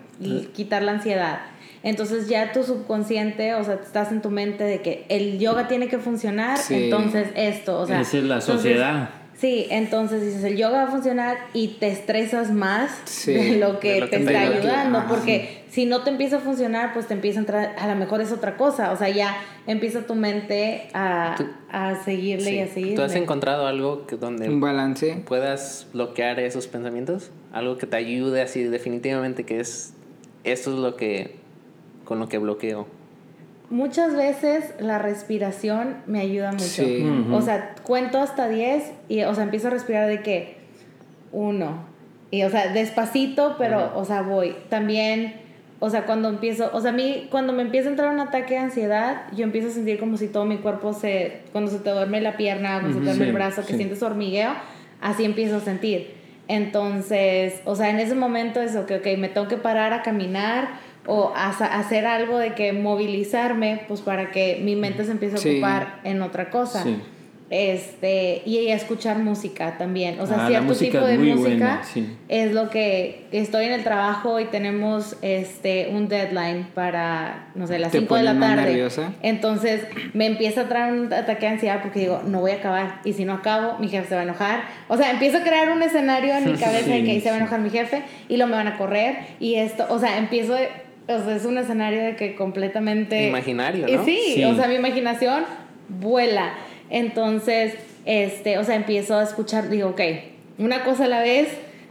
quitar 0.55 0.83
la 0.83 0.93
ansiedad. 0.93 1.39
Entonces 1.85 2.29
ya 2.29 2.51
tu 2.53 2.65
subconsciente, 2.65 3.55
o 3.55 3.63
sea, 3.63 3.75
estás 3.75 4.11
en 4.11 4.23
tu 4.23 4.31
mente 4.31 4.65
de 4.65 4.81
que 4.83 5.07
el 5.09 5.39
yoga 5.39 5.69
tiene 5.69 5.87
que 5.89 5.99
funcionar, 5.99 6.59
Sí. 6.59 6.85
entonces 6.85 7.29
esto, 7.37 7.79
o 7.81 7.87
sea... 7.87 8.01
Esa 8.01 8.19
es 8.19 8.25
la 8.25 8.35
entonces- 8.37 8.55
sociedad. 8.57 9.11
Sí, 9.37 9.67
entonces 9.71 10.23
dices, 10.25 10.45
el 10.45 10.57
yoga 10.57 10.85
va 10.85 10.89
a 10.89 10.91
funcionar 10.93 11.37
y 11.53 11.69
te 11.81 11.89
estresas 11.89 12.53
más 12.53 12.93
Sí, 13.05 13.33
de 13.33 13.57
lo 13.59 13.81
que 13.81 13.95
de 13.95 14.01
lo 14.01 14.09
te 14.09 14.19
que 14.19 14.25
te 14.25 14.33
está 14.33 14.41
ayuda. 14.43 14.59
ayudando, 14.59 15.05
porque 15.09 15.65
si 15.71 15.87
no 15.87 16.03
te 16.03 16.11
empieza 16.11 16.37
a 16.37 16.41
funcionar, 16.41 16.93
pues 16.95 17.09
te 17.09 17.15
empieza 17.15 17.41
a 17.41 17.43
entrar, 17.43 17.77
a 17.79 17.89
lo 17.89 17.97
mejor 17.97 18.21
es 18.21 18.31
otra 18.31 18.57
cosa, 18.57 18.93
o 18.93 18.97
sea, 18.97 19.09
ya 19.09 19.37
empieza 19.67 20.07
tu 20.07 20.15
mente 20.15 20.89
a, 20.95 21.35
Tú- 21.37 21.47
a 21.69 21.97
seguirle 22.05 22.53
y 22.53 22.61
a 22.61 22.69
seguirle. 22.69 22.95
¿Tú 22.97 23.03
has 23.03 23.15
encontrado 23.17 23.67
algo 23.67 24.07
que 24.07 24.17
donde 24.17 24.49
Un 24.49 24.61
balance. 24.61 25.23
puedas 25.27 25.89
bloquear 25.93 26.39
esos 26.39 26.69
pensamientos? 26.69 27.31
Algo 27.53 27.77
que 27.77 27.87
te 27.87 27.97
ayude 27.97 28.41
así 28.41 28.63
definitivamente 28.63 29.45
que 29.45 29.59
es 29.59 29.95
esto 30.45 30.71
es 30.73 30.79
lo 30.79 30.95
que 30.97 31.37
con 32.05 32.19
lo 32.21 32.29
que 32.29 32.39
bloqueo. 32.39 32.87
Muchas 33.71 34.15
veces 34.15 34.75
la 34.79 34.99
respiración 34.99 35.97
me 36.07 36.21
ayuda 36.21 36.53
mucho. 36.53 36.65
Sí. 36.65 37.05
O 37.33 37.41
sea, 37.41 37.75
cuento 37.83 38.19
hasta 38.19 38.49
10 38.49 38.93
y, 39.09 39.23
o 39.23 39.35
sea, 39.35 39.45
empiezo 39.45 39.69
a 39.69 39.71
respirar 39.71 40.09
de 40.09 40.21
que 40.23 40.59
uno. 41.33 41.87
Y, 42.31 42.43
o 42.43 42.51
sea, 42.51 42.73
despacito, 42.73 43.57
pero, 43.59 43.93
o 43.97 44.05
sea, 44.05 44.23
voy. 44.23 44.55
También, 44.69 45.35
o 45.81 45.89
sea, 45.89 46.05
cuando 46.05 46.29
empiezo, 46.29 46.71
o 46.73 46.81
sea, 46.81 46.91
a 46.91 46.95
mí, 46.95 47.29
cuando 47.31 47.53
me 47.53 47.63
empieza 47.63 47.89
a 47.89 47.93
entrar 47.93 48.13
un 48.13 48.21
ataque 48.21 48.55
de 48.55 48.61
ansiedad, 48.61 49.23
yo 49.35 49.45
empiezo 49.45 49.69
a 49.69 49.71
sentir 49.71 49.99
como 49.99 50.17
si 50.17 50.29
todo 50.29 50.45
mi 50.45 50.59
cuerpo 50.59 50.93
se, 50.93 51.41
cuando 51.53 51.71
se 51.71 51.79
te 51.79 51.91
duerme 51.91 52.21
la 52.21 52.37
pierna, 52.37 52.81
cuando 52.81 52.99
se 52.99 52.99
te 52.99 53.05
duerme 53.05 53.25
Sí, 53.25 53.29
el 53.31 53.35
brazo, 53.35 53.63
que 53.63 53.73
sí. 53.73 53.77
sientes 53.79 54.03
hormigueo, 54.03 54.53
así 55.01 55.25
empiezo 55.25 55.57
a 55.57 55.61
sentir. 55.61 56.15
Entonces, 56.49 57.61
o 57.65 57.75
sea, 57.77 57.91
en 57.91 57.99
ese 57.99 58.15
momento 58.15 58.61
es, 58.61 58.77
ok, 58.77 58.93
ok, 58.99 59.07
me 59.19 59.29
tengo 59.29 59.49
que 59.49 59.57
parar 59.57 59.93
a 59.93 60.03
caminar 60.03 60.69
o 61.07 61.33
hacer 61.37 62.07
algo 62.07 62.39
de 62.39 62.55
que 62.55 62.73
movilizarme, 62.73 63.83
pues 63.89 64.01
para 64.01 64.31
que 64.31 64.61
mi 64.63 64.75
mente 64.77 65.05
se 65.05 65.11
empiece 65.13 65.37
a 65.37 65.39
Sí. 65.39 65.51
ocupar 65.53 66.01
en 66.05 66.23
otra 66.23 66.51
cosa. 66.51 66.83
Sí. 66.83 66.97
Este, 67.51 68.43
y 68.47 68.69
escuchar 68.69 69.19
música 69.19 69.77
también. 69.79 70.19
O 70.19 70.27
sea, 70.27 70.47
Ah, 70.47 70.49
cierto 70.49 70.75
tipo 70.75 70.99
de 71.05 71.19
música 71.19 71.37
buena, 71.51 71.83
sí. 71.85 72.17
es 72.29 72.53
lo 72.53 72.71
que 72.71 73.27
estoy 73.33 73.67
en 73.67 73.73
el 73.73 73.85
trabajo 73.85 74.41
y 74.41 74.47
tenemos 74.47 75.17
este 75.23 75.91
un 75.93 76.09
deadline 76.09 76.67
para, 76.75 77.49
no 77.55 77.67
sé, 77.67 77.79
las 77.79 77.93
¿Te 77.93 77.99
5 78.01 78.17
de 78.17 78.23
la 78.25 78.41
tarde. 78.41 78.63
nerviosa? 78.65 79.13
Entonces 79.23 79.83
me 80.15 80.27
empieza 80.27 80.63
a 80.63 80.69
traer 80.69 80.95
un 80.95 81.13
ataque 81.13 81.47
de 81.47 81.53
ansiedad 81.53 81.81
porque 81.83 82.01
digo, 82.01 82.23
no 82.27 82.41
voy 82.41 82.53
a 82.53 82.55
acabar. 82.55 83.01
Y 83.05 83.13
si 83.13 83.25
no 83.25 83.35
acabo, 83.35 83.79
mi 83.79 83.89
jefe 83.89 84.09
se 84.09 84.15
va 84.15 84.23
a 84.23 84.25
enojar. 84.25 84.63
O 84.89 84.97
sea, 84.97 85.11
empiezo 85.13 85.37
a 85.39 85.43
crear 85.43 85.71
un 85.71 85.83
escenario 85.83 86.35
en 86.35 86.51
mi 86.51 86.59
cabeza 86.59 86.91
de 86.91 87.05
que 87.05 87.11
ahí 87.13 87.21
se 87.21 87.29
va 87.29 87.37
a 87.37 87.39
Sí. 87.39 87.43
enojar 87.43 87.61
mi 87.61 87.71
jefe 87.71 88.03
y 88.29 88.37
lo 88.39 88.47
me 88.47 88.55
van 88.55 88.69
a 88.69 88.79
correr. 88.79 89.17
Y 89.39 89.57
esto, 89.57 89.87
o 89.91 89.99
sea, 90.01 90.17
empiezo, 90.19 90.57
o 91.09 91.25
sea, 91.25 91.37
es 91.37 91.45
un 91.45 91.59
escenario 91.59 92.03
de 92.03 92.17
que 92.17 92.35
completamente... 92.35 93.29
Imaginario, 93.29 93.89
Y 93.89 93.97
¿no? 93.97 94.05
sí, 94.05 94.21
Sí. 94.35 94.45
o 94.45 94.55
sea, 94.55 94.69
mi 94.69 94.75
imaginación 94.75 95.45
vuela. 95.89 96.55
Entonces, 96.91 97.75
este, 98.05 98.59
o 98.59 98.65
sea, 98.65 98.75
empiezo 98.77 99.17
a 99.19 99.23
escuchar, 99.23 99.69
digo, 99.69 99.91
ok, 99.91 100.01
una 100.59 100.85
cosa 100.85 101.05
a 101.05 101.09
la 101.09 101.21
vez, 101.21 101.49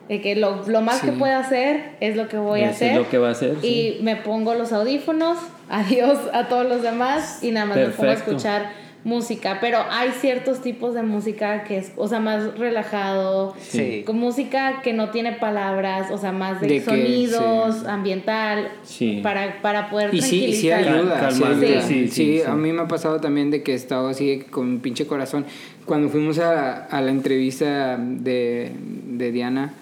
de 0.09 0.21
que 0.21 0.35
lo, 0.35 0.67
lo 0.67 0.81
más 0.81 1.01
que 1.01 1.11
pueda 1.13 1.39
hacer 1.39 1.91
es 2.01 2.15
lo 2.15 2.27
que 2.27 2.37
voy 2.37 2.61
a 2.63 2.69
hacer. 2.69 2.91
es 2.91 2.97
lo 2.97 3.09
que 3.09 3.17
va 3.17 3.29
a 3.29 3.31
hacer. 3.31 3.55
sí. 3.61 3.97
Y 3.99 4.03
me 4.03 4.15
pongo 4.17 4.53
los 4.53 4.73
audífonos, 4.73 5.37
adiós 5.69 6.19
a 6.33 6.47
todos 6.49 6.67
los 6.67 6.81
demás 6.81 7.39
y 7.41 7.51
nada 7.51 7.65
más 7.67 7.77
me 7.77 7.85
pongo 7.87 8.09
a 8.09 8.13
escuchar 8.13 8.71
música. 9.03 9.57
Pero 9.61 9.79
hay 9.89 10.11
ciertos 10.11 10.61
tipos 10.61 10.93
de 10.93 11.03
música 11.03 11.63
que 11.65 11.77
es, 11.77 11.91
o 11.97 12.07
sea, 12.07 12.19
más 12.19 12.57
relajado, 12.57 13.53
Sí. 13.59 14.03
con 14.05 14.17
música 14.19 14.81
que 14.83 14.93
no 14.93 15.09
tiene 15.09 15.33
palabras, 15.33 16.09
o 16.11 16.17
sea, 16.17 16.31
más 16.31 16.61
de, 16.61 16.67
De 16.67 16.73
que, 16.75 16.81
sonidos, 16.85 17.75
sí. 17.79 17.85
ambiental, 17.87 18.69
Sí. 18.83 19.19
para, 19.23 19.61
para 19.61 19.89
poder 19.89 20.13
Y 20.13 20.21
sí, 20.21 20.53
sí 20.53 20.67
tranquilizar. 20.69 20.95
ayuda. 20.99 21.19
Cal- 21.19 21.33
sí, 21.33 21.43
ayuda. 21.43 21.81
sí, 21.81 21.93
Sí, 21.93 22.07
sí, 22.07 22.37
sí. 22.37 22.41
a 22.45 22.53
mí 22.53 22.71
me 22.71 22.81
ha 22.81 22.87
pasado 22.87 23.19
también 23.19 23.51
de 23.51 23.61
que 23.63 23.73
he 23.73 23.75
estado 23.75 24.07
así 24.07 24.39
con 24.49 24.67
un 24.67 24.79
pinche 24.79 25.05
corazón. 25.05 25.45
Cuando 25.85 26.09
fuimos 26.09 26.39
a, 26.39 26.85
a 26.85 27.01
la 27.01 27.11
entrevista 27.11 27.97
de, 27.97 28.71
de 29.07 29.31
Diana 29.31 29.73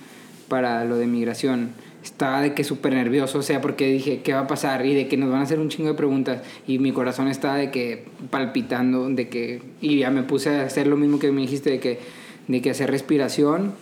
para 0.48 0.84
lo 0.86 0.98
de 0.98 1.06
migración, 1.08 1.70
estaba 2.04 2.42
de 2.42 2.54
que 2.54 2.64
súper 2.64 2.94
nervioso, 2.94 3.40
o 3.40 3.42
sea, 3.42 3.62
porque 3.62 3.88
dije, 3.88 4.22
¿qué 4.22 4.34
va 4.34 4.42
a 4.42 4.48
pasar? 4.48 4.86
Y 4.86 4.94
de 4.94 5.08
que 5.08 5.18
nos 5.18 5.30
van 5.30 5.42
a 5.42 5.44
hacer 5.44 5.60
un 5.60 5.70
chingo 5.70 5.90
de 5.90 5.96
preguntas. 5.96 6.42
Y 6.68 6.80
mi 6.80 6.92
corazón 6.92 7.28
estaba 7.28 7.56
de 7.56 7.72
que 7.72 8.06
palpitando, 8.30 9.10
de 9.10 9.30
que... 9.30 9.62
Y 9.82 10.00
ya 10.00 10.10
me 10.12 10.24
puse 10.24 10.50
a 10.50 10.64
hacer 10.64 10.88
lo 10.88 10.98
mismo 10.98 11.20
que 11.20 11.32
me 11.32 11.42
dijiste, 11.42 11.70
de 11.70 11.80
que, 11.80 12.00
de 12.48 12.62
que 12.62 12.72
hacer 12.72 12.90
respiración 12.90 13.74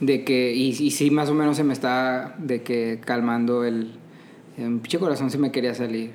de 0.00 0.24
que 0.24 0.52
y, 0.54 0.68
y 0.68 0.90
sí 0.90 1.10
más 1.10 1.30
o 1.30 1.34
menos 1.34 1.56
se 1.56 1.64
me 1.64 1.72
estaba 1.72 2.34
de 2.38 2.62
que 2.62 3.00
calmando 3.04 3.64
el 3.64 3.92
el 4.58 4.78
pinche 4.78 4.98
corazón 4.98 5.30
se 5.30 5.38
me 5.38 5.52
quería 5.52 5.74
salir 5.74 6.10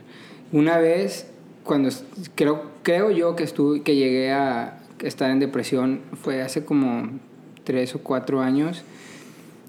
una 0.52 0.78
vez 0.78 1.28
cuando 1.64 1.90
creo 2.36 2.70
creo 2.84 3.12
yo 3.12 3.36
que 3.36 3.44
estuve 3.44 3.82
que 3.82 3.96
llegué 3.96 4.32
a 4.32 4.80
estar 5.00 5.32
en 5.32 5.40
depresión 5.40 6.02
fue 6.22 6.42
hace 6.42 6.64
como 6.64 7.10
tres 7.64 7.96
o 7.96 8.00
cuatro 8.00 8.42
años 8.42 8.84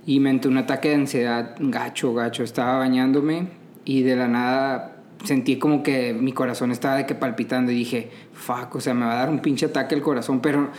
y 0.07 0.21
me 0.21 0.31
entró 0.31 0.51
un 0.51 0.59
ataque 0.59 0.91
de 0.91 0.95
ansiedad 0.97 1.57
gacho 1.59 2.15
gacho 2.15 2.43
estaba 2.43 2.79
bañándome 2.79 3.49
y 3.85 4.03
de 4.03 4.17
la 4.17 4.29
nada 4.29 4.97
sentí 5.25 5.57
como 5.57 5.83
que 5.83 6.13
mi 6.13 6.33
corazón 6.33 6.73
estaba 6.73 6.97
de 6.97 7.07
que 7.07 7.15
palpitando 7.15 7.71
y 7.71 7.77
dije 7.77 8.11
fuck 8.33 8.75
o 8.75 8.81
sea 8.81 8.95
me 8.95 9.07
va 9.07 9.13
a 9.13 9.17
dar 9.17 9.31
un 9.31 9.39
pinche 9.39 9.67
ataque 9.67 9.95
el 9.95 10.03
corazón 10.03 10.41
pero 10.41 10.71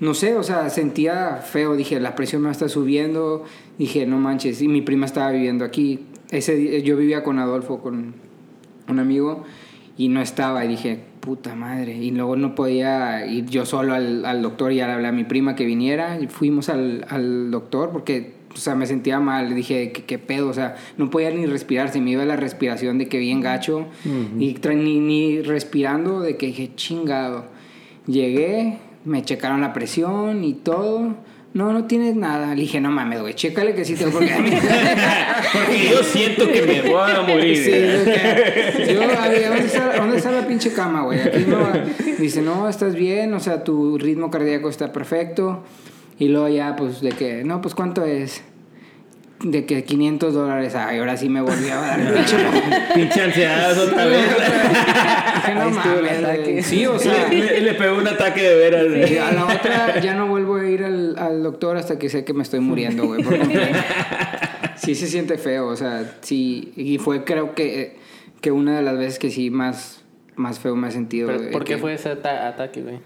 no 0.00 0.14
sé, 0.14 0.36
o 0.36 0.44
sea, 0.44 0.70
sentía 0.70 1.36
feo, 1.36 1.74
dije, 1.74 1.98
la 1.98 2.14
presión 2.14 2.42
me 2.42 2.50
estar 2.50 2.68
subiendo, 2.68 3.44
dije, 3.78 4.06
no 4.06 4.18
manches, 4.18 4.62
y 4.62 4.68
mi 4.68 4.80
prima 4.80 5.06
estaba 5.06 5.32
viviendo 5.32 5.64
aquí, 5.64 6.06
ese 6.30 6.82
yo 6.82 6.96
vivía 6.96 7.24
con 7.24 7.38
Adolfo, 7.38 7.80
con 7.80 8.14
un 8.88 8.98
amigo, 8.98 9.44
y 9.96 10.08
no 10.08 10.20
estaba, 10.20 10.64
y 10.64 10.68
dije, 10.68 11.00
puta 11.18 11.56
madre, 11.56 11.96
y 11.96 12.12
luego 12.12 12.36
no 12.36 12.54
podía 12.54 13.26
ir 13.26 13.46
yo 13.46 13.66
solo 13.66 13.92
al, 13.92 14.24
al 14.24 14.40
doctor, 14.40 14.70
y 14.70 14.76
le 14.76 14.84
hablé 14.84 15.08
a 15.08 15.12
mi 15.12 15.24
prima 15.24 15.56
que 15.56 15.64
viniera, 15.64 16.20
y 16.20 16.28
fuimos 16.28 16.68
al, 16.68 17.04
al 17.08 17.50
doctor, 17.50 17.90
porque, 17.90 18.37
o 18.58 18.60
sea, 18.60 18.74
me 18.74 18.86
sentía 18.86 19.20
mal, 19.20 19.54
dije, 19.54 19.92
¿qué, 19.92 20.04
qué 20.04 20.18
pedo? 20.18 20.48
O 20.48 20.52
sea, 20.54 20.76
no 20.96 21.08
podía 21.10 21.30
ni 21.30 21.46
respirar, 21.46 21.90
se 21.92 22.00
me 22.00 22.10
iba 22.10 22.24
la 22.24 22.36
respiración 22.36 22.98
de 22.98 23.06
que 23.08 23.18
bien 23.18 23.40
gacho, 23.40 23.86
y 24.38 24.54
tra- 24.56 24.74
ni, 24.76 25.00
ni 25.00 25.40
respirando, 25.42 26.20
de 26.20 26.36
que 26.36 26.46
dije, 26.46 26.70
chingado. 26.74 27.46
Llegué, 28.06 28.78
me 29.04 29.22
checaron 29.22 29.60
la 29.60 29.72
presión 29.72 30.44
y 30.44 30.54
todo. 30.54 31.14
No, 31.54 31.72
no 31.72 31.84
tienes 31.86 32.14
nada. 32.14 32.54
Le 32.54 32.60
dije, 32.62 32.78
no 32.80 32.90
mames, 32.90 33.20
güey, 33.22 33.34
chécale 33.34 33.74
que 33.74 33.84
sí 33.84 33.94
tengo 33.94 34.12
porque 34.12 34.32
a 34.32 34.38
mí- 34.38 34.50
Porque 35.52 35.88
yo 35.90 36.02
siento 36.02 36.46
que 36.52 36.62
me 36.62 36.82
voy 36.82 37.10
a 37.10 37.22
morir. 37.22 37.56
Sí, 37.56 37.70
que- 37.70 38.94
yo, 38.94 39.02
a 39.02 39.28
ver, 39.28 39.48
¿dónde 39.48 39.64
está, 39.66 39.96
dónde 39.96 40.16
está 40.18 40.30
la 40.30 40.46
pinche 40.46 40.72
cama, 40.72 41.02
güey? 41.02 41.20
Aquí 41.20 41.44
no. 41.48 41.58
Dice, 42.18 42.42
no, 42.42 42.68
estás 42.68 42.94
bien, 42.94 43.32
o 43.34 43.40
sea, 43.40 43.64
tu 43.64 43.96
ritmo 43.98 44.30
cardíaco 44.30 44.68
está 44.68 44.92
perfecto. 44.92 45.64
Y 46.18 46.28
luego 46.28 46.48
ya, 46.48 46.74
pues, 46.76 47.00
de 47.00 47.10
que, 47.10 47.44
no, 47.44 47.60
pues, 47.60 47.74
¿cuánto 47.74 48.04
es? 48.04 48.42
de 49.40 49.66
que 49.66 49.84
500 49.84 50.34
dólares, 50.34 50.74
ay, 50.74 50.98
ahora 50.98 51.16
sí 51.16 51.28
me 51.28 51.40
volví 51.40 51.68
a 51.68 51.76
dar 51.76 52.00
el 52.00 52.12
pinche 52.12 52.36
Pinche 52.94 53.22
ansiedad 53.22 53.78
otra 53.78 54.06
vez. 54.06 54.26
No 55.54 55.70
mames. 55.70 56.66
Sí, 56.66 56.84
o 56.86 56.98
sea, 56.98 57.28
le, 57.28 57.60
le 57.60 57.74
pegó 57.74 57.96
un 57.98 58.08
ataque 58.08 58.42
de 58.42 58.56
veras. 58.56 58.88
güey. 58.88 59.14
y 59.14 59.16
a 59.16 59.30
la 59.30 59.44
otra 59.46 60.00
ya 60.00 60.14
no 60.14 60.26
vuelvo 60.26 60.56
a 60.56 60.66
ir 60.68 60.82
al, 60.82 61.16
al 61.16 61.42
doctor 61.44 61.76
hasta 61.76 62.00
que 62.00 62.08
sé 62.08 62.24
que 62.24 62.32
me 62.34 62.42
estoy 62.42 62.58
muriendo, 62.58 63.06
güey. 63.06 63.22
Sí 64.76 64.94
se 64.94 65.06
siente 65.06 65.38
feo, 65.38 65.66
o 65.68 65.76
sea, 65.76 66.16
sí, 66.22 66.72
y 66.76 66.98
fue 66.98 67.24
creo 67.24 67.54
que, 67.54 67.96
que 68.40 68.50
una 68.52 68.76
de 68.76 68.82
las 68.82 68.96
veces 68.96 69.18
que 69.18 69.30
sí 69.30 69.50
más, 69.50 70.02
más 70.36 70.60
feo 70.60 70.76
me 70.76 70.88
he 70.88 70.92
sentido. 70.92 71.30
¿Por 71.52 71.64
qué 71.64 71.74
que- 71.74 71.78
fue 71.80 71.94
ese 71.94 72.10
ata- 72.10 72.46
ataque, 72.48 72.82
güey? 72.82 72.98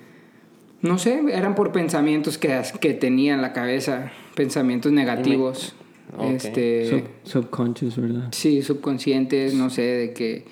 No 0.82 0.98
sé, 0.98 1.22
eran 1.32 1.54
por 1.54 1.70
pensamientos 1.72 2.38
que, 2.38 2.60
que 2.80 2.92
tenía 2.94 3.34
en 3.34 3.42
la 3.42 3.52
cabeza, 3.52 4.10
pensamientos 4.34 4.90
negativos. 4.92 5.74
Este, 6.20 6.86
Sub- 6.90 7.08
subconscious, 7.44 7.96
¿verdad? 7.96 8.28
sí, 8.32 8.60
subconscientes, 8.62 9.54
no 9.54 9.70
sé, 9.70 9.82
de 9.82 10.12
que 10.12 10.44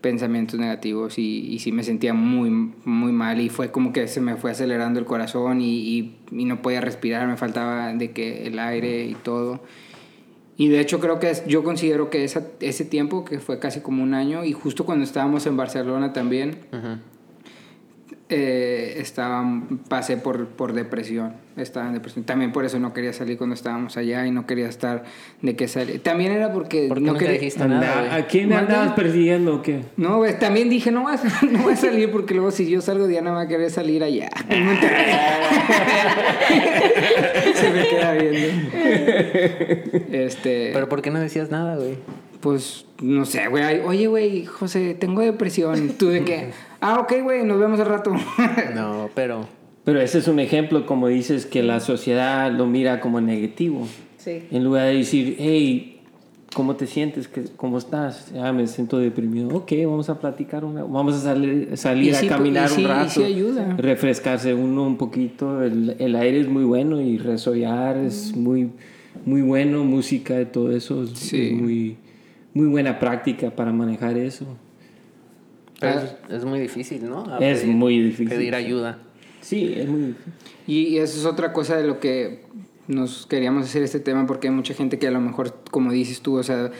pensamientos 0.00 0.58
negativos 0.58 1.18
y, 1.18 1.46
y 1.52 1.58
sí 1.58 1.70
me 1.72 1.82
sentía 1.84 2.14
muy, 2.14 2.50
muy 2.84 3.12
mal 3.12 3.40
y 3.40 3.48
fue 3.48 3.70
como 3.70 3.92
que 3.92 4.08
se 4.08 4.20
me 4.20 4.36
fue 4.36 4.50
acelerando 4.52 4.98
el 4.98 5.06
corazón 5.06 5.60
y, 5.60 5.78
y, 5.78 6.16
y 6.32 6.44
no 6.46 6.62
podía 6.62 6.80
respirar, 6.80 7.26
me 7.28 7.36
faltaba 7.36 7.92
de 7.92 8.10
que 8.12 8.46
el 8.46 8.58
aire 8.58 9.04
y 9.06 9.14
todo. 9.14 9.60
Y 10.56 10.68
de 10.68 10.80
hecho 10.80 10.98
creo 10.98 11.20
que 11.20 11.30
es- 11.30 11.46
yo 11.46 11.62
considero 11.62 12.10
que 12.10 12.24
esa, 12.24 12.46
ese 12.60 12.84
tiempo, 12.84 13.24
que 13.24 13.38
fue 13.38 13.58
casi 13.60 13.80
como 13.80 14.02
un 14.02 14.14
año, 14.14 14.44
y 14.44 14.52
justo 14.52 14.84
cuando 14.84 15.04
estábamos 15.04 15.46
en 15.46 15.56
Barcelona 15.56 16.12
también. 16.12 16.56
Eh, 18.30 18.96
estaba, 18.98 19.42
pasé 19.88 20.18
por, 20.18 20.48
por 20.48 20.74
depresión. 20.74 21.32
Estaba 21.56 21.88
en 21.88 21.94
depresión. 21.94 22.24
También 22.24 22.52
por 22.52 22.64
eso 22.64 22.78
no 22.78 22.92
quería 22.92 23.12
salir 23.12 23.38
cuando 23.38 23.54
estábamos 23.54 23.96
allá 23.96 24.26
y 24.26 24.30
no 24.30 24.46
quería 24.46 24.68
estar 24.68 25.04
de 25.40 25.56
que 25.56 25.66
salir. 25.66 26.02
También 26.02 26.32
era 26.32 26.52
porque 26.52 26.88
¿Por 26.88 27.00
no 27.00 27.14
quería. 27.14 27.34
dijiste 27.34 27.66
nada? 27.66 28.14
¿A 28.14 28.26
quién 28.26 28.52
andabas 28.52 28.92
persiguiendo 28.92 29.56
o 29.56 29.62
qué? 29.62 29.80
No, 29.96 30.18
güey, 30.18 30.38
también 30.38 30.68
dije, 30.68 30.90
no 30.90 31.02
voy, 31.02 31.14
a, 31.14 31.46
no 31.50 31.62
voy 31.62 31.72
a 31.72 31.76
salir 31.76 32.10
porque 32.12 32.34
luego 32.34 32.50
si 32.50 32.68
yo 32.68 32.80
salgo, 32.80 33.06
Diana 33.06 33.32
va 33.32 33.42
a 33.42 33.48
querer 33.48 33.70
salir 33.70 34.04
allá. 34.04 34.30
Se 37.54 37.70
me 37.70 37.88
queda 37.88 38.12
viendo. 38.12 38.70
Este. 40.12 40.70
¿Pero 40.72 40.88
por 40.88 41.02
qué 41.02 41.10
no 41.10 41.18
decías 41.18 41.50
nada, 41.50 41.76
güey? 41.76 41.96
Pues, 42.40 42.86
no 43.00 43.24
sé, 43.24 43.48
güey. 43.48 43.80
Oye, 43.80 44.06
güey, 44.06 44.44
José, 44.44 44.94
tengo 44.94 45.22
depresión. 45.22 45.94
¿Tú 45.98 46.08
de 46.08 46.24
qué? 46.24 46.50
Ah, 46.80 47.00
ok, 47.00 47.12
güey, 47.22 47.44
nos 47.44 47.58
vemos 47.58 47.80
al 47.80 47.86
rato. 47.86 48.12
No, 48.74 49.08
pero... 49.14 49.46
Pero 49.84 50.00
ese 50.02 50.18
es 50.18 50.28
un 50.28 50.38
ejemplo, 50.38 50.84
como 50.84 51.08
dices, 51.08 51.46
que 51.46 51.62
la 51.62 51.80
sociedad 51.80 52.52
lo 52.52 52.66
mira 52.66 53.00
como 53.00 53.22
negativo. 53.22 53.86
Sí. 54.18 54.42
En 54.50 54.62
lugar 54.62 54.86
de 54.88 54.96
decir, 54.96 55.36
hey, 55.38 56.02
¿cómo 56.54 56.76
te 56.76 56.86
sientes? 56.86 57.26
¿Qué- 57.26 57.44
¿Cómo 57.56 57.78
estás? 57.78 58.30
Ah, 58.38 58.52
me 58.52 58.66
siento 58.66 58.98
deprimido. 58.98 59.48
Ok, 59.48 59.72
vamos 59.86 60.10
a 60.10 60.20
platicar, 60.20 60.66
una, 60.66 60.82
vamos 60.82 61.14
a 61.14 61.20
salir, 61.20 62.14
a 62.14 62.28
caminar 62.28 62.70
un 62.70 62.84
rato. 62.84 63.08
sí 63.08 63.22
ayuda. 63.22 63.76
Refrescarse 63.78 64.52
uno 64.52 64.82
un 64.82 64.98
poquito. 64.98 65.62
El, 65.62 65.96
el 65.98 66.14
aire 66.16 66.40
es 66.40 66.48
muy 66.48 66.64
bueno 66.64 67.00
y 67.00 67.16
resollar 67.16 67.96
es 67.96 68.36
muy, 68.36 68.68
muy 69.24 69.40
bueno. 69.40 69.84
Música 69.84 70.38
y 70.38 70.44
todo 70.44 70.70
eso 70.70 71.02
es, 71.04 71.10
Sí. 71.18 71.46
es 71.46 71.52
muy, 71.54 71.96
muy 72.52 72.66
buena 72.66 72.98
práctica 72.98 73.50
para 73.50 73.72
manejar 73.72 74.18
eso. 74.18 74.44
Pero 75.80 76.00
Ah. 76.00 76.04
es, 76.28 76.34
es 76.34 76.44
muy 76.44 76.60
difícil, 76.60 77.08
¿no? 77.08 77.24
A 77.32 77.38
Es 77.38 77.64
muy 77.66 77.98
difícil. 78.00 78.28
Pedir 78.28 78.54
ayuda. 78.54 78.98
Sí, 79.40 79.74
es 79.76 79.88
muy 79.88 80.00
difícil. 80.00 80.32
Y 80.66 80.96
eso 80.98 81.18
es 81.18 81.24
otra 81.26 81.52
cosa 81.52 81.76
de 81.76 81.86
lo 81.86 82.00
que 82.00 82.44
nos 82.86 83.26
queríamos 83.26 83.64
hacer 83.66 83.82
este 83.82 84.00
tema, 84.00 84.26
porque 84.26 84.48
hay 84.48 84.54
mucha 84.54 84.74
gente 84.74 84.98
que 84.98 85.06
a 85.08 85.10
lo 85.10 85.20
mejor, 85.20 85.54
como 85.70 85.92
dices 85.92 86.20
tú, 86.20 86.36
o 86.38 86.42
sea, 86.42 86.70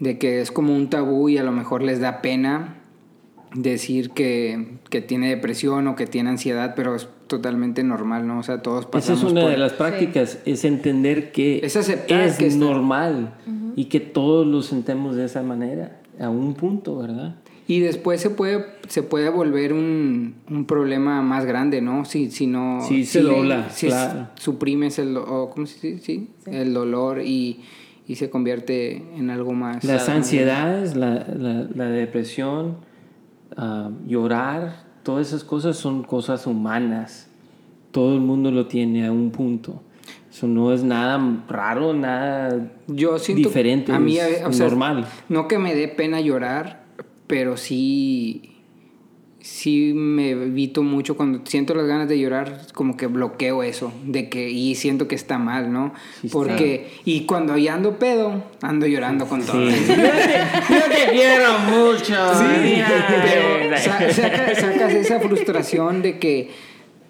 de 0.00 0.18
que 0.18 0.40
es 0.40 0.50
como 0.50 0.74
un 0.74 0.90
tabú 0.90 1.28
y 1.28 1.38
a 1.38 1.42
lo 1.44 1.52
mejor 1.52 1.82
les 1.82 2.00
da 2.00 2.20
pena 2.22 2.76
decir 3.54 4.10
que, 4.10 4.78
que 4.90 5.00
tiene 5.00 5.28
depresión 5.28 5.86
o 5.86 5.94
que 5.96 6.06
tiene 6.06 6.30
ansiedad, 6.30 6.74
pero 6.74 6.96
es 6.96 7.08
totalmente 7.28 7.84
normal, 7.84 8.26
¿no? 8.26 8.40
O 8.40 8.42
sea, 8.42 8.62
todos 8.62 8.80
Esa 8.82 8.90
pasamos 8.90 9.22
es 9.24 9.30
una 9.32 9.40
por- 9.42 9.50
de 9.52 9.56
las 9.58 9.72
prácticas, 9.74 10.38
es 10.44 10.64
entender 10.64 11.30
que 11.32 11.60
Es 11.64 11.76
aceptar 11.76 12.22
es 12.22 12.36
que 12.36 12.48
está- 12.48 12.58
normal 12.64 13.34
y 13.76 13.84
que 13.86 14.00
todos 14.00 14.46
lo 14.46 14.60
sentemos 14.62 15.14
de 15.16 15.24
esa 15.26 15.42
manera, 15.42 16.00
a 16.20 16.28
un 16.30 16.54
punto, 16.54 16.98
¿verdad? 16.98 17.36
Y 17.66 17.80
después 17.80 18.20
se 18.20 18.28
puede, 18.28 18.66
se 18.88 19.02
puede 19.02 19.30
volver 19.30 19.72
un, 19.72 20.34
un 20.50 20.66
problema 20.66 21.22
más 21.22 21.46
grande, 21.46 21.80
¿no? 21.80 22.04
Si, 22.04 22.30
si 22.30 22.46
no... 22.46 22.80
Sí, 22.86 23.04
se 23.06 23.20
si- 23.20 23.24
dobla, 23.26 23.70
si 23.70 23.86
claro. 23.86 24.28
suprimes 24.34 24.98
el, 24.98 25.14
do- 25.14 25.24
o, 25.24 25.50
¿cómo 25.50 25.66
se 25.66 25.86
dice? 25.94 26.04
Sí, 26.04 26.28
el 26.44 26.74
dolor 26.74 27.22
y, 27.22 27.60
y 28.06 28.16
se 28.16 28.28
convierte 28.28 28.96
en 29.16 29.30
algo 29.30 29.52
más... 29.54 29.82
Las 29.82 30.10
ansiedades, 30.10 30.94
la, 30.94 31.26
la- 31.34 31.66
la 31.74 31.84
depresión, 31.86 32.76
ah, 33.56 33.90
llorar, 34.06 34.84
todas 35.02 35.28
esas 35.28 35.42
cosas 35.42 35.76
son 35.76 36.02
cosas 36.02 36.46
humanas. 36.46 37.28
Todo 37.92 38.14
el 38.14 38.20
mundo 38.20 38.50
lo 38.50 38.66
tiene 38.66 39.06
a 39.06 39.12
un 39.12 39.30
punto. 39.30 39.82
Eso 40.30 40.46
no 40.48 40.72
es 40.74 40.82
nada 40.84 41.18
raro, 41.48 41.94
nada 41.94 42.72
Yo 42.88 43.18
siento 43.18 43.48
diferente, 43.48 43.90
a 43.92 43.98
mí, 44.00 44.18
es 44.18 44.44
o 44.44 44.52
sea, 44.52 44.66
normal. 44.66 45.06
No 45.30 45.46
que 45.48 45.58
me 45.58 45.74
dé 45.74 45.88
pena 45.88 46.20
llorar, 46.20 46.83
pero 47.26 47.56
sí 47.56 48.50
sí 49.40 49.92
me 49.94 50.30
evito 50.30 50.82
mucho 50.82 51.18
cuando 51.18 51.40
siento 51.44 51.74
las 51.74 51.86
ganas 51.86 52.08
de 52.08 52.18
llorar, 52.18 52.62
como 52.72 52.96
que 52.96 53.06
bloqueo 53.08 53.62
eso, 53.62 53.92
de 54.06 54.30
que 54.30 54.48
y 54.48 54.74
siento 54.74 55.06
que 55.06 55.14
está 55.14 55.36
mal, 55.36 55.70
¿no? 55.70 55.92
Sí, 56.22 56.28
está. 56.28 56.38
Porque 56.38 56.88
y 57.04 57.26
cuando 57.26 57.54
ya 57.58 57.74
ando 57.74 57.98
pedo, 57.98 58.42
ando 58.62 58.86
llorando 58.86 59.26
con 59.26 59.42
todo. 59.44 59.70
Sí. 59.70 59.76
yo, 59.88 59.94
te, 59.96 60.74
yo 60.74 60.80
te 60.84 61.12
quiero 61.12 61.58
mucho. 61.58 62.34
Sí, 62.34 62.82
pero 63.22 63.58
Mira. 63.64 63.76
sa- 63.76 64.10
saca- 64.10 64.54
sacas 64.54 64.92
esa 64.94 65.20
frustración 65.20 66.00
de 66.00 66.18
que 66.18 66.50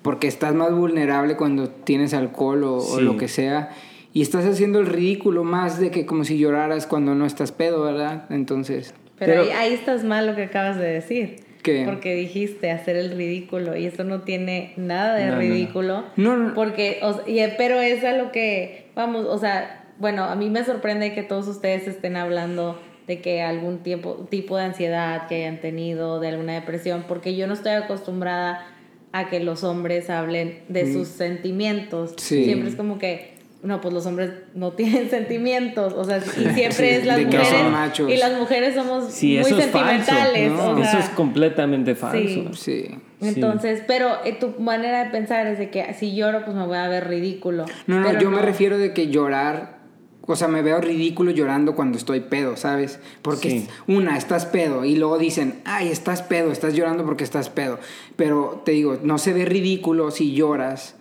porque 0.02 0.26
estás 0.26 0.54
más 0.56 0.72
vulnerable 0.74 1.36
cuando 1.36 1.68
tienes 1.68 2.14
alcohol 2.14 2.64
o, 2.64 2.76
o 2.78 3.00
lo 3.00 3.16
que 3.16 3.28
sea 3.28 3.70
y 4.12 4.22
estás 4.22 4.44
haciendo 4.44 4.80
el 4.80 4.86
ridículo 4.86 5.44
más 5.44 5.78
de 5.78 5.92
que 5.92 6.04
como 6.04 6.24
si 6.24 6.36
lloraras 6.36 6.88
cuando 6.88 7.14
no 7.14 7.26
estás 7.26 7.52
pedo, 7.52 7.82
¿verdad? 7.82 8.24
Entonces, 8.30 8.92
Pero, 9.18 9.32
Pero- 9.32 9.42
ahí, 9.42 9.50
ahí 9.50 9.74
estás 9.74 10.04
mal 10.04 10.26
lo 10.26 10.34
que 10.36 10.44
acabas 10.44 10.76
de 10.78 10.86
decir. 10.86 11.36
¿Qué? 11.62 11.84
Porque 11.86 12.14
dijiste 12.14 12.70
hacer 12.70 12.96
el 12.96 13.12
ridículo 13.16 13.74
y 13.76 13.86
eso 13.86 14.04
no 14.04 14.20
tiene 14.22 14.74
nada 14.76 15.14
de 15.14 15.24
No, 15.26 15.30
no, 15.30 15.34
no. 15.36 15.40
ridículo. 15.40 16.04
No, 16.16 16.36
no. 16.36 16.54
Porque, 16.54 16.98
o 17.02 17.14
sea, 17.14 17.22
y- 17.26 17.54
pero 17.56 17.80
es 17.80 18.04
a 18.04 18.12
lo 18.12 18.32
que, 18.32 18.88
vamos, 18.94 19.24
o 19.26 19.38
sea, 19.38 19.86
bueno, 19.98 20.24
a 20.24 20.34
mí 20.34 20.50
me 20.50 20.62
sorprende 20.64 21.14
que 21.14 21.22
todos 21.22 21.48
ustedes 21.48 21.88
estén 21.88 22.16
hablando 22.16 22.78
de 23.06 23.20
que 23.20 23.40
algún 23.42 23.78
tiempo, 23.82 24.26
tipo 24.30 24.56
de 24.58 24.64
ansiedad 24.64 25.26
que 25.26 25.36
hayan 25.36 25.60
tenido, 25.60 26.20
de 26.20 26.28
alguna 26.28 26.54
depresión, 26.54 27.04
porque 27.08 27.34
yo 27.36 27.46
no 27.46 27.54
estoy 27.54 27.72
acostumbrada 27.72 28.66
a 29.12 29.28
que 29.30 29.40
los 29.40 29.62
hombres 29.62 30.10
hablen 30.10 30.60
de 30.68 30.92
sus 30.92 31.08
sentimientos. 31.08 32.12
Mm. 32.12 32.18
Sí. 32.18 32.44
Siempre 32.44 32.68
es 32.70 32.76
como 32.76 32.98
que, 32.98 33.33
no, 33.64 33.80
pues 33.80 33.92
los 33.94 34.06
hombres 34.06 34.30
no 34.54 34.72
tienen 34.76 35.10
sentimientos, 35.10 35.92
o 35.94 36.04
sea, 36.04 36.18
y 36.18 36.22
siempre 36.54 36.70
Sí, 36.70 36.84
es 36.84 37.06
las 37.06 37.18
mujeres. 37.20 37.48
son 37.48 37.72
machos. 37.72 38.10
Y 38.12 38.16
las 38.18 38.38
mujeres 38.38 38.74
somos 38.74 39.12
Sí, 39.12 39.38
muy 39.38 39.50
eso 39.50 39.58
es 39.58 39.66
falso. 39.70 40.04
sentimentales. 40.04 40.52
¿no? 40.52 40.70
o 40.70 40.76
sea, 40.76 40.84
Eso 40.90 40.98
es 40.98 41.08
completamente 41.10 41.94
falso. 41.94 42.52
Sí. 42.54 42.86
sí. 43.20 43.26
entonces, 43.28 43.82
pero 43.86 44.24
eh, 44.24 44.36
tu 44.38 44.50
manera 44.60 45.04
de 45.04 45.10
pensar 45.10 45.46
es 45.46 45.58
de 45.58 45.70
que 45.70 45.94
si 45.94 46.14
lloro, 46.14 46.44
pues 46.44 46.56
me 46.56 46.66
voy 46.66 46.76
a 46.76 46.88
ver 46.88 47.08
ridículo. 47.08 47.64
No, 47.86 48.00
no, 48.00 48.06
Pero 48.08 48.20
yo 48.20 48.30
me 48.30 48.42
refiero 48.42 48.76
de 48.78 48.92
que 48.92 49.08
llorar, 49.08 49.78
o 50.26 50.36
sea, 50.36 50.48
me 50.48 50.62
veo 50.62 50.80
ridículo 50.80 51.30
llorando 51.30 51.74
cuando 51.74 51.96
estoy 51.98 52.20
pedo, 52.20 52.56
¿sabes? 52.56 52.98
Porque 53.22 53.50
Sí. 53.50 53.68
una, 53.86 54.16
estás 54.18 54.46
pedo 54.46 54.84
y 54.84 54.96
luego 54.96 55.18
dicen, 55.18 55.60
ay, 55.64 55.88
estás 55.88 56.22
pedo, 56.22 56.50
estás 56.52 56.74
llorando 56.74 57.04
porque 57.04 57.24
estás 57.24 57.48
pedo. 57.50 57.78
Pero 58.16 58.62
te 58.64 58.72
digo, 58.72 58.98
no 59.02 59.18
se 59.18 59.32
ve 59.32 59.44
ridículo 59.44 60.10
si 60.10 60.34
lloras 60.34 60.96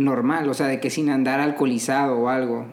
normal, 0.00 0.48
o 0.48 0.54
sea, 0.54 0.66
de 0.66 0.80
que 0.80 0.90
sin 0.90 1.10
andar 1.10 1.40
alcoholizado 1.40 2.18
o 2.18 2.28
algo. 2.28 2.66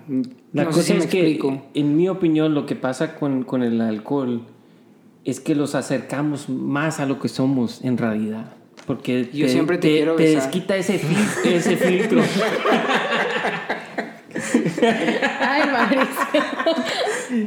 La 0.53 0.63
no 0.63 0.69
cosa 0.69 0.81
sé 0.81 0.87
si 0.87 0.93
me 0.93 0.99
es 0.99 1.05
que, 1.07 1.19
explico. 1.19 1.61
en 1.73 1.95
mi 1.97 2.07
opinión, 2.09 2.53
lo 2.53 2.65
que 2.65 2.75
pasa 2.75 3.15
con, 3.15 3.43
con 3.43 3.63
el 3.63 3.79
alcohol 3.81 4.41
es 5.25 5.39
que 5.39 5.53
los 5.55 5.75
acercamos 5.75 6.47
más 6.49 6.99
a 6.99 7.05
lo 7.05 7.19
que 7.19 7.27
somos 7.27 7.83
en 7.83 7.97
realidad. 7.97 8.53
Porque 8.85 9.29
Yo 9.33 9.49
siempre 9.49 9.77
te 9.77 9.89
quiero 9.89 10.15
besar. 10.15 10.43
desquita 10.43 10.75
ese, 10.77 10.97
fil- 10.99 11.45
ese 11.51 11.75
filtro. 11.77 12.21
Ay, 15.41 15.61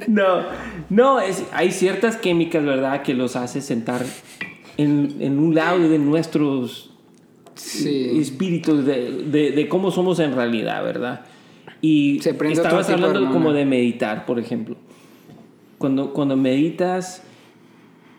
no, 0.09 0.43
no, 0.91 1.21
es, 1.21 1.45
hay 1.53 1.71
ciertas 1.73 2.17
químicas, 2.17 2.65
¿verdad?, 2.65 3.03
que 3.03 3.15
los 3.15 3.37
hace 3.37 3.61
sentar 3.63 4.05
en, 4.77 5.17
en 5.21 5.39
un 5.39 5.55
lado 5.55 5.89
de 5.89 5.99
nuestros 5.99 6.90
Sí. 7.61 8.19
espíritus, 8.21 8.85
de, 8.85 9.25
de- 9.25 9.51
de 9.53 9.69
cómo 9.69 9.91
somos 9.91 10.19
en 10.21 10.35
realidad, 10.35 10.83
¿verdad? 10.83 11.23
Y 11.81 12.21
Se 12.21 12.31
estabas 12.31 12.89
de 12.89 12.95
hablando 12.95 13.31
como 13.31 13.53
de 13.53 13.65
meditar, 13.65 14.27
por 14.27 14.39
ejemplo. 14.39 14.77
Cuando, 15.79 16.13
cuando 16.13 16.37
meditas, 16.37 17.23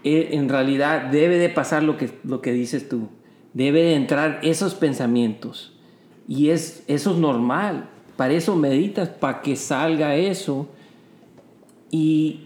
eh, 0.04 0.30
en 0.32 0.50
realidad 0.50 1.12
debe 1.12 1.38
de 1.38 1.50
pasar 1.50 1.84
lo 1.84 1.98
que, 1.98 2.10
lo 2.24 2.42
que 2.42 2.54
dices 2.54 2.90
tú. 2.90 3.10
Debe 3.54 3.84
de 3.84 3.96
entrar 3.96 4.40
esos 4.42 4.74
pensamientos. 4.74 5.74
Y 6.28 6.50
es, 6.50 6.84
eso 6.88 7.12
es 7.12 7.18
normal. 7.18 7.90
Para 8.18 8.34
eso 8.34 8.56
meditas, 8.56 9.10
para 9.10 9.42
que 9.42 9.56
salga 9.56 10.16
eso. 10.16 10.70
Y 11.92 12.42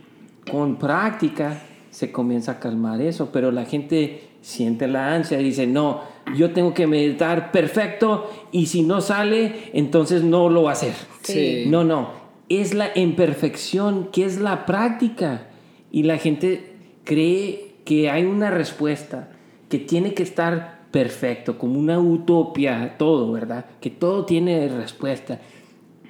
con 0.49 0.77
práctica 0.77 1.61
se 1.91 2.11
comienza 2.11 2.53
a 2.53 2.59
calmar 2.59 3.01
eso, 3.01 3.29
pero 3.31 3.51
la 3.51 3.65
gente 3.65 4.23
siente 4.41 4.87
la 4.87 5.13
ansia 5.15 5.39
y 5.39 5.43
dice, 5.45 5.65
no, 5.67 6.01
yo 6.35 6.51
tengo 6.51 6.73
que 6.73 6.87
meditar 6.87 7.51
perfecto 7.51 8.29
y 8.51 8.65
si 8.67 8.81
no 8.81 9.01
sale, 9.01 9.69
entonces 9.73 10.23
no 10.23 10.49
lo 10.49 10.63
va 10.63 10.71
a 10.71 10.73
hacer. 10.73 10.93
Sí. 11.21 11.65
No, 11.67 11.83
no, 11.83 12.09
es 12.49 12.73
la 12.73 12.89
imperfección 12.95 14.09
que 14.11 14.25
es 14.25 14.39
la 14.39 14.65
práctica. 14.65 15.47
Y 15.91 16.03
la 16.03 16.17
gente 16.17 16.73
cree 17.03 17.75
que 17.85 18.09
hay 18.09 18.25
una 18.25 18.49
respuesta, 18.51 19.29
que 19.69 19.77
tiene 19.79 20.13
que 20.13 20.23
estar 20.23 20.81
perfecto, 20.91 21.57
como 21.57 21.79
una 21.79 21.99
utopía, 21.99 22.95
todo, 22.97 23.31
¿verdad? 23.31 23.65
Que 23.79 23.89
todo 23.89 24.25
tiene 24.25 24.67
respuesta. 24.69 25.39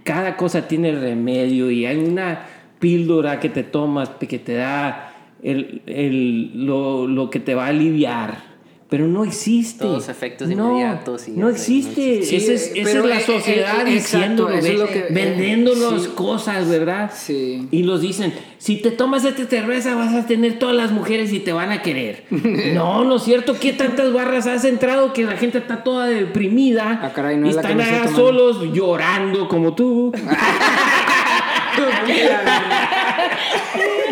Cada 0.04 0.38
cosa 0.38 0.68
tiene 0.68 0.92
remedio 0.92 1.72
y 1.72 1.86
hay 1.86 1.98
una 1.98 2.46
píldora 2.80 3.40
que 3.40 3.50
te 3.50 3.64
tomas, 3.64 4.10
que 4.10 4.40
te 4.40 4.54
da 4.54 5.14
el, 5.44 5.82
el- 5.88 6.66
lo, 6.66 7.08
lo 7.08 7.30
que 7.30 7.40
te 7.40 7.56
va 7.56 7.66
a 7.66 7.70
aliviar. 7.70 8.55
Pero 8.88 9.08
no 9.08 9.24
existe. 9.26 9.80
Todos 9.84 10.10
efectos 10.10 10.48
No, 10.50 10.70
inmediatos 10.72 11.28
y 11.28 11.32
no 11.32 11.46
no 11.46 11.50
existe. 11.50 12.20
existe. 12.20 12.38
Esa 12.38 12.54
es, 12.54 12.72
Sí, 12.72 12.80
esa 12.82 12.92
pero, 12.92 13.04
es 13.04 13.10
la 13.10 13.18
eh, 13.20 13.26
sociedad 13.26 13.88
eh, 13.88 13.96
exacto, 13.96 14.48
diciéndolo, 14.48 14.50
eso 14.50 14.68
es 14.68 14.74
ve- 14.74 14.78
lo 14.80 14.88
que- 14.88 15.00
eh, 15.00 15.06
vendiéndonos 15.10 16.04
sí. 16.04 16.10
cosas, 16.14 16.70
¿verdad? 16.70 17.12
Sí. 17.16 17.68
Y 17.72 17.82
los 17.84 18.02
dicen, 18.02 18.32
si 18.60 18.78
te 18.78 18.92
tomas 18.92 19.26
esta 19.26 19.44
cerveza 19.46 19.96
vas 19.96 20.14
a 20.14 20.28
tener 20.28 20.60
todas 20.60 20.76
las 20.76 20.92
mujeres 20.92 21.34
y 21.34 21.40
te 21.40 21.52
van 21.52 21.72
a 21.72 21.82
querer. 21.82 22.26
no, 22.30 23.04
no 23.04 23.16
es 23.16 23.24
cierto. 23.24 23.56
¿Qué 23.60 23.74
tantas 23.74 24.14
barras 24.14 24.46
has 24.46 24.64
entrado 24.66 25.14
que 25.14 25.24
la 25.24 25.36
gente 25.36 25.58
está 25.58 25.84
toda 25.84 26.06
deprimida? 26.06 27.00
Ah, 27.02 27.12
caray, 27.12 27.38
no 27.38 27.48
y 27.48 27.50
es 27.50 27.56
la 27.56 27.64
que 27.64 27.72
están 27.72 27.82
allá 27.82 27.98
tomando. 28.06 28.20
solos 28.20 28.60
llorando 28.72 29.48
como 29.48 29.74
tú. 29.74 30.12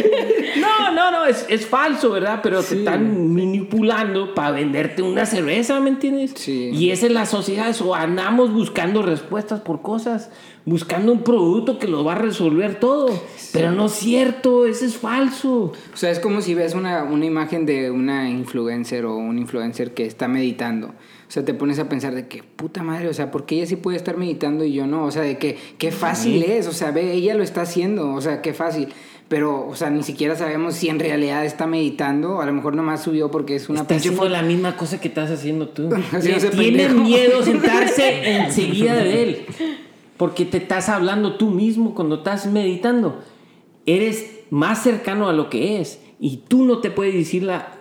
No, 1.24 1.30
es, 1.30 1.46
es 1.48 1.66
falso, 1.66 2.12
¿verdad? 2.12 2.42
Pero 2.44 2.62
te 2.62 2.80
están 2.80 3.34
manipulando 3.34 4.34
para 4.34 4.52
venderte 4.52 5.02
una 5.02 5.26
cerveza, 5.26 5.80
¿me 5.80 5.90
entiendes? 5.90 6.34
Sí. 6.36 6.70
Y 6.74 6.92
esa 6.92 7.06
es 7.06 7.14
la 7.14 7.26
sociedad, 7.26 7.70
eso, 7.70 7.96
andamos 7.96 8.52
buscando 8.52 9.02
respuestas 9.02 9.62
por 9.62 9.82
cosas, 9.82 10.32
buscando 10.66 11.14
un 11.14 11.24
producto 11.24 11.80
que 11.80 11.88
lo 11.88 12.04
va 12.04 12.14
a 12.14 12.18
resolver 12.18 12.78
todo. 12.78 13.08
Pero 13.54 13.72
no 13.72 13.86
es 13.86 13.94
cierto, 13.94 14.66
eso 14.66 14.86
es 14.86 14.98
falso. 14.98 15.72
O 15.94 15.98
sea, 15.98 16.12
es 16.12 16.20
como 16.20 16.42
si 16.42 16.56
ves 16.56 16.74
una, 16.74 17.04
una 17.04 17.26
imagen 17.26 17.66
de 17.66 17.90
una 17.90 18.30
influencer 18.30 19.06
o 19.06 19.16
un 19.16 19.40
influencer 19.40 19.94
que 19.94 20.06
está 20.06 20.28
meditando. 20.28 20.88
O 20.88 21.32
sea, 21.34 21.44
te 21.44 21.54
pones 21.54 21.80
a 21.80 21.90
pensar 21.90 22.14
de 22.14 22.28
que 22.28 22.44
puta 22.44 22.84
madre, 22.84 23.08
o 23.08 23.14
sea, 23.14 23.32
¿por 23.32 23.46
qué 23.46 23.56
ella 23.56 23.66
sí 23.66 23.76
puede 23.76 23.98
estar 23.98 24.18
meditando 24.18 24.66
y 24.66 24.74
yo 24.74 24.86
no? 24.86 25.06
O 25.06 25.10
sea, 25.10 25.24
de 25.24 25.38
que 25.40 25.58
qué 25.80 25.92
fácil 25.92 26.44
es, 26.44 26.68
o 26.68 26.74
sea, 26.74 26.92
ve, 26.92 27.12
ella 27.14 27.34
lo 27.34 27.42
está 27.42 27.62
haciendo, 27.62 28.14
o 28.14 28.22
sea, 28.22 28.42
qué 28.42 28.54
fácil. 28.54 28.90
Pero, 29.34 29.68
o 29.68 29.76
sea, 29.76 29.90
ni 29.90 30.04
siquiera 30.04 30.36
sabemos 30.36 30.76
si 30.76 30.90
en 30.90 31.00
realidad 31.00 31.44
está 31.44 31.66
meditando, 31.66 32.40
a 32.40 32.46
lo 32.46 32.54
mejor 32.54 32.76
nomás 32.76 33.02
subió 33.02 33.32
porque 33.32 33.56
es 33.56 33.68
una 33.68 33.82
Está 33.82 33.96
pinche 33.96 34.10
haciendo 34.10 34.30
la 34.30 34.44
misma 34.44 34.78
cosa 34.78 35.02
que 35.02 35.08
estás 35.08 35.32
haciendo 35.32 35.70
tú. 35.70 35.90
Le 36.24 36.50
tiene 36.52 36.90
miedo 36.90 37.42
sentarse 37.44 38.38
enseguida 38.38 38.94
de 38.94 39.24
él. 39.24 39.46
Porque 40.18 40.46
te 40.46 40.58
estás 40.58 40.88
hablando 40.88 41.38
tú 41.38 41.50
mismo 41.50 41.96
cuando 41.96 42.18
estás 42.18 42.46
meditando. 42.46 43.24
Eres 43.88 44.42
más 44.52 44.84
cercano 44.84 45.28
a 45.28 45.34
lo 45.34 45.50
que 45.50 45.82
es. 45.82 46.00
Y 46.20 46.44
tú 46.48 46.64
no 46.64 46.78
te 46.78 46.92
puedes 46.92 47.16
decir 47.16 47.42
la... 47.42 47.72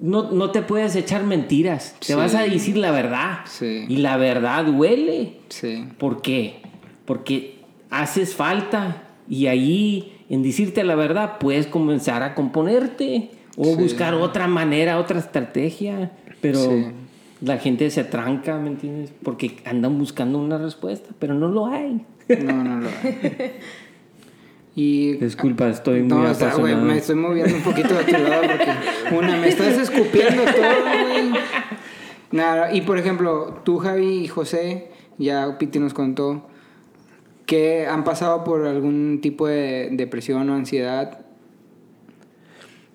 No, 0.00 0.30
no 0.30 0.52
te 0.52 0.62
puedes 0.62 0.96
echar 0.96 1.22
mentiras. 1.24 1.96
Sí. 2.00 2.06
Te 2.06 2.14
vas 2.14 2.34
a 2.34 2.44
decir 2.44 2.78
la 2.78 2.92
verdad. 2.92 3.40
Sí. 3.44 3.84
Y 3.90 3.96
la 3.98 4.16
verdad 4.16 4.64
duele. 4.64 5.36
Sí. 5.50 5.86
¿Por 5.98 6.22
qué? 6.22 6.62
Porque 7.04 7.58
haces 7.90 8.34
falta 8.34 9.02
y 9.28 9.48
ahí 9.48 10.12
en 10.32 10.42
decirte 10.42 10.82
la 10.82 10.94
verdad 10.96 11.38
puedes 11.38 11.66
comenzar 11.68 12.22
a 12.24 12.34
componerte 12.34 13.30
o 13.56 13.64
Sí. 13.66 13.74
buscar 13.76 14.14
otra 14.14 14.48
manera, 14.48 14.98
otra 14.98 15.18
estrategia, 15.18 16.10
pero 16.40 16.58
Sí. 16.58 16.86
la 17.42 17.58
gente 17.58 17.88
se 17.90 18.02
tranca, 18.02 18.56
¿me 18.58 18.68
entiendes? 18.70 19.12
Porque 19.22 19.56
andan 19.64 19.98
buscando 19.98 20.38
una 20.38 20.58
respuesta, 20.58 21.10
pero 21.18 21.34
no 21.34 21.48
lo 21.48 21.66
hay. 21.66 22.04
No, 22.44 22.64
no 22.64 22.80
lo 22.80 22.88
hay. 22.88 23.52
Y 24.74 25.12
Disculpa, 25.18 25.68
estoy 25.68 26.00
muy 26.00 26.08
No, 26.08 26.76
me 26.78 26.96
estoy 26.96 27.14
moviendo 27.14 27.54
un 27.54 27.62
poquito 27.62 27.92
de 27.94 28.04
tu 28.04 28.12
lado 28.12 28.42
porque 28.42 29.14
una 29.14 29.36
me 29.36 29.48
estás 29.48 29.76
escupiendo 29.76 30.42
todo, 30.44 31.08
güey. 31.10 31.30
Nada, 32.30 32.72
y 32.74 32.80
por 32.80 32.96
ejemplo, 32.96 33.60
tú, 33.64 33.76
Javi 33.76 34.24
y 34.24 34.28
José, 34.28 34.88
ya 35.18 35.58
Piti 35.58 35.78
nos 35.78 35.92
contó 35.92 36.46
que 37.52 37.86
han 37.86 38.02
pasado 38.02 38.44
por 38.44 38.64
algún 38.64 39.20
tipo 39.20 39.46
de 39.46 39.90
depresión 39.92 40.48
o 40.48 40.54
ansiedad, 40.54 41.18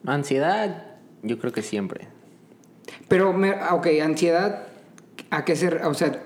Ansiedad, 0.04 0.96
yo 1.22 1.38
creo 1.38 1.54
que 1.54 1.62
siempre. 1.62 2.08
pero, 3.08 3.34
me, 3.34 3.52
ah, 3.52 3.76
ok, 3.76 3.86
ansiedad, 4.02 4.64
¿a 5.30 5.46
qué 5.46 5.56
se, 5.56 5.68
o 5.68 5.94
sea, 5.94 6.24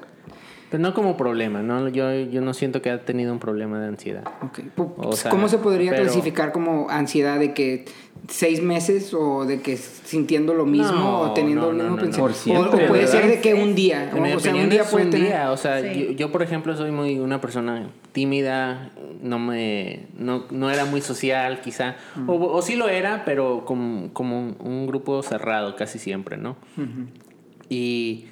Pero 0.72 0.82
no 0.82 0.94
como 0.94 1.18
problema, 1.18 1.62
¿no? 1.62 1.90
Yo, 1.90 2.12
yo 2.14 2.40
no 2.42 2.54
siento 2.54 2.82
que 2.82 2.90
ha 2.90 3.02
tenido 3.04 3.34
un 3.34 3.40
problema 3.40 3.80
de 3.82 3.88
ansiedad. 3.88 4.24
ok, 4.42 4.60
pu- 4.76 4.94
O 4.98 5.12
sea, 5.12 5.30
¿cómo 5.30 5.50
se 5.50 5.58
podría 5.58 5.92
pero- 5.92 6.04
clasificar 6.04 6.54
como 6.54 6.90
ansiedad 6.90 7.38
de 7.40 7.54
que 7.54 7.86
seis 8.30 8.62
meses 8.64 9.14
o 9.14 9.46
de 9.46 9.60
que 9.62 9.76
sintiendo 9.76 10.54
lo 10.54 10.66
mismo 10.66 10.94
No, 10.94 11.20
o 11.22 11.34
teniendo 11.34 11.64
no, 11.66 11.72
el 11.72 11.78
no, 11.78 11.84
mismo 11.84 11.96
no, 11.98 12.02
no. 12.02 12.28
pensamiento? 12.28 12.78
O, 12.78 12.84
o 12.86 12.88
puede 12.88 13.06
ser 13.08 13.28
de 13.28 13.42
que 13.42 13.54
un 13.54 13.76
día, 13.76 14.10
En 14.16 14.24
mi 14.24 14.32
o, 14.32 14.40
sea, 14.40 14.56
un 14.56 14.70
día 14.70 14.86
puede 14.86 15.06
un 15.06 15.12
tener... 15.12 15.28
día, 15.28 15.52
o 15.52 15.58
sea, 15.58 15.82
Sí. 15.82 16.06
yo, 16.08 16.12
yo, 16.14 16.32
por 16.32 16.42
ejemplo 16.42 16.76
soy 16.78 16.92
muy 16.92 17.20
una 17.20 17.42
persona 17.42 17.90
tímida, 18.14 18.92
no 19.22 19.40
me 19.40 20.06
no, 20.18 20.46
no 20.52 20.70
era 20.72 20.86
muy 20.86 21.02
social 21.02 21.60
quizá, 21.62 21.96
o, 22.28 22.34
o 22.36 22.62
sí 22.62 22.76
lo 22.78 22.88
era, 22.88 23.24
pero 23.26 23.66
como, 23.66 24.14
como 24.14 24.40
un, 24.40 24.56
un 24.60 24.88
grupo 24.88 25.22
cerrado 25.22 25.76
casi 25.76 26.00
siempre, 26.00 26.38
¿no? 26.38 26.56
Y, 27.70 28.26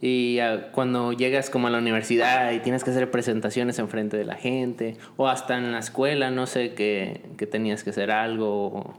y 0.00 0.38
ah, 0.38 0.70
cuando 0.72 1.12
llegas 1.12 1.50
como 1.50 1.66
a 1.66 1.70
la 1.70 1.78
universidad 1.78 2.52
y 2.52 2.60
tienes 2.60 2.84
que 2.84 2.90
hacer 2.90 3.10
presentaciones 3.10 3.78
en 3.78 3.88
frente 3.88 4.16
de 4.16 4.24
la 4.24 4.36
gente, 4.36 4.96
o 5.16 5.28
hasta 5.28 5.58
en 5.58 5.72
la 5.72 5.78
escuela, 5.78 6.30
no 6.30 6.46
sé, 6.46 6.74
que, 6.74 7.20
que 7.36 7.46
tenías 7.46 7.84
que 7.84 7.90
hacer 7.90 8.10
algo. 8.10 8.94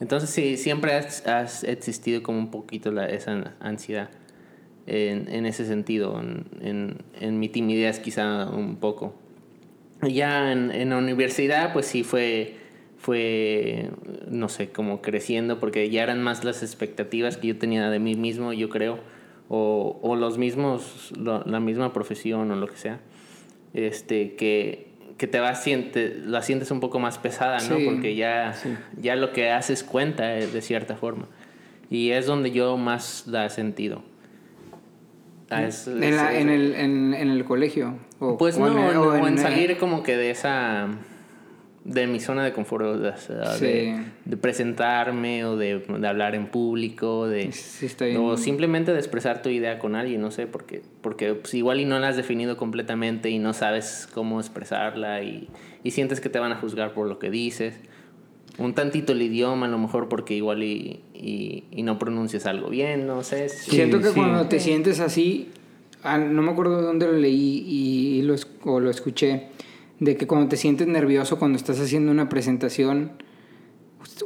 Entonces 0.00 0.30
sí, 0.30 0.56
siempre 0.56 0.94
has, 0.94 1.26
has 1.26 1.64
existido 1.64 2.22
como 2.22 2.38
un 2.38 2.50
poquito 2.50 2.92
la, 2.92 3.06
esa 3.06 3.54
ansiedad 3.60 4.10
en, 4.86 5.28
en 5.28 5.44
ese 5.44 5.66
sentido, 5.66 6.18
en, 6.20 6.96
en, 7.20 7.38
mi 7.38 7.48
timidez 7.48 8.00
quizá 8.00 8.48
un 8.48 8.76
poco. 8.76 9.14
Ya 10.00 10.52
en, 10.52 10.70
en 10.70 10.90
la 10.90 10.98
universidad 10.98 11.72
pues 11.74 11.86
sí 11.86 12.04
fue, 12.04 12.56
fue, 12.96 13.90
no 14.30 14.48
sé, 14.48 14.70
como 14.70 15.02
creciendo 15.02 15.60
porque 15.60 15.90
ya 15.90 16.04
eran 16.04 16.22
más 16.22 16.42
las 16.44 16.62
expectativas 16.62 17.36
que 17.36 17.48
yo 17.48 17.58
tenía 17.58 17.90
de 17.90 17.98
mí 17.98 18.14
mismo, 18.14 18.54
yo 18.54 18.70
creo, 18.70 18.98
o, 19.48 19.98
o 20.02 20.16
los 20.16 20.38
mismos, 20.38 21.12
lo- 21.18 21.42
la 21.44 21.60
misma 21.60 21.92
profesión 21.92 22.50
o 22.50 22.56
lo 22.56 22.66
que 22.66 22.76
sea, 22.76 23.00
este, 23.74 24.34
que, 24.34 24.88
que 25.16 25.26
te 25.26 25.40
vas, 25.40 25.62
siente, 25.62 26.14
la 26.24 26.42
sientes 26.42 26.70
un 26.70 26.80
poco 26.80 26.98
más 27.00 27.18
pesada, 27.18 27.58
¿no? 27.68 27.76
Sí, 27.76 27.84
Porque 27.86 28.14
ya, 28.14 28.54
ya 29.00 29.16
lo 29.16 29.32
que 29.32 29.50
haces 29.50 29.82
cuenta 29.84 30.36
eh, 30.38 30.46
de 30.46 30.60
cierta 30.62 30.96
forma. 30.96 31.26
Y 31.90 32.10
es 32.10 32.26
donde 32.26 32.50
yo 32.50 32.76
más 32.76 33.26
he 33.32 33.48
sentido. 33.50 34.02
Ah, 35.50 35.64
es- 35.64 35.86
En, 35.88 36.16
la- 36.16 36.32
es- 36.34 36.40
en, 36.42 36.48
el, 36.50 36.74
en, 36.74 37.14
en 37.14 37.30
el 37.30 37.44
colegio. 37.44 37.94
O, 38.20 38.36
pues 38.36 38.56
o 38.58 38.68
no, 38.68 38.90
en 38.90 38.96
o 38.98 39.16
en, 39.16 39.26
en- 39.28 39.38
salir 39.38 39.78
como 39.78 40.02
que 40.02 40.16
de 40.16 40.30
esa 40.30 40.88
de 41.88 42.06
mi 42.06 42.20
zona 42.20 42.44
de 42.44 42.52
confort, 42.52 42.84
o 42.84 42.98
de, 42.98 43.12
Sí. 43.16 43.64
de, 43.64 44.04
de 44.26 44.36
presentarme 44.36 45.44
o 45.46 45.56
de, 45.56 45.78
de 45.80 46.06
hablar 46.08 46.34
en 46.34 46.46
público, 46.48 47.26
de 47.26 47.50
Sí, 47.52 47.86
está 47.86 48.04
bien. 48.04 48.18
o 48.18 48.36
simplemente 48.36 48.92
de 48.92 48.98
expresar 48.98 49.40
tu 49.42 49.48
idea 49.48 49.78
con 49.78 49.96
alguien, 49.96 50.20
no 50.20 50.30
sé, 50.30 50.46
porque 50.46 50.82
porque 51.00 51.34
pues, 51.34 51.54
igual 51.54 51.80
y 51.80 51.84
no 51.86 51.98
la 51.98 52.08
has 52.08 52.16
definido 52.16 52.56
completamente 52.56 53.30
y 53.30 53.38
no 53.38 53.54
sabes 53.54 54.08
cómo 54.12 54.38
expresarla 54.38 55.22
y, 55.22 55.48
y 55.82 55.90
sientes 55.92 56.20
que 56.20 56.28
te 56.28 56.38
van 56.38 56.52
a 56.52 56.56
juzgar 56.56 56.92
por 56.92 57.08
lo 57.08 57.18
que 57.18 57.30
dices. 57.30 57.74
Un 58.58 58.74
tantito 58.74 59.12
el 59.12 59.22
idioma, 59.22 59.66
a 59.66 59.68
lo 59.68 59.78
mejor 59.78 60.08
porque 60.08 60.34
igual 60.34 60.62
y, 60.64 61.00
y, 61.14 61.64
y 61.70 61.82
no 61.84 61.98
pronuncias 61.98 62.44
algo 62.46 62.68
bien, 62.70 63.06
no 63.06 63.22
sé. 63.22 63.48
Siento 63.48 64.00
que 64.00 64.08
sí. 64.08 64.14
cuando 64.14 64.46
te 64.48 64.58
sientes 64.58 64.98
así, 65.00 65.48
ah, 66.02 66.18
no 66.18 66.42
me 66.42 66.50
acuerdo 66.50 66.76
de 66.78 66.82
dónde 66.82 67.06
lo 67.06 67.12
leí 67.12 67.64
y, 67.66 68.22
lo, 68.22 68.34
es- 68.34 68.48
o 68.64 68.80
lo 68.80 68.90
escuché, 68.90 69.44
de 70.00 70.16
que 70.16 70.26
cuando 70.26 70.48
te 70.48 70.56
sientes 70.56 70.86
nervioso 70.86 71.38
cuando 71.38 71.56
estás 71.56 71.80
haciendo 71.80 72.12
una 72.12 72.28
presentación, 72.28 73.12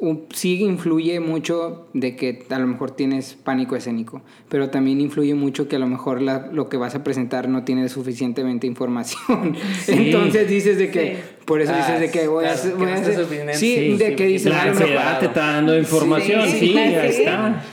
un- 0.00 0.26
sí 0.34 0.60
influye 0.62 1.18
mucho 1.20 1.88
de 1.94 2.14
que 2.14 2.44
a 2.50 2.58
lo 2.58 2.66
mejor 2.66 2.90
tienes 2.90 3.34
pánico 3.34 3.74
escénico, 3.74 4.22
pero 4.48 4.68
también 4.70 5.00
influye 5.00 5.34
mucho 5.34 5.68
que 5.68 5.76
a 5.76 5.78
lo 5.78 5.86
mejor 5.86 6.20
la- 6.20 6.48
lo 6.52 6.68
que 6.68 6.76
vas 6.76 6.94
a 6.94 7.02
presentar 7.02 7.48
no 7.48 7.64
tiene 7.64 7.88
suficientemente 7.88 8.66
información. 8.66 9.56
Entonces 9.88 10.48
dices 10.48 10.76
de 10.78 10.90
que, 10.90 11.14
Sí. 11.16 11.20
por 11.46 11.60
eso 11.62 11.72
Ah, 11.74 11.78
dices 11.78 12.00
de 12.00 12.10
que 12.10 12.28
voy 12.28 12.44
a 12.44 12.48
claro, 12.48 12.58
hacer... 12.60 12.70
que 12.72 12.76
voy 12.76 12.86
no 12.86 12.92
a 12.92 12.94
hacer- 12.96 13.54
sí, 13.54 13.58
Sí, 13.58 13.96
de 13.96 14.08
sí, 14.10 14.16
que 14.16 14.26
dices, 14.26 14.52
La 14.52 14.62
a 14.62 14.68
ansiedad 14.68 15.18
te 15.20 15.26
está 15.26 15.46
dando 15.52 15.76
información, 15.78 16.42
Sí, 16.48 16.58
sí, 16.58 16.66
sí, 16.68 16.74
ya 16.74 17.02
sí. 17.12 17.18
está. 17.22 17.64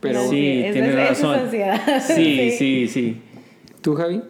Pero, 0.00 0.22
Sí, 0.28 0.64
tienes 0.72 0.90
es 0.90 0.94
razón. 0.94 1.40
Sí. 2.14 2.50
sí, 2.58 2.88
sí. 2.88 3.16
¿tú, 3.80 3.94
Javi? 3.94 4.20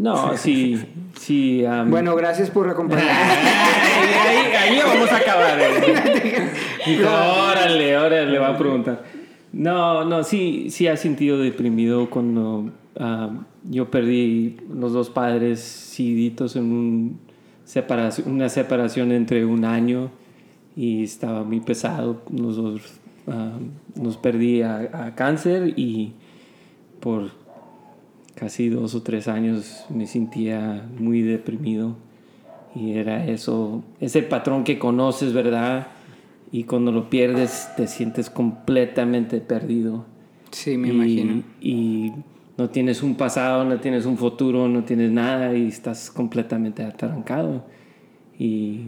No, 0.00 0.36
sí, 0.36 0.76
sí. 1.18 1.64
am, 1.64 1.90
Bueno, 1.90 2.14
gracias 2.16 2.50
por 2.50 2.68
acompañarnos. 2.68 3.12
ahí, 3.16 4.36
ahí- 4.36 4.56
ahí 4.74 4.80
vamos 4.84 5.10
a 5.12 5.16
acabar. 5.16 5.58
eh. 5.60 6.50
Dijo, 6.86 7.08
órale, 7.08 7.96
órale, 7.98 8.30
le 8.30 8.38
va 8.38 8.48
a 8.48 8.58
preguntar. 8.58 9.04
No, 9.52 10.04
no, 10.04 10.22
sí, 10.24 10.68
sí 10.70 10.86
ha 10.86 10.96
sentido 10.96 11.38
deprimido 11.38 12.08
cuando 12.08 12.70
yo 13.64 13.90
perdí 13.90 14.56
los 14.72 14.92
dos 14.92 15.10
padres 15.10 15.60
seguiditos 15.60 16.54
en 16.56 16.64
un 16.72 17.20
separación, 17.64 18.30
una 18.32 18.48
separación 18.48 19.12
entre 19.12 19.44
un 19.44 19.64
año 19.64 20.10
y 20.76 21.02
estaba 21.04 21.42
muy 21.44 21.60
pesado. 21.60 22.22
Los 22.34 22.56
dos 22.56 22.80
ah, 23.28 23.58
nos 23.96 24.16
perdí 24.16 24.62
a, 24.62 24.88
a 24.92 25.14
cáncer 25.14 25.74
y 25.76 26.12
por 27.00 27.30
casi 28.40 28.70
dos 28.70 28.94
o 28.94 29.02
tres 29.02 29.28
años 29.28 29.84
me 29.90 30.06
sentía 30.06 30.88
muy 30.98 31.20
deprimido 31.20 31.94
y 32.74 32.92
era 32.92 33.26
eso, 33.26 33.84
ese 34.00 34.22
patrón 34.22 34.64
que 34.64 34.78
conoces, 34.78 35.34
¿verdad? 35.34 35.88
Y 36.50 36.64
cuando 36.64 36.90
lo 36.90 37.10
pierdes 37.10 37.68
te 37.76 37.86
sientes 37.86 38.30
completamente 38.30 39.40
perdido. 39.40 40.06
Sí, 40.52 40.78
me 40.78 40.88
y, 40.88 40.90
imagino. 40.90 41.42
Y 41.60 42.12
no 42.56 42.70
tienes 42.70 43.02
un 43.02 43.14
pasado, 43.16 43.62
no 43.64 43.78
tienes 43.78 44.06
un 44.06 44.16
futuro, 44.16 44.68
no 44.68 44.84
tienes 44.84 45.10
nada 45.10 45.54
y 45.54 45.68
estás 45.68 46.10
completamente 46.10 46.82
atrancado. 46.82 47.66
Y 48.38 48.86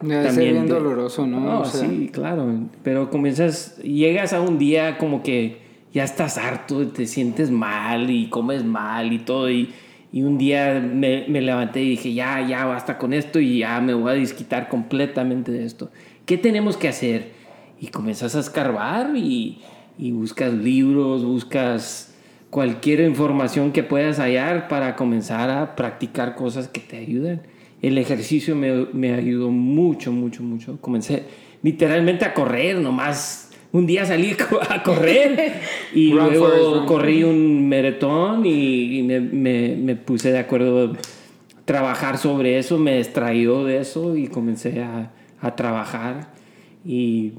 Debe 0.00 0.22
ser 0.22 0.26
también 0.30 0.52
bien 0.54 0.68
doloroso, 0.68 1.26
¿no? 1.26 1.40
No, 1.40 1.60
O 1.60 1.64
sea, 1.66 1.86
sí, 1.86 2.08
claro. 2.10 2.48
Pero 2.82 3.10
comienzas, 3.10 3.76
llegas 3.82 4.32
a 4.32 4.40
un 4.40 4.58
día 4.58 4.96
como 4.96 5.22
que 5.22 5.61
ya 5.92 6.04
estás 6.04 6.38
harto, 6.38 6.88
te 6.88 7.06
sientes 7.06 7.50
mal 7.50 8.10
y 8.10 8.28
comes 8.28 8.64
mal 8.64 9.12
y 9.12 9.18
todo. 9.18 9.50
Y, 9.50 9.70
y 10.12 10.22
un 10.22 10.38
día 10.38 10.80
me, 10.80 11.26
me 11.28 11.40
levanté 11.40 11.82
y 11.82 11.90
dije, 11.90 12.12
ya, 12.12 12.46
ya 12.46 12.64
basta 12.64 12.98
con 12.98 13.12
esto 13.12 13.40
y 13.40 13.58
ya 13.58 13.80
me 13.80 13.94
voy 13.94 14.10
a 14.10 14.14
desquitar 14.14 14.68
completamente 14.68 15.52
de 15.52 15.64
esto. 15.64 15.90
¿Qué 16.26 16.38
tenemos 16.38 16.76
que 16.76 16.88
hacer? 16.88 17.32
Y 17.80 17.88
comienzas 17.88 18.36
a 18.36 18.40
escarbar 18.40 19.16
y, 19.16 19.60
y 19.98 20.12
buscas 20.12 20.52
libros, 20.52 21.24
buscas 21.24 22.14
cualquier 22.50 23.00
información 23.00 23.72
que 23.72 23.82
puedas 23.82 24.18
hallar 24.18 24.68
para 24.68 24.94
comenzar 24.94 25.50
a 25.50 25.74
practicar 25.74 26.34
cosas 26.34 26.68
que 26.68 26.80
te 26.80 26.98
ayuden. 26.98 27.40
El 27.80 27.98
ejercicio 27.98 28.54
me, 28.54 28.86
me 28.92 29.14
ayudó 29.14 29.50
mucho, 29.50 30.12
mucho, 30.12 30.42
mucho. 30.42 30.78
Comencé 30.80 31.24
literalmente 31.62 32.24
a 32.24 32.34
correr, 32.34 32.78
nomás. 32.78 33.51
Un 33.72 33.86
día 33.86 34.04
salí 34.04 34.34
a 34.70 34.82
correr 34.82 35.60
y 35.94 36.12
luego 36.12 36.84
corrí 36.86 37.24
un 37.24 37.68
maratón 37.68 38.44
y, 38.46 38.98
y 38.98 39.02
me, 39.02 39.20
me- 39.20 39.76
me 39.76 39.96
puse 39.96 40.30
de 40.32 40.38
acuerdo 40.38 40.92
a 40.92 40.92
trabajar 41.64 42.18
sobre 42.18 42.58
eso, 42.58 42.78
me 42.78 42.98
distrayó 42.98 43.64
de 43.64 43.78
eso 43.78 44.16
y 44.16 44.26
comencé 44.28 44.82
a, 44.82 45.12
a 45.40 45.56
trabajar. 45.56 46.32
Y 46.84 47.32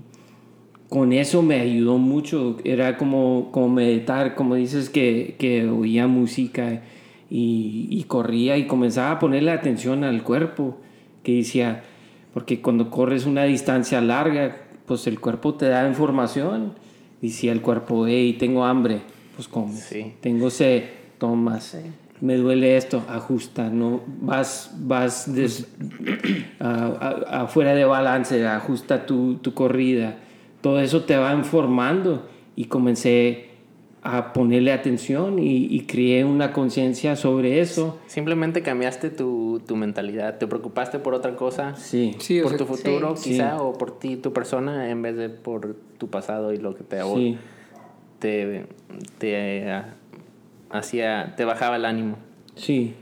con 0.90 1.12
eso 1.14 1.42
me 1.44 1.60
ayudó 1.60 1.98
mucho. 1.98 2.58
Era 2.64 2.98
como, 2.98 3.50
como 3.52 3.70
meditar, 3.70 4.34
como 4.36 4.56
dices, 4.56 4.90
que, 4.90 5.36
que 5.38 5.68
oía 5.68 6.08
música 6.08 6.82
y, 7.30 7.88
y 7.92 8.04
corría 8.06 8.58
y 8.58 8.66
comenzaba 8.66 9.12
a 9.12 9.20
ponerle 9.20 9.52
atención 9.52 10.04
al 10.04 10.24
cuerpo. 10.24 10.80
Que 11.24 11.36
decía, 11.36 11.84
porque 12.34 12.62
cuando 12.62 12.90
corres 12.90 13.26
una 13.26 13.44
distancia 13.44 14.02
larga, 14.02 14.63
pues 14.86 15.08
el 15.08 15.20
cuerpo 15.20 15.54
te 15.56 15.68
da 15.70 15.88
información. 15.88 16.74
Decía 17.22 17.52
el 17.54 17.62
cuerpo, 17.62 18.06
hey, 18.08 18.36
tengo 18.38 18.66
hambre, 18.66 19.00
pues 19.36 19.48
comes. 19.48 19.80
Sí. 19.80 20.14
Tengo 20.22 20.50
sed, 20.50 20.84
tomas. 21.18 21.78
Me 22.20 22.36
duele 22.38 22.78
esto, 22.78 23.02
ajusta, 23.10 23.70
no 23.70 24.02
vas, 24.22 24.72
vas 24.80 25.34
des- 25.34 25.68
a- 26.60 27.26
a- 27.30 27.42
afuera 27.44 27.74
de 27.76 27.86
balance, 27.86 28.46
ajusta 28.48 29.06
tu, 29.06 29.36
tu 29.36 29.54
corrida. 29.54 30.18
Todo 30.62 30.80
eso 30.80 31.04
te 31.04 31.18
va 31.18 31.34
informando 31.34 32.28
y 32.56 32.66
comencé 32.66 33.50
a 34.06 34.34
ponerle 34.34 34.74
atención 34.74 35.40
y, 35.40 35.66
y 35.74 35.82
creé 35.82 36.26
una 36.26 36.52
conciencia 36.52 37.16
sobre 37.16 37.62
eso. 37.62 38.00
Simplemente 38.08 38.62
cambiaste 38.62 39.10
tu, 39.10 39.62
tu 39.66 39.76
mentalidad, 39.78 40.38
te 40.40 40.46
preocupaste 40.48 41.00
por 41.00 41.14
otra 41.14 41.36
cosa, 41.36 41.76
Sí, 41.78 42.16
Sí, 42.20 42.40
o 42.40 42.44
por 42.44 42.50
sea, 42.52 42.58
tu 42.58 42.66
futuro 42.66 43.16
Sí. 43.16 43.30
quizá, 43.32 43.62
o 43.62 43.74
por 43.74 43.98
ti, 44.00 44.18
tu 44.18 44.34
persona, 44.34 44.90
en 44.90 45.02
vez 45.02 45.16
de 45.16 45.30
por 45.30 45.76
tu 45.98 46.10
pasado 46.10 46.52
y 46.54 46.58
lo 46.58 46.76
que 46.76 46.84
te, 46.84 47.02
sí, 47.02 47.38
te, 48.20 48.66
te 49.20 49.72
ah, 49.72 49.94
hacía, 50.70 51.34
te 51.38 51.46
bajaba 51.46 51.76
el 51.78 51.86
ánimo. 51.86 52.18
sí. 52.56 52.96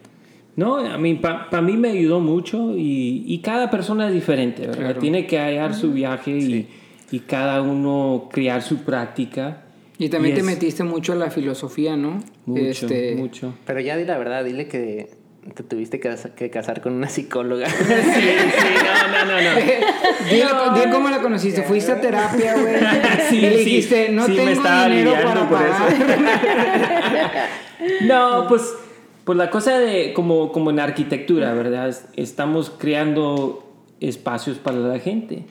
No, 0.58 0.76
a 0.76 0.98
mí, 0.98 1.16
para 1.16 1.62
mí 1.62 1.78
me 1.78 1.92
ayudó 1.92 2.20
mucho 2.20 2.78
y, 2.78 3.24
y 3.26 3.40
cada 3.40 3.70
persona 3.70 4.10
es 4.10 4.14
diferente, 4.14 4.64
¿verdad? 4.68 4.78
Claro. 4.84 5.00
Tiene 5.00 5.26
que 5.26 5.40
hallar 5.40 5.74
su 5.74 5.94
viaje 5.94 6.38
y, 6.38 6.68
y 7.10 7.20
cada 7.22 7.62
uno 7.62 8.28
crear 8.30 8.62
su 8.62 8.80
práctica. 8.84 9.64
Y 10.04 10.10
también 10.10 10.34
Y 10.34 10.36
te 10.36 10.40
es- 10.42 10.46
metiste 10.48 10.84
mucho 10.84 11.14
a 11.14 11.16
la 11.16 11.30
filosofía, 11.30 11.96
¿no? 11.96 12.20
Mucho, 12.48 12.62
Este, 12.88 13.14
mucho. 13.16 13.54
Pero 13.68 13.80
ya 13.82 13.96
di 13.98 14.04
la 14.06 14.18
verdad, 14.18 14.44
dile 14.44 14.68
que 14.68 15.10
te 15.54 15.62
tuviste 15.64 16.00
que, 16.00 16.10
cas- 16.10 16.30
que 16.36 16.50
casar 16.50 16.82
con 16.82 16.94
una 16.94 17.08
psicóloga. 17.08 17.68
Sí, 17.70 17.76
sí, 17.76 18.74
no, 18.84 19.26
no, 19.26 19.26
no, 19.26 19.42
no. 19.42 19.56
Dile, 20.30 20.46
dile 20.80 20.92
cómo 20.92 21.10
la 21.10 21.22
conociste. 21.22 21.62
Fuiste 21.64 21.92
a 21.92 22.02
terapia, 22.02 22.56
güey. 22.58 22.76
Sí, 23.30 23.38
y 23.38 23.42
le 23.42 23.58
sí, 23.60 23.64
dijiste, 23.66 24.10
no 24.10 24.26
sí, 24.26 24.32
me 24.32 24.38
tengo 24.38 24.52
estaba 24.52 24.88
dinero 24.90 25.14
para 25.24 25.48
por 25.50 25.62
eso. 25.62 25.72
pagar. 26.08 27.50
No, 28.02 28.46
pues, 28.48 28.74
pues 29.24 29.38
la 29.38 29.50
cosa 29.50 29.78
de 29.80 30.14
como, 30.14 30.52
como 30.52 30.70
en 30.72 30.80
arquitectura, 30.80 31.54
¿verdad? 31.54 31.90
Es- 31.90 32.06
Estamos 32.16 32.72
creando 32.72 33.68
espacios 34.00 34.58
para 34.58 34.78
la 34.78 35.00
gente. 35.00 35.44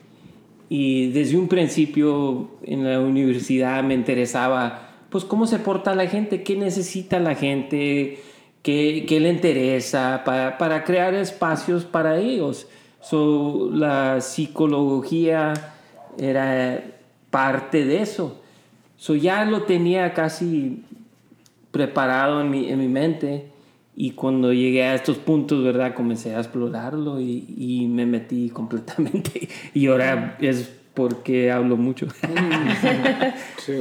Y 0.73 1.09
desde 1.11 1.37
un 1.37 1.49
principio 1.49 2.49
en 2.63 2.85
la 2.89 3.01
universidad 3.01 3.83
me 3.83 3.93
interesaba, 3.95 4.91
pues, 5.11 5.25
cómo 5.25 5.49
se 5.49 5.59
porta 5.59 5.97
la 5.97 6.07
gente, 6.07 6.45
qué 6.45 6.55
necesita 6.55 7.19
la 7.19 7.35
gente, 7.35 8.21
qué, 8.63 9.05
qué 9.09 9.19
le 9.19 9.31
interesa, 9.31 10.23
para, 10.25 10.59
para 10.59 10.85
crear 10.85 11.13
espacios 11.15 11.85
para 11.85 12.19
ellos. 12.19 12.69
So, 13.01 13.69
la 13.73 14.21
psicología 14.21 15.55
era 16.17 16.85
parte 17.31 17.85
de 17.85 18.03
eso. 18.03 18.41
So, 18.97 19.17
ya 19.17 19.45
lo 19.45 19.65
tenía 19.65 20.15
casi 20.15 20.85
preparado 21.73 22.43
en 22.43 22.51
mi, 22.51 22.69
en 22.69 22.79
mi 22.79 22.89
mente 22.89 23.50
y 24.03 24.13
cuando 24.13 24.53
llegué 24.53 24.85
a 24.85 24.95
estos 24.95 25.19
puntos, 25.19 25.63
¿verdad? 25.63 25.95
Comencé 25.95 26.35
a 26.35 26.39
explorarlo 26.39 27.21
y, 27.21 27.45
y 27.57 27.87
me 27.87 28.07
metí 28.07 28.49
completamente 28.61 29.49
y 29.75 29.87
ahora 29.89 30.37
es 30.41 30.71
porque 30.95 31.53
hablo 31.53 31.77
mucho. 31.77 32.07
Sí. 33.59 33.81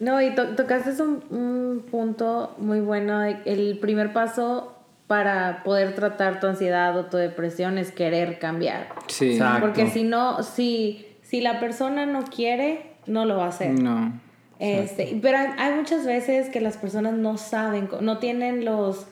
No, 0.00 0.20
y 0.20 0.34
to- 0.34 0.56
tocaste 0.56 1.02
un, 1.02 1.22
un 1.30 1.84
punto 1.90 2.54
muy 2.58 2.80
bueno. 2.80 3.22
El 3.22 3.78
primer 3.80 4.12
paso 4.12 4.74
para 5.06 5.62
poder 5.62 5.94
tratar 5.94 6.40
tu 6.40 6.46
ansiedad 6.46 6.96
o 6.98 7.04
tu 7.06 7.16
depresión 7.18 7.78
es 7.78 7.92
querer 7.92 8.38
cambiar. 8.38 8.88
Sí. 9.08 9.32
Exacto. 9.32 9.60
Porque 9.60 9.88
si 9.90 10.02
no, 10.04 10.42
si, 10.42 11.06
si 11.22 11.40
la 11.40 11.60
persona 11.60 12.06
no 12.06 12.24
quiere, 12.24 12.92
no 13.06 13.24
lo 13.26 13.36
va 13.36 13.46
a 13.46 13.48
hacer. 13.48 13.78
No. 13.78 14.12
Este, 14.58 15.18
pero 15.22 15.38
hay, 15.38 15.74
muchas 15.74 16.04
veces 16.04 16.48
que 16.50 16.60
las 16.60 16.76
personas 16.76 17.14
no 17.14 17.36
saben, 17.38 17.88
no 18.00 18.18
tienen 18.18 18.64
los... 18.64 19.06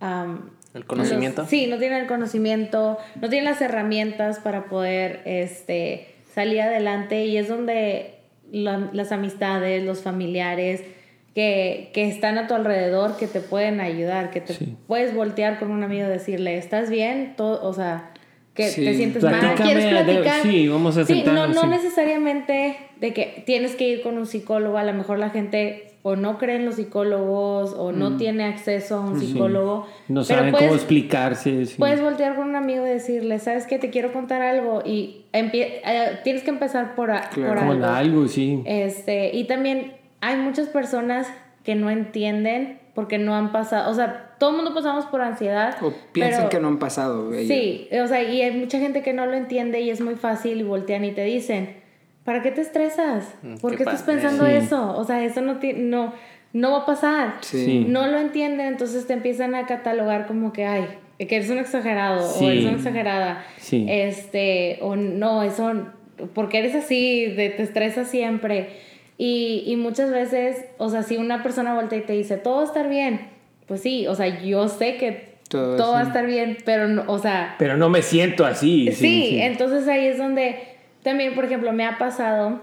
am, 0.00 0.50
¿El 0.74 0.84
conocimiento? 0.84 1.42
los- 1.42 1.50
sí, 1.50 1.66
no 1.66 1.78
tienen 1.78 2.00
el 2.02 2.06
conocimiento, 2.06 2.98
no 3.20 3.28
tienen 3.28 3.44
las 3.46 3.60
herramientas 3.60 4.38
para 4.38 4.64
poder 4.66 5.22
este, 5.24 6.08
salir 6.34 6.60
adelante 6.60 7.24
y 7.24 7.36
es 7.38 7.48
donde 7.48 8.14
la- 8.52 8.90
las 8.92 9.12
amistades, 9.12 9.82
los 9.84 10.02
familiares 10.02 10.82
que, 11.34 11.90
que 11.94 12.08
están 12.08 12.36
a 12.38 12.46
tu 12.48 12.54
alrededor, 12.54 13.16
que 13.16 13.26
te 13.26 13.40
pueden 13.40 13.80
ayudar, 13.80 14.30
que 14.30 14.40
te 14.40 14.54
Sí. 14.54 14.76
puedes 14.86 15.14
voltear 15.14 15.58
con 15.58 15.70
un 15.70 15.82
amigo 15.84 16.06
y 16.06 16.10
decirle, 16.10 16.56
¿estás 16.58 16.90
bien? 16.90 17.34
Todo, 17.36 17.62
o 17.66 17.72
sea, 17.72 18.10
que 18.54 18.68
Sí. 18.70 18.84
te 18.84 18.94
sientes 18.94 19.22
mal, 19.22 19.54
¿quieres 19.54 19.84
de- 19.84 19.90
platicar? 19.90 20.42
sí, 20.42 20.66
vamos 20.68 20.96
a 20.96 21.04
Sí, 21.04 21.12
no, 21.12 21.24
sentarnos, 21.24 21.54
no 21.54 21.62
sí. 21.62 21.68
necesariamente 21.68 22.76
de 23.00 23.12
que 23.14 23.42
tienes 23.46 23.76
que 23.76 23.88
ir 23.88 24.02
con 24.02 24.18
un 24.18 24.26
psicólogo, 24.26 24.78
a 24.78 24.82
lo 24.84 24.92
mejor 24.94 25.18
la 25.20 25.30
gente 25.30 25.87
o 26.02 26.16
no 26.16 26.38
cree 26.38 26.56
en 26.56 26.64
los 26.64 26.76
psicólogos 26.76 27.74
o 27.76 27.92
no 27.92 28.16
tiene 28.16 28.44
acceso 28.44 28.96
a 28.96 29.00
un 29.00 29.20
psicólogo. 29.20 29.86
No 30.08 30.24
saben 30.24 30.52
puedes, 30.52 30.66
cómo 30.68 30.76
explicarse. 30.76 31.66
sí. 31.66 31.74
puedes 31.78 32.00
voltear 32.00 32.36
con 32.36 32.48
un 32.48 32.56
amigo 32.56 32.86
y 32.86 32.90
decirle, 32.90 33.38
¿sabes 33.38 33.66
qué? 33.66 33.78
Te 33.78 33.90
quiero 33.90 34.12
contar 34.12 34.40
algo 34.42 34.82
y 34.84 35.24
empie- 35.32 35.80
eh, 35.84 36.18
tienes 36.24 36.42
que 36.42 36.50
empezar 36.50 36.94
por, 36.94 37.10
a- 37.10 37.28
Claro. 37.30 37.48
por 37.54 37.58
algo. 37.58 37.86
algo, 37.86 38.28
sí. 38.28 38.62
Este, 38.64 39.36
y 39.36 39.44
también 39.44 39.94
hay 40.20 40.36
muchas 40.36 40.68
personas 40.68 41.26
que 41.64 41.74
no 41.74 41.90
entienden 41.90 42.78
porque 42.94 43.18
no 43.18 43.34
han 43.34 43.52
pasado, 43.52 43.90
o 43.90 43.94
sea, 43.94 44.34
todo 44.38 44.50
el 44.50 44.56
mundo 44.56 44.72
pasamos 44.74 45.04
por 45.06 45.20
ansiedad. 45.20 45.76
O 45.82 45.92
piensan 46.12 46.42
pero- 46.42 46.48
que 46.50 46.60
no 46.60 46.68
han 46.68 46.78
pasado. 46.78 47.32
Sí, 47.32 47.88
o 48.02 48.06
sea, 48.06 48.22
y 48.22 48.40
hay 48.42 48.56
mucha 48.56 48.78
gente 48.78 49.02
que 49.02 49.12
no 49.12 49.26
lo 49.26 49.34
entiende 49.34 49.80
y 49.80 49.90
es 49.90 50.00
muy 50.00 50.14
fácil 50.14 50.60
y 50.60 50.62
voltean 50.62 51.04
y 51.04 51.12
te 51.12 51.24
dicen, 51.24 51.76
¿para 52.28 52.42
qué 52.42 52.50
te 52.50 52.60
estresas? 52.60 53.24
¿Por 53.62 53.70
qué 53.70 53.78
qué 53.78 53.82
estás 53.84 54.02
pensando 54.02 54.44
Sí. 54.44 54.52
eso? 54.52 54.94
O 54.98 55.04
sea, 55.04 55.24
eso 55.24 55.40
no 55.40 55.56
tiene, 55.60 55.78
no, 55.80 56.12
no 56.52 56.72
va 56.72 56.78
a 56.80 56.84
pasar. 56.86 57.36
Sí. 57.40 57.86
No 57.88 58.06
lo 58.06 58.18
entienden, 58.18 58.66
entonces 58.66 59.06
te 59.06 59.14
empiezan 59.14 59.54
a 59.54 59.64
catalogar 59.64 60.26
como 60.26 60.52
que, 60.52 60.66
ay, 60.66 60.84
que 61.18 61.36
eres 61.36 61.48
un 61.48 61.56
exagerado 61.56 62.20
Sí. 62.30 62.44
o 62.44 62.50
eres 62.50 62.64
una 62.66 62.74
exagerada. 62.74 63.44
Sí. 63.56 63.86
Este, 63.88 64.76
o 64.82 64.94
no, 64.94 65.42
eso, 65.42 65.72
porque 66.34 66.58
eres 66.58 66.74
así, 66.74 67.24
de, 67.26 67.48
te 67.48 67.62
estresa 67.62 68.04
siempre. 68.04 68.68
Y, 69.16 69.64
y 69.66 69.76
muchas 69.76 70.10
veces, 70.10 70.66
o 70.76 70.90
sea, 70.90 71.02
si 71.04 71.16
una 71.16 71.42
persona 71.42 71.72
voltea 71.74 71.98
y 72.00 72.02
te 72.02 72.12
dice, 72.12 72.36
todo 72.36 72.56
va 72.56 72.62
a 72.62 72.66
estar 72.66 72.90
bien, 72.90 73.20
pues 73.66 73.80
sí, 73.80 74.06
o 74.06 74.14
sea, 74.14 74.42
yo 74.42 74.68
sé 74.68 74.96
que 74.98 75.28
Todo 75.48 75.76
todo, 75.78 75.92
va 75.92 76.00
a 76.00 76.04
sí. 76.04 76.08
estar 76.08 76.26
bien, 76.26 76.58
pero, 76.66 76.88
no, 76.88 77.04
o 77.06 77.18
sea, 77.18 77.56
Pero 77.58 77.78
no 77.78 77.88
me 77.88 78.02
siento 78.02 78.44
así. 78.44 78.92
Sí, 78.92 79.38
entonces 79.40 79.88
ahí 79.88 80.04
es 80.08 80.18
donde 80.18 80.76
también, 81.02 81.34
por 81.34 81.44
ejemplo, 81.44 81.72
me 81.72 81.86
ha 81.86 81.98
pasado 81.98 82.60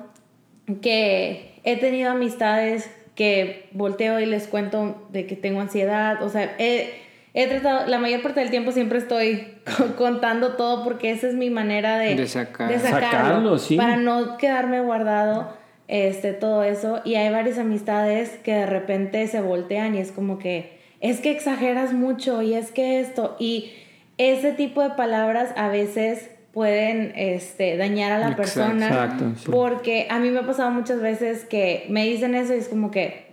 que 0.81 1.59
he 1.63 1.77
tenido 1.77 2.11
amistades 2.11 2.89
que 3.15 3.69
volteo 3.71 4.19
y 4.19 4.25
les 4.25 4.47
cuento 4.47 5.07
de 5.09 5.25
que 5.25 5.35
tengo 5.35 5.61
ansiedad, 5.61 6.21
o 6.21 6.29
sea, 6.29 6.53
he, 6.59 7.01
he 7.33 7.47
tratado, 7.47 7.87
la 7.87 7.97
mayor 7.97 8.21
parte 8.21 8.41
del 8.41 8.49
tiempo 8.49 8.71
siempre 8.71 8.99
estoy 8.99 9.55
contando 9.97 10.55
todo 10.55 10.83
porque 10.83 11.11
esa 11.11 11.27
es 11.27 11.33
mi 11.33 11.49
manera 11.49 11.97
de, 11.97 12.15
De 12.15 12.27
sacar. 12.27 12.69
de 12.69 12.79
sacarlo, 12.79 13.09
Sacarlo, 13.09 13.57
sí. 13.57 13.77
para 13.77 13.97
no 13.97 14.37
quedarme 14.37 14.81
guardado 14.81 15.53
este, 15.87 16.33
todo 16.33 16.63
eso. 16.63 17.01
Y 17.05 17.15
hay 17.15 17.31
varias 17.31 17.57
amistades 17.57 18.31
que 18.43 18.53
de 18.53 18.65
repente 18.65 19.25
se 19.27 19.41
voltean 19.41 19.95
y 19.95 19.99
es 19.99 20.11
como 20.11 20.37
que, 20.37 20.79
es 20.99 21.21
que 21.21 21.31
exageras 21.31 21.93
mucho 21.93 22.41
y 22.41 22.53
es 22.53 22.71
que 22.71 22.99
esto, 22.99 23.37
y 23.39 23.71
ese 24.17 24.51
tipo 24.51 24.81
de 24.81 24.91
palabras 24.91 25.53
a 25.55 25.69
veces 25.69 26.29
pueden 26.55 27.11
este, 27.17 27.75
dañar 27.75 28.13
a 28.13 28.17
la 28.17 28.29
Exacto. 28.29 28.41
persona. 28.41 28.87
Exacto, 28.87 29.25
sí. 29.37 29.45
Porque 29.51 30.07
a 30.09 30.19
mí 30.19 30.29
me 30.31 30.39
ha 30.39 30.47
pasado 30.47 30.71
muchas 30.71 31.01
veces 31.01 31.43
que 31.43 31.85
me 31.89 32.05
dicen 32.05 32.33
eso 32.33 32.55
y 32.55 32.59
es 32.59 32.69
como 32.69 32.91
que 32.91 33.25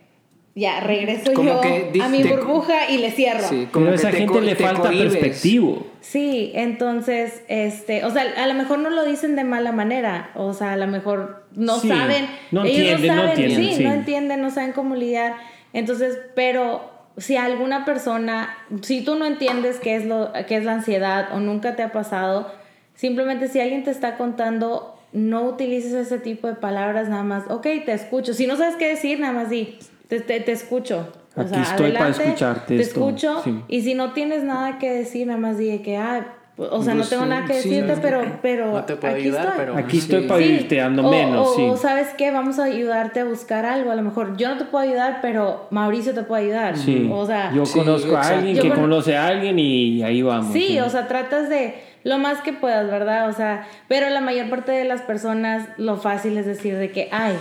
ya 0.57 0.81
regreso 0.81 1.33
Como 1.33 1.49
yo 1.49 1.61
que 1.63 1.93
a 2.03 2.09
mi 2.09 2.25
burbuja 2.25 2.91
y 2.91 2.99
le 2.99 3.13
cierro. 3.13 3.49
Sí, 3.49 3.69
como 3.71 3.87
Pero 3.87 3.93
a 3.93 3.95
esa 4.01 4.11
te 4.11 4.17
gente 4.19 4.41
le 4.41 4.57
falta 4.57 4.89
cohibes. 4.89 5.13
perspectivo. 5.13 5.87
Sí, 6.01 6.51
entonces, 6.57 7.43
este, 7.47 8.05
o 8.05 8.11
sea, 8.11 8.25
a 8.37 8.47
lo 8.49 8.55
mejor 8.55 8.81
no 8.81 8.91
lo 8.91 9.05
dicen 9.05 9.37
de 9.37 9.45
mala 9.45 9.71
manera, 9.71 10.33
o 10.35 10.53
sea, 10.53 10.73
a 10.73 10.77
lo 10.77 10.89
mejor 10.89 11.47
no 11.55 11.79
Sí, 11.79 11.89
saben, 11.89 12.27
no 12.51 12.65
ellos 12.65 13.01
entienden, 13.01 13.07
no 13.07 13.15
no 13.15 13.23
saben, 13.23 13.31
entienden, 13.45 13.69
sí, 13.71 13.75
sí. 13.77 13.85
no 13.85 13.93
entienden, 13.93 14.43
no 14.43 14.51
saben 14.51 14.73
cómo 14.73 14.97
lidiar. 14.97 15.37
Entonces, 15.73 16.19
pero 16.35 16.91
si 17.19 17.37
alguna 17.37 17.85
persona, 17.85 18.59
si 18.83 19.03
tú 19.05 19.15
no 19.15 19.27
entiendes 19.27 19.79
qué 19.79 19.95
es 19.95 20.05
lo, 20.07 20.33
qué 20.49 20.57
es 20.57 20.65
la 20.65 20.73
ansiedad 20.73 21.29
o 21.33 21.39
nunca 21.39 21.77
te 21.77 21.85
ha 21.85 21.93
pasado, 21.93 22.53
simplemente 22.95 23.49
si 23.49 23.61
alguien 23.61 23.85
te 23.85 23.91
está 23.91 24.17
contando, 24.17 24.97
no 25.13 25.43
utilices 25.45 25.93
ese 25.93 26.19
tipo 26.19 26.47
de 26.47 26.55
palabras 26.55 27.09
nada 27.09 27.23
más, 27.23 27.45
ok, 27.51 27.63
te 27.85 27.93
escucho. 27.93 28.33
Si 28.35 28.47
no 28.47 28.57
sabes 28.57 28.77
qué 28.77 28.89
decir, 28.89 29.21
nada 29.21 29.33
más 29.33 29.51
di, 29.51 29.79
te, 30.09 30.21
te, 30.21 30.41
te 30.41 30.53
escucho. 30.53 31.13
O 31.37 31.41
Aquí 31.41 31.51
sea, 31.51 31.63
estoy 31.63 31.93
para 31.93 32.05
adelante, 32.07 32.25
escucharte 32.25 32.77
Te 32.77 32.83
esto, 32.83 33.01
escucho 33.01 33.41
sí. 33.43 33.59
y 33.69 33.81
si 33.83 33.95
no 33.95 34.13
tienes 34.13 34.43
nada 34.45 34.79
que 34.79 34.91
decir, 34.91 35.27
nada 35.27 35.39
más 35.39 35.57
di 35.57 35.79
que, 35.79 35.97
ah, 35.97 36.27
o 36.59 36.83
sea, 36.83 36.93
no 36.93 36.99
Pues, 37.01 37.09
tengo 37.09 37.25
nada 37.25 37.47
que 37.47 37.55
decirte, 37.55 37.95
sí. 37.95 38.01
pero, 38.03 38.21
pero 38.43 38.73
No 38.73 38.85
te 38.85 38.97
puedo 38.97 39.15
aquí 39.15 39.23
ayudar, 39.25 39.41
estoy. 39.47 39.59
pero- 39.59 39.77
Aquí 39.79 39.97
estoy 39.99 40.23
Sí. 40.23 40.29
para 40.29 40.41
Sí. 40.43 40.49
irte 40.53 40.77
dando 40.77 41.07
o, 41.07 41.11
menos, 41.11 41.49
o, 41.49 41.55
sí. 41.57 41.63
o, 41.63 41.77
sabes 41.79 42.09
qué, 42.19 42.31
vamos 42.31 42.59
a 42.59 42.65
ayudarte 42.65 43.21
a 43.21 43.25
buscar 43.25 43.65
algo. 43.65 43.91
A 43.91 43.95
lo 43.95 44.03
mejor 44.03 44.37
yo 44.37 44.51
no 44.51 44.59
te 44.59 44.67
puedo 44.67 44.85
ayudar, 44.87 45.21
pero 45.23 45.67
Mauricio 45.71 46.13
te 46.13 46.23
puede 46.23 46.43
ayudar. 46.45 46.77
Sí. 46.77 47.09
O 47.11 47.25
sea, 47.25 47.51
yo 47.55 47.65
Sí, 47.65 47.79
conozco 47.79 48.15
a 48.15 48.21
alguien 48.29 48.55
Yo 48.57 48.63
que 48.65 48.69
con- 48.69 48.81
conoce 48.81 49.17
a 49.17 49.27
alguien 49.29 49.59
y 49.59 50.03
ahí 50.03 50.21
vamos. 50.21 50.53
sí, 50.53 50.79
o 50.81 50.91
sea, 50.91 51.09
tratas 51.09 51.49
de 51.49 51.77
lo 52.05 52.19
más 52.19 52.41
que 52.43 52.53
puedas, 52.53 52.91
¿verdad? 52.91 53.29
O 53.29 53.33
sea, 53.33 53.67
pero 53.89 54.09
la 54.11 54.21
mayor 54.21 54.49
parte 54.51 54.73
de 54.73 54.85
las 54.85 55.03
personas 55.03 55.69
lo 55.77 55.97
fácil 55.97 56.37
es 56.39 56.47
decir 56.47 56.77
de 56.77 56.91
que, 56.91 57.09
ay, 57.13 57.35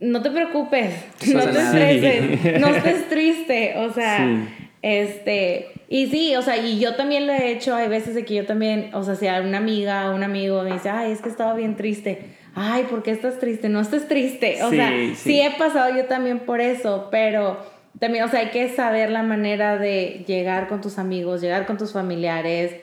no 0.00 0.22
te 0.22 0.30
preocupes, 0.30 0.94
no 1.32 1.40
te 1.40 1.52
nada". 1.52 1.90
estreses, 1.90 2.60
no 2.60 2.68
estés 2.68 3.08
triste, 3.08 3.74
o 3.78 3.92
sea, 3.92 4.18
Sí. 4.26 4.68
este, 4.82 5.68
y 5.88 6.06
sí, 6.08 6.34
o 6.36 6.42
sea, 6.42 6.56
y 6.56 6.78
yo 6.78 6.94
también 6.96 7.26
lo 7.26 7.32
he 7.32 7.50
hecho, 7.52 7.74
hay 7.74 7.88
veces 7.88 8.14
de 8.14 8.24
que 8.24 8.34
yo 8.34 8.46
también, 8.46 8.90
o 8.94 9.02
sea, 9.02 9.14
si 9.14 9.26
a 9.28 9.40
una 9.40 9.58
amiga 9.58 10.10
o 10.10 10.14
un 10.14 10.22
amigo 10.22 10.62
me 10.62 10.72
dice, 10.72 10.90
ay, 10.90 11.12
es 11.12 11.20
que 11.22 11.28
estaba 11.28 11.54
bien 11.54 11.76
triste, 11.76 12.18
ay, 12.54 12.84
¿por 12.84 13.02
qué 13.02 13.10
estás 13.10 13.38
triste? 13.38 13.68
No 13.68 13.80
estés 13.80 14.08
triste, 14.08 14.62
o 14.64 14.70
Sí, 14.70 14.76
sea, 14.76 14.88
sí. 14.90 15.14
sí 15.16 15.40
he 15.40 15.50
pasado 15.52 15.94
yo 15.96 16.04
también 16.06 16.40
por 16.40 16.60
eso, 16.60 17.08
pero 17.10 17.58
también, 17.98 18.24
o 18.24 18.28
sea, 18.28 18.40
hay 18.40 18.48
que 18.48 18.68
saber 18.68 19.10
la 19.10 19.22
manera 19.22 19.78
de 19.78 20.24
llegar 20.26 20.68
con 20.68 20.80
tus 20.80 20.98
amigos, 20.98 21.40
llegar 21.40 21.66
con 21.66 21.78
tus 21.78 21.92
familiares, 21.92 22.74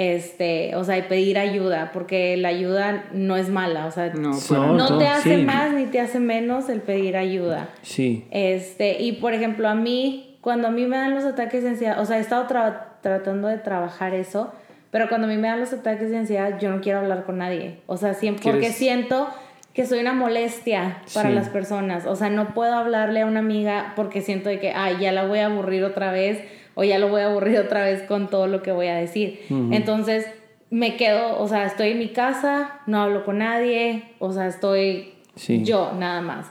este, 0.00 0.76
o 0.76 0.84
sea, 0.84 0.98
y 0.98 1.02
pedir 1.02 1.38
ayuda, 1.38 1.90
porque 1.94 2.36
la 2.36 2.48
ayuda 2.48 3.06
no 3.12 3.36
es 3.38 3.48
mala, 3.48 3.86
o 3.86 3.90
sea, 3.90 4.12
No, 4.14 4.32
No, 4.74 4.98
te 4.98 5.08
hace 5.08 5.36
sí. 5.38 5.42
más 5.42 5.72
ni 5.72 5.86
te 5.86 6.00
hace 6.00 6.20
menos 6.20 6.68
el 6.68 6.82
pedir 6.82 7.16
ayuda. 7.16 7.70
Sí. 7.80 8.26
Este, 8.30 9.00
y 9.02 9.12
por 9.12 9.32
ejemplo, 9.32 9.68
a 9.68 9.74
mí, 9.74 10.36
cuando 10.42 10.68
a 10.68 10.70
mí 10.70 10.84
me 10.84 10.98
dan 10.98 11.14
los 11.14 11.24
ataques 11.24 11.62
de 11.62 11.70
ansiedad, 11.70 11.98
o 11.98 12.04
sea, 12.04 12.18
he 12.18 12.20
estado 12.20 12.46
tra- 12.46 12.82
tratando 13.00 13.48
de 13.48 13.56
trabajar 13.56 14.12
eso, 14.14 14.52
pero 14.90 15.08
cuando 15.08 15.26
a 15.26 15.30
mí 15.30 15.38
me 15.38 15.48
dan 15.48 15.60
los 15.60 15.72
ataques 15.72 16.10
de 16.10 16.18
ansiedad, 16.18 16.58
yo 16.60 16.70
no 16.70 16.82
quiero 16.82 16.98
hablar 16.98 17.24
con 17.24 17.38
nadie. 17.38 17.78
O 17.86 17.96
sea, 17.96 18.12
siempre, 18.12 18.50
porque 18.52 18.70
siento 18.72 19.28
que 19.72 19.86
soy 19.86 20.00
una 20.00 20.12
molestia 20.12 20.98
para 21.14 21.30
Sí. 21.30 21.34
las 21.34 21.48
personas. 21.48 22.06
O 22.06 22.16
sea, 22.16 22.28
no 22.28 22.52
puedo 22.54 22.74
hablarle 22.74 23.22
a 23.22 23.26
una 23.26 23.40
amiga 23.40 23.94
porque 23.96 24.20
siento 24.20 24.50
de 24.50 24.58
que, 24.60 24.72
ay, 24.72 24.96
ya 25.00 25.12
la 25.12 25.24
voy 25.26 25.38
a 25.38 25.46
aburrir 25.46 25.84
otra 25.84 26.12
vez 26.12 26.38
o 26.76 26.84
ya 26.84 26.98
lo 27.00 27.08
voy 27.08 27.22
a 27.22 27.26
aburrir 27.26 27.58
otra 27.58 27.82
vez 27.84 28.02
con 28.04 28.28
todo 28.30 28.46
lo 28.46 28.62
que 28.62 28.70
voy 28.70 28.86
a 28.86 28.94
decir. 28.96 29.40
Entonces, 29.72 30.26
me 30.70 30.96
quedo, 30.96 31.40
o 31.40 31.48
sea, 31.48 31.64
estoy 31.66 31.90
en 31.90 31.98
mi 31.98 32.08
casa, 32.10 32.80
no 32.86 33.00
hablo 33.02 33.24
con 33.24 33.38
nadie, 33.38 34.04
o 34.20 34.30
sea, 34.32 34.46
estoy 34.46 35.14
Sí. 35.34 35.64
yo 35.64 35.92
nada 35.98 36.20
más. 36.20 36.46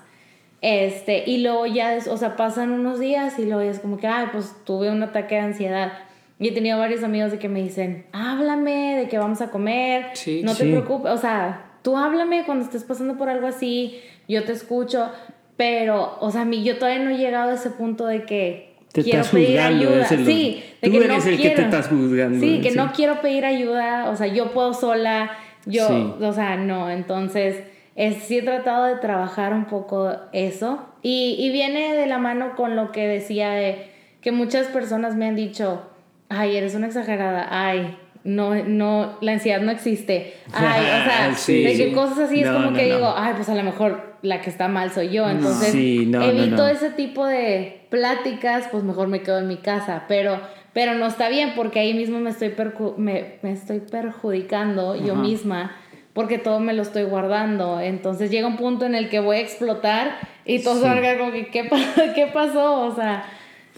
Este, 0.62 1.24
y 1.30 1.40
luego 1.44 1.66
ya, 1.68 1.96
es- 1.96 2.08
o 2.08 2.18
sea, 2.18 2.36
pasan 2.36 2.72
unos 2.72 3.00
días 3.00 3.38
y 3.40 3.46
luego 3.46 3.62
es 3.62 3.80
como 3.80 3.98
que, 3.98 4.08
ay, 4.08 4.28
pues 4.32 4.56
tuve 4.66 4.90
un 4.90 5.04
ataque 5.04 5.36
de 5.36 5.42
ansiedad. 5.42 5.94
Y 6.40 6.50
he 6.50 6.52
tenido 6.52 6.80
varios 6.80 7.04
amigos 7.04 7.32
de 7.32 7.40
que 7.40 7.48
me 7.50 7.62
dicen, 7.62 8.06
háblame, 8.12 8.96
de 8.98 9.08
que 9.08 9.18
vamos 9.18 9.42
a 9.42 9.52
comer, 9.52 10.08
Sí. 10.14 10.42
no 10.44 10.54
te 10.56 10.64
preocupes, 10.66 11.12
o 11.12 11.18
sea, 11.18 11.74
tú 11.82 11.98
háblame 11.98 12.44
cuando 12.46 12.66
estés 12.66 12.84
pasando 12.84 13.16
por 13.18 13.30
algo 13.30 13.48
así, 13.48 14.02
yo 14.28 14.44
te 14.44 14.52
escucho, 14.54 15.12
pero, 15.56 16.18
o 16.20 16.32
sea, 16.32 16.42
a 16.42 16.46
mí 16.46 16.64
yo 16.64 16.78
todavía 16.78 17.04
no 17.04 17.12
he 17.12 17.18
llegado 17.18 17.52
a 17.52 17.54
ese 17.54 17.70
punto 17.70 18.06
de 18.08 18.24
que 18.26 18.75
Te 18.96 19.04
quiero 19.04 19.20
estás 19.20 19.32
pedir 19.34 19.48
juzgando, 19.60 19.90
ayuda. 19.90 20.08
el- 20.10 20.26
sí, 20.26 20.64
de 20.82 20.88
tú 20.88 20.92
que 20.92 20.98
eres 21.06 21.10
no 21.26 21.32
el 21.32 21.36
que 21.38 21.42
quiero. 21.42 21.56
te 21.56 21.62
estás 21.64 21.88
juzgando, 21.90 22.40
Sí, 22.40 22.62
que 22.62 22.72
sí. 22.72 22.78
no 22.78 22.92
quiero 22.94 23.22
pedir 23.22 23.46
ayuda, 23.46 24.10
o 24.10 24.16
sea, 24.16 24.28
yo 24.28 24.52
puedo 24.54 24.74
sola, 24.74 25.32
yo, 25.66 25.88
Sí. 25.88 26.14
o 26.22 26.32
sea, 26.34 26.56
no, 26.56 26.90
entonces 26.90 27.64
es, 27.96 28.24
sí 28.24 28.38
he 28.38 28.42
tratado 28.42 28.86
de 28.86 28.96
trabajar 28.96 29.54
un 29.54 29.66
poco 29.66 30.12
eso 30.34 30.86
y, 31.02 31.36
y 31.40 31.50
viene 31.52 31.94
de 31.94 32.08
la 32.08 32.18
mano 32.18 32.56
con 32.56 32.76
lo 32.76 32.92
que 32.92 33.08
decía 33.08 33.52
de 33.52 33.90
que 34.22 34.32
muchas 34.32 34.68
personas 34.68 35.16
me 35.16 35.28
han 35.28 35.36
dicho, 35.36 35.84
ay, 36.30 36.56
eres 36.58 36.74
una 36.76 36.88
exagerada, 36.88 37.48
ay, 37.52 37.98
no, 38.24 38.56
no, 38.56 39.18
la 39.22 39.34
ansiedad 39.34 39.62
no 39.62 39.72
existe, 39.72 40.34
ay, 40.52 40.82
o 40.82 41.04
sea, 41.06 41.34
Sí. 41.36 41.64
de 41.64 41.76
que 41.78 41.92
cosas 41.94 42.18
así 42.20 42.40
es 42.42 42.48
como 42.50 42.72
no, 42.72 42.74
que 42.74 42.86
digo, 42.86 43.14
ay, 43.16 43.34
pues 43.36 43.48
a 43.50 43.56
lo 43.56 43.62
mejor 43.64 44.15
la 44.26 44.42
que 44.42 44.50
está 44.50 44.68
mal 44.68 44.92
soy 44.92 45.10
yo, 45.10 45.30
entonces 45.30 45.72
Sí, 45.72 46.06
no, 46.08 46.22
evito 46.22 46.58
no. 46.58 46.68
ese 46.68 46.90
tipo 46.90 47.26
de 47.26 47.82
pláticas, 47.90 48.68
pues 48.72 48.84
mejor 48.84 49.08
me 49.08 49.22
quedo 49.22 49.40
en 49.40 49.48
mi 49.48 49.58
casa, 49.58 50.04
pero... 50.08 50.40
Pero 50.74 50.94
no 50.94 51.06
está 51.06 51.30
bien 51.30 51.54
porque 51.56 51.80
ahí 51.80 51.94
mismo 51.94 52.20
me 52.20 52.32
estoy, 52.32 52.54
me, 52.98 53.36
me 53.44 53.54
estoy 53.54 53.80
perjudicando 53.80 54.94
yo 54.98 55.16
misma 55.16 55.72
porque 56.12 56.38
todo 56.38 56.60
me 56.60 56.74
lo 56.74 56.82
estoy 56.82 57.04
guardando. 57.04 57.80
Entonces 57.80 58.30
llega 58.30 58.46
un 58.46 58.58
punto 58.58 58.86
en 58.86 58.94
el 58.94 59.08
que 59.10 59.22
voy 59.22 59.38
a 59.38 59.40
explotar 59.40 60.18
y 60.46 60.62
todos 60.64 60.80
Sí. 60.80 60.84
van 60.84 60.98
a 60.98 61.02
quedar 61.02 61.18
como 61.18 61.32
que, 61.32 61.48
¿qué, 61.48 61.64
pa- 61.64 61.78
¿qué 62.16 62.28
pasó? 62.34 62.82
O 62.88 62.94
sea, 62.94 63.24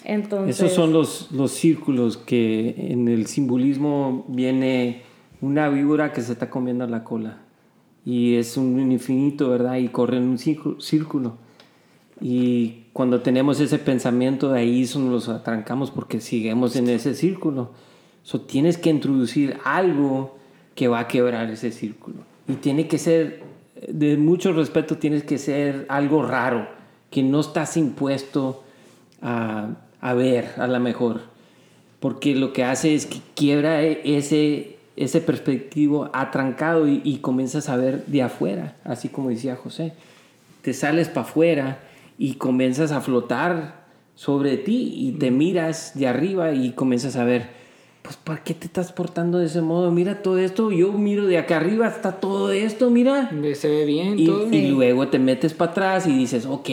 entonces... 0.03 0.59
Esos 0.59 0.73
son 0.73 0.91
los, 0.91 1.31
los 1.31 1.51
círculos 1.51 2.17
que 2.17 2.73
en 2.77 3.07
el 3.07 3.27
simbolismo 3.27 4.25
viene 4.27 5.03
una 5.39 5.69
víbora 5.69 6.13
que 6.13 6.21
se 6.21 6.31
está 6.33 6.49
comiendo 6.49 6.87
la 6.87 7.03
cola. 7.03 7.37
Y 8.07 8.35
es 8.35 8.55
un 8.55 8.89
infinito, 8.89 9.49
¿verdad? 9.49 9.75
Y 9.75 9.89
corre 9.89 10.15
en 10.15 10.23
un 10.23 10.37
círculo. 10.37 11.35
Y 12.21 12.85
cuando 12.93 13.19
tenemos 13.19 13.59
ese 13.59 13.79
pensamiento 13.79 14.53
de 14.53 14.61
ahí, 14.61 14.89
nos 14.95 15.27
atrancamos 15.27 15.91
porque 15.91 16.21
seguimos 16.21 16.77
en 16.77 16.87
ese 16.87 17.13
círculo. 17.15 17.71
So, 18.23 18.39
tienes 18.39 18.77
que 18.77 18.91
introducir 18.91 19.57
algo 19.65 20.37
que 20.73 20.87
va 20.87 20.99
a 20.99 21.07
quebrar 21.09 21.51
ese 21.51 21.73
círculo. 21.73 22.15
Y 22.47 22.53
tiene 22.53 22.87
que 22.87 22.97
ser, 22.97 23.43
de 23.89 24.15
mucho 24.15 24.53
respeto, 24.53 24.95
tienes 24.97 25.23
que 25.23 25.37
ser 25.37 25.85
algo 25.89 26.23
raro, 26.23 26.65
que 27.11 27.23
no 27.23 27.41
estás 27.41 27.75
impuesto 27.75 28.63
a, 29.21 29.71
a 29.99 30.13
ver 30.13 30.53
a 30.55 30.67
la 30.67 30.79
mejor. 30.79 31.23
Porque 31.99 32.35
lo 32.35 32.53
que 32.53 32.63
hace 32.63 32.95
es 32.95 33.05
que 33.05 33.19
quiebra 33.35 33.83
e- 33.83 33.99
ese, 34.17 34.76
ese 34.97 35.21
perspectivo 35.21 36.09
atrancado 36.13 36.87
y, 36.87 37.01
y 37.03 37.17
comienzas 37.19 37.69
a 37.69 37.77
ver 37.77 38.05
de 38.07 38.23
afuera, 38.23 38.75
así 38.83 39.09
como 39.09 39.29
decía 39.29 39.55
José. 39.55 39.93
Te 40.61 40.73
sales 40.73 41.07
para 41.07 41.21
afuera 41.27 41.79
y 42.17 42.33
comienzas 42.33 42.91
a 42.91 42.99
flotar 43.01 43.85
sobre 44.15 44.57
ti 44.57 44.91
y 44.95 45.11
te 45.13 45.29
miras 45.31 45.91
de 45.93 46.07
arriba 46.07 46.51
y 46.51 46.71
comienzas 46.71 47.15
a 47.15 47.23
ver, 47.23 47.47
pues 48.01 48.17
¿por 48.17 48.39
qué 48.39 48.53
te 48.55 48.65
estás 48.65 48.91
portando 48.91 49.37
de 49.37 49.45
ese 49.45 49.61
modo? 49.61 49.91
Mira 49.91 50.21
todo 50.23 50.39
esto, 50.39 50.71
yo 50.71 50.91
miro 50.93 51.25
de 51.27 51.37
acá 51.37 51.57
arriba, 51.57 51.87
está 51.87 52.13
todo 52.13 52.51
esto, 52.51 52.89
mira. 52.89 53.29
Se 53.53 53.69
ve 53.69 53.85
bien 53.85 54.17
Y, 54.17 54.25
todo. 54.25 54.51
y 54.51 54.69
luego 54.69 55.07
te 55.09 55.19
metes 55.19 55.53
para 55.53 55.71
atrás 55.71 56.07
y 56.07 56.17
dices, 56.17 56.45
ok, 56.47 56.69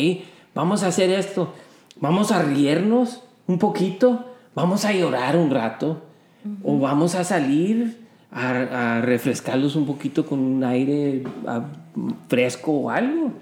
vamos 0.55 0.83
a 0.83 0.87
hacer 0.87 1.11
esto. 1.11 1.53
vamos 2.01 2.33
a 2.33 2.43
riernos 2.43 3.20
un 3.47 3.59
poquito, 3.59 4.25
vamos 4.55 4.85
a 4.87 4.93
llorar 4.93 5.37
un 5.37 5.51
rato, 5.51 6.01
o 6.62 6.79
vamos 6.79 7.14
a 7.14 7.25
salir 7.25 8.04
a, 8.35 8.97
a, 8.99 9.01
refrescarlos 9.01 9.76
un 9.76 9.87
poquito 9.87 10.26
con 10.26 10.41
un 10.41 10.62
aire 10.64 11.22
a, 11.47 11.64
fresco 12.28 12.72
o 12.72 12.91
algo, 12.91 13.32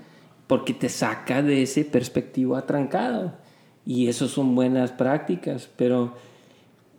porque 0.47 0.75
te 0.75 0.89
saca 0.89 1.43
de 1.43 1.63
ese 1.63 1.85
perspectivo 1.85 2.55
atrancado. 2.55 3.33
Y 3.85 4.07
eso 4.07 4.29
son 4.29 4.55
buenas 4.55 4.93
prácticas, 4.93 5.69
pero 5.77 6.15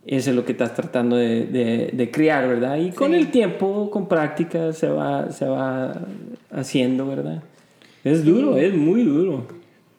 eso 0.06 0.30
es 0.30 0.36
lo 0.36 0.44
que 0.44 0.52
estás 0.52 0.74
tratando 0.74 1.16
de, 1.16 1.46
de, 1.46 1.90
de 1.92 2.10
criar, 2.10 2.46
¿verdad? 2.46 2.76
Y 2.76 2.90
con 2.90 3.14
el 3.14 3.30
tiempo, 3.30 3.88
con 3.90 4.06
práctica, 4.06 4.72
se 4.72 4.88
va, 4.88 5.32
se 5.32 5.46
va 5.46 5.98
haciendo, 6.50 7.06
¿verdad? 7.06 7.42
Es 8.04 8.22
duro, 8.22 8.58
es 8.58 8.74
muy 8.74 9.02
duro. 9.02 9.46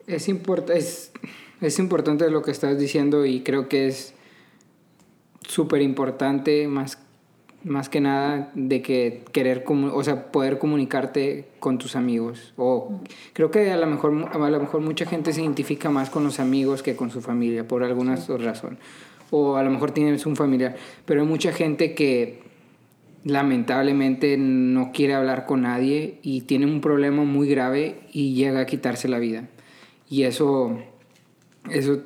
Es, 0.05 0.29
import 0.29 0.69
es, 0.69 1.11
es 1.59 1.79
importante 1.79 2.29
lo 2.29 2.43
que 2.43 2.51
estás 2.51 2.77
diciendo 2.77 3.25
y 3.25 3.41
creo 3.41 3.67
que 3.67 3.87
es 3.87 4.13
súper 5.47 5.81
importante 5.81 6.67
más, 6.67 6.99
más 7.66 7.89
que 7.89 7.99
nada 7.99 8.51
de 8.53 8.82
que 8.84 9.24
querer, 9.32 9.66
o 9.68 10.03
sea, 10.03 10.32
poder 10.32 10.59
comunicarte 10.59 11.47
con 11.59 11.80
tus 11.80 11.95
amigos. 11.95 12.53
O 12.57 13.01
creo 13.34 13.49
que 13.49 13.72
a 13.72 13.78
lo, 13.78 13.88
mejor, 13.88 14.30
a 14.32 14.38
lo 14.38 14.59
mejor 14.59 14.82
mucha 14.82 15.05
gente 15.05 15.34
se 15.34 15.41
identifica 15.41 15.89
más 15.89 16.11
con 16.11 16.24
los 16.24 16.39
amigos 16.39 16.84
que 16.84 16.95
con 16.95 17.09
su 17.09 17.22
familia, 17.22 17.68
por 17.68 17.84
alguna 17.84 18.18
razón. 18.39 18.78
O 19.32 19.55
a 19.55 19.63
lo 19.63 19.72
mejor 19.72 19.91
tienes 19.91 20.28
un 20.28 20.36
familiar. 20.36 20.76
Pero 21.05 21.22
hay 21.22 21.28
mucha 21.28 21.51
gente 21.51 21.95
que 21.95 22.43
lamentablemente 23.24 24.38
no 24.38 24.91
quiere 24.91 25.16
hablar 25.16 25.47
con 25.47 25.63
nadie 25.63 26.20
y 26.22 26.41
tiene 26.41 26.68
un 26.68 26.80
problema 26.80 27.24
muy 27.24 27.49
grave 27.49 28.01
y 28.13 28.36
llega 28.36 28.59
a 28.59 28.66
quitarse 28.68 29.07
la 29.07 29.18
vida. 29.18 29.49
Y 30.07 30.24
eso, 30.24 30.78
eso 31.72 32.03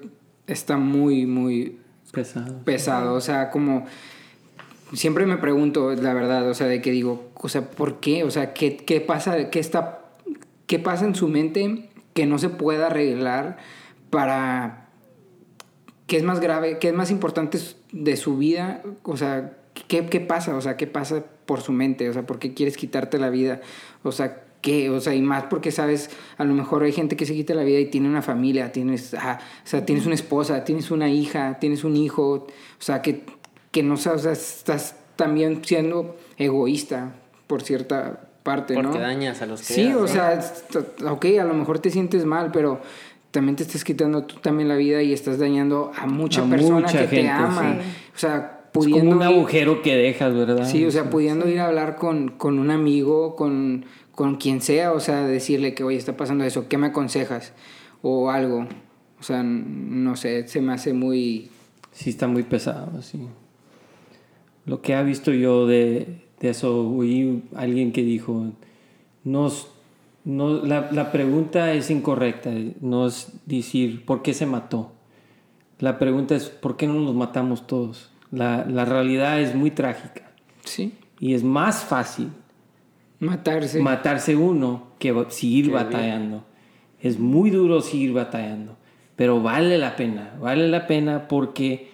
está 0.47 0.77
muy, 0.77 1.25
muy 1.25 1.79
pesado. 2.13 2.63
Pesado, 2.63 3.13
o 3.15 3.21
sea, 3.21 3.51
como 3.51 3.85
siempre 4.93 5.25
me 5.25 5.37
pregunto, 5.37 5.93
la 5.95 6.13
verdad, 6.13 6.49
o 6.49 6.53
sea, 6.53 6.67
de 6.67 6.81
que 6.81 6.91
digo, 6.91 7.29
o 7.35 7.49
sea, 7.49 7.69
¿por 7.69 7.99
qué? 7.99 8.23
O 8.23 8.31
sea, 8.31 8.53
¿qué, 8.53 8.77
qué 8.77 9.01
pasa, 9.01 9.49
qué 9.49 9.59
está, 9.59 10.01
qué 10.67 10.79
pasa 10.79 11.05
en 11.05 11.15
su 11.15 11.27
mente 11.27 11.89
que 12.13 12.25
no 12.25 12.37
se 12.37 12.49
pueda 12.49 12.87
arreglar 12.87 13.57
para 14.09 14.89
qué 16.07 16.17
es 16.17 16.23
más 16.23 16.39
grave, 16.39 16.79
qué 16.79 16.89
es 16.89 16.93
más 16.93 17.11
importante 17.11 17.59
de 17.91 18.17
su 18.17 18.37
vida, 18.37 18.81
o 19.03 19.15
sea, 19.15 19.57
¿qué, 19.87 20.05
¿qué, 20.07 20.19
pasa? 20.19 20.55
O 20.55 20.61
sea, 20.61 20.75
¿qué 20.75 20.87
pasa 20.87 21.23
por 21.45 21.61
su 21.61 21.71
mente? 21.71 22.09
O 22.09 22.13
sea, 22.13 22.25
¿por 22.25 22.39
qué 22.39 22.53
quieres 22.53 22.77
quitarte 22.77 23.19
la 23.19 23.29
vida? 23.29 23.61
O 24.03 24.11
sea, 24.11 24.43
¿qué? 24.61 24.89
O 24.89 24.99
sea, 24.99 25.13
y 25.13 25.21
más 25.21 25.45
porque 25.45 25.71
sabes, 25.71 26.09
a 26.37 26.43
lo 26.43 26.53
mejor 26.53 26.83
hay 26.83 26.91
gente 26.91 27.15
que 27.15 27.25
se 27.25 27.33
quita 27.33 27.53
la 27.53 27.63
vida 27.63 27.79
y 27.79 27.85
tiene 27.85 28.09
una 28.09 28.21
familia, 28.21 28.71
tienes, 28.71 29.13
ah, 29.13 29.39
o 29.63 29.67
sea, 29.67 29.85
tienes 29.85 30.05
una 30.05 30.15
esposa, 30.15 30.63
tienes 30.63 30.91
una 30.91 31.09
hija, 31.09 31.59
tienes 31.59 31.83
un 31.83 31.95
hijo, 31.95 32.31
o 32.31 32.47
sea, 32.79 33.01
que, 33.01 33.23
que 33.71 33.83
no 33.83 33.97
sabes, 33.97 34.21
o 34.21 34.23
sea, 34.23 34.31
estás 34.33 34.95
también 35.15 35.63
siendo 35.63 36.15
egoísta 36.37 37.13
por 37.47 37.61
cierta 37.61 38.21
parte, 38.43 38.73
porque 38.73 38.87
¿no? 38.87 38.91
Porque 38.93 39.03
dañas 39.05 39.41
a 39.41 39.45
los 39.45 39.61
que 39.61 39.73
Sí, 39.73 39.93
o 39.93 40.07
sea, 40.07 40.39
ok, 41.09 41.25
a 41.39 41.43
lo 41.43 41.53
mejor 41.53 41.79
te 41.79 41.89
sientes 41.89 42.25
mal, 42.25 42.51
pero 42.51 42.79
también 43.31 43.55
te 43.55 43.63
estás 43.63 43.83
quitando 43.83 44.23
tú 44.23 44.37
también 44.37 44.67
la 44.69 44.75
vida 44.75 45.01
y 45.03 45.13
estás 45.13 45.37
dañando 45.39 45.91
a 45.97 46.07
mucha 46.07 46.43
A 46.43 46.49
persona 46.49 46.79
mucha 46.87 46.99
que 47.01 47.07
te 47.07 47.15
gente, 47.17 47.29
ama. 47.31 47.77
sí. 47.81 47.89
O 48.15 48.17
sea, 48.17 48.61
Es 48.65 48.71
pudiendo 48.71 48.99
como 49.11 49.11
un 49.11 49.21
ir- 49.21 49.35
agujero 49.35 49.81
que 49.81 49.95
dejas, 49.95 50.33
¿verdad? 50.33 50.65
Sí, 50.67 50.85
o 50.85 50.91
sea, 50.91 51.09
pudiendo 51.09 51.47
ir 51.47 51.59
a 51.59 51.67
hablar 51.67 51.95
con, 51.95 52.29
con 52.29 52.57
un 52.59 52.71
amigo, 52.71 53.35
con, 53.35 53.85
con 54.13 54.37
quien 54.37 54.61
sea, 54.61 54.93
o 54.93 54.99
sea, 54.99 55.23
decirle 55.27 55.73
que, 55.75 55.83
oye, 55.83 55.97
está 55.97 56.15
pasando 56.17 56.43
eso, 56.43 56.67
¿qué 56.67 56.77
me 56.77 56.87
aconsejas? 56.87 57.53
O 58.01 58.31
algo. 58.31 58.67
O 59.19 59.23
sea, 59.23 59.43
no 59.43 60.15
sé, 60.15 60.47
se 60.47 60.61
me 60.61 60.73
hace 60.73 60.93
muy... 60.93 61.51
Sí, 61.91 62.11
está 62.11 62.27
muy 62.27 62.43
pesado, 62.43 63.01
sí. 63.01 63.27
Lo 64.69 64.81
que 64.81 64.93
ha 64.95 65.01
visto 65.03 65.31
yo 65.33 65.65
de, 65.67 66.21
de 66.39 66.49
eso, 66.49 66.87
oí 66.89 67.43
alguien 67.55 67.91
que 67.91 68.03
dijo, 68.03 68.51
nos, 69.23 69.67
no, 70.23 70.63
la, 70.63 70.89
la 70.91 71.11
pregunta 71.11 71.73
es 71.73 71.89
incorrecta, 71.89 72.51
no 72.81 73.07
es 73.07 73.33
decir 73.45 74.05
por 74.05 74.21
qué 74.21 74.33
se 74.33 74.45
mató. 74.45 74.91
La 75.79 75.97
pregunta 75.97 76.35
es 76.35 76.49
por 76.49 76.77
qué 76.77 76.87
no 76.87 76.93
nos 76.95 77.15
matamos 77.15 77.65
todos. 77.65 78.11
La, 78.31 78.65
la 78.65 78.85
realidad 78.85 79.41
es 79.41 79.55
muy 79.55 79.71
trágica 79.71 80.31
Sí. 80.63 80.93
y 81.19 81.33
es 81.33 81.43
más 81.43 81.83
fácil 81.83 82.29
Matarse. 83.19 83.79
matarse 83.81 84.35
uno 84.35 84.89
que 84.99 85.25
seguir 85.29 85.67
Que 85.67 85.71
batallando. 85.71 86.45
Es 87.01 87.17
muy 87.17 87.49
duro 87.49 87.81
seguir 87.81 88.13
batallando, 88.13 88.75
pero 89.15 89.41
vale 89.41 89.77
la 89.77 89.95
pena, 89.95 90.35
vale 90.39 90.67
la 90.67 90.85
pena 90.85 91.27
porque, 91.27 91.89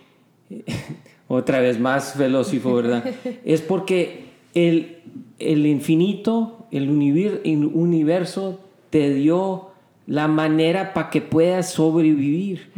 otra 1.28 1.60
vez 1.60 1.80
más 1.80 2.18
velocifo, 2.18 2.74
¿verdad? 2.76 3.04
es 3.46 3.62
porque 3.62 4.26
el, 4.54 4.98
el 5.40 5.66
infinito, 5.66 6.68
el 6.72 6.90
univir- 6.90 7.42
el 7.44 7.66
universo 7.66 8.60
te 8.90 9.14
dio 9.14 9.70
la 10.08 10.28
manera 10.28 10.94
para 10.94 11.10
que 11.10 11.22
puedas 11.22 11.72
sobrevivir. 11.72 12.70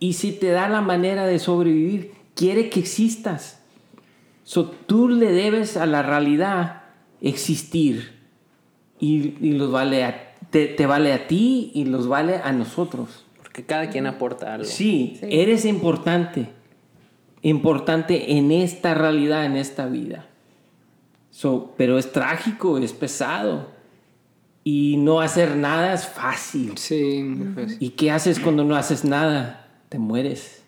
Y 0.00 0.14
si 0.14 0.32
te 0.32 0.48
da 0.48 0.68
la 0.68 0.80
manera 0.80 1.26
de 1.26 1.38
sobrevivir, 1.38 2.12
quiere 2.34 2.68
que 2.70 2.80
existas. 2.80 3.60
So, 4.44 4.64
tú 4.86 5.08
le 5.08 5.32
debes 5.32 5.76
a 5.76 5.86
la 5.86 6.02
realidad 6.02 6.82
existir 7.20 8.12
y, 9.00 9.34
y 9.40 9.52
los 9.52 9.70
vale 9.70 10.04
a- 10.04 10.34
te, 10.50 10.66
te 10.66 10.86
vale 10.86 11.12
a 11.12 11.26
ti 11.26 11.70
y 11.74 11.84
los 11.84 12.08
vale 12.08 12.36
a 12.36 12.52
nosotros. 12.52 13.24
Porque 13.38 13.64
cada 13.64 13.90
quien 13.90 14.06
aporta 14.06 14.54
algo. 14.54 14.64
Sí, 14.66 15.16
Sí. 15.20 15.26
eres 15.30 15.64
importante, 15.64 16.48
importante 17.48 18.36
en 18.36 18.50
esta 18.50 18.94
realidad, 18.94 19.44
en 19.44 19.56
esta 19.56 19.86
vida. 19.86 20.26
So, 21.30 21.74
pero 21.76 21.98
es 21.98 22.12
trágico, 22.12 22.78
es 22.78 22.92
pesado 22.92 23.68
y 24.64 24.96
no 24.96 25.20
hacer 25.20 25.56
nada 25.56 25.94
es 25.94 26.06
fácil. 26.06 26.76
Sí, 26.76 27.24
pues, 27.54 27.76
¿Y 27.78 27.90
qué 27.90 28.10
haces 28.10 28.40
cuando 28.40 28.64
no 28.64 28.74
haces 28.74 29.04
nada? 29.04 29.68
Te 29.88 29.98
mueres. 29.98 30.64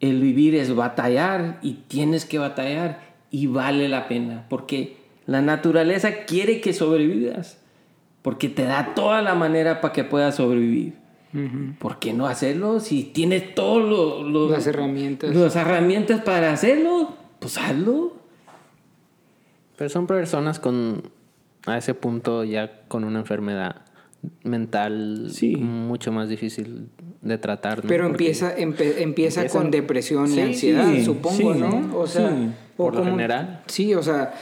El 0.00 0.20
vivir 0.20 0.54
es 0.54 0.74
batallar 0.74 1.58
y 1.62 1.74
tienes 1.88 2.24
que 2.24 2.38
batallar 2.38 3.00
y 3.30 3.46
vale 3.46 3.88
la 3.88 4.08
pena 4.08 4.46
porque 4.48 4.96
la 5.26 5.42
naturaleza 5.42 6.24
quiere 6.26 6.60
que 6.60 6.72
sobrevivas 6.72 7.58
porque 8.22 8.48
te 8.48 8.64
da 8.64 8.94
toda 8.94 9.22
la 9.22 9.34
manera 9.34 9.80
para 9.80 9.92
que 9.92 10.04
puedas 10.04 10.36
sobrevivir. 10.36 10.94
¿Por 11.78 11.98
qué 11.98 12.12
no 12.14 12.26
hacerlo? 12.26 12.80
Si 12.80 13.04
tienes 13.04 13.54
todas 13.54 14.50
las 14.50 14.66
herramientas. 14.66 15.34
las 15.34 15.56
herramientas 15.56 16.22
para 16.22 16.52
hacerlo, 16.52 17.14
pues 17.38 17.58
hazlo. 17.58 18.14
Pero 19.76 19.90
son 19.90 20.06
personas 20.06 20.58
con 20.58 21.02
a 21.66 21.76
ese 21.78 21.94
punto 21.94 22.44
ya 22.44 22.82
con 22.88 23.04
una 23.04 23.18
enfermedad 23.20 23.82
mental 24.42 25.28
Sí. 25.30 25.54
mucho 25.56 26.10
más 26.12 26.28
difícil 26.28 26.88
de 27.20 27.38
tratar. 27.38 27.84
¿no? 27.84 27.88
Pero 27.88 28.06
empieza, 28.06 28.56
empe- 28.56 28.94
empieza 28.98 29.46
con 29.48 29.70
depresión 29.70 30.32
y 30.32 30.40
ansiedad, 30.40 30.90
sí, 30.92 31.04
supongo, 31.04 31.54
sí, 31.54 31.60
¿no? 31.60 31.96
O 31.98 32.06
sea, 32.06 32.30
sí. 32.30 32.50
o 32.76 32.84
Por 32.84 32.94
lo 32.96 33.04
general. 33.04 33.62
Sí, 33.66 33.94
o 33.94 34.02
sea, 34.02 34.34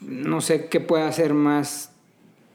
no 0.00 0.40
sé 0.40 0.66
qué 0.66 0.80
puede 0.80 1.10
ser 1.12 1.32
más 1.32 1.92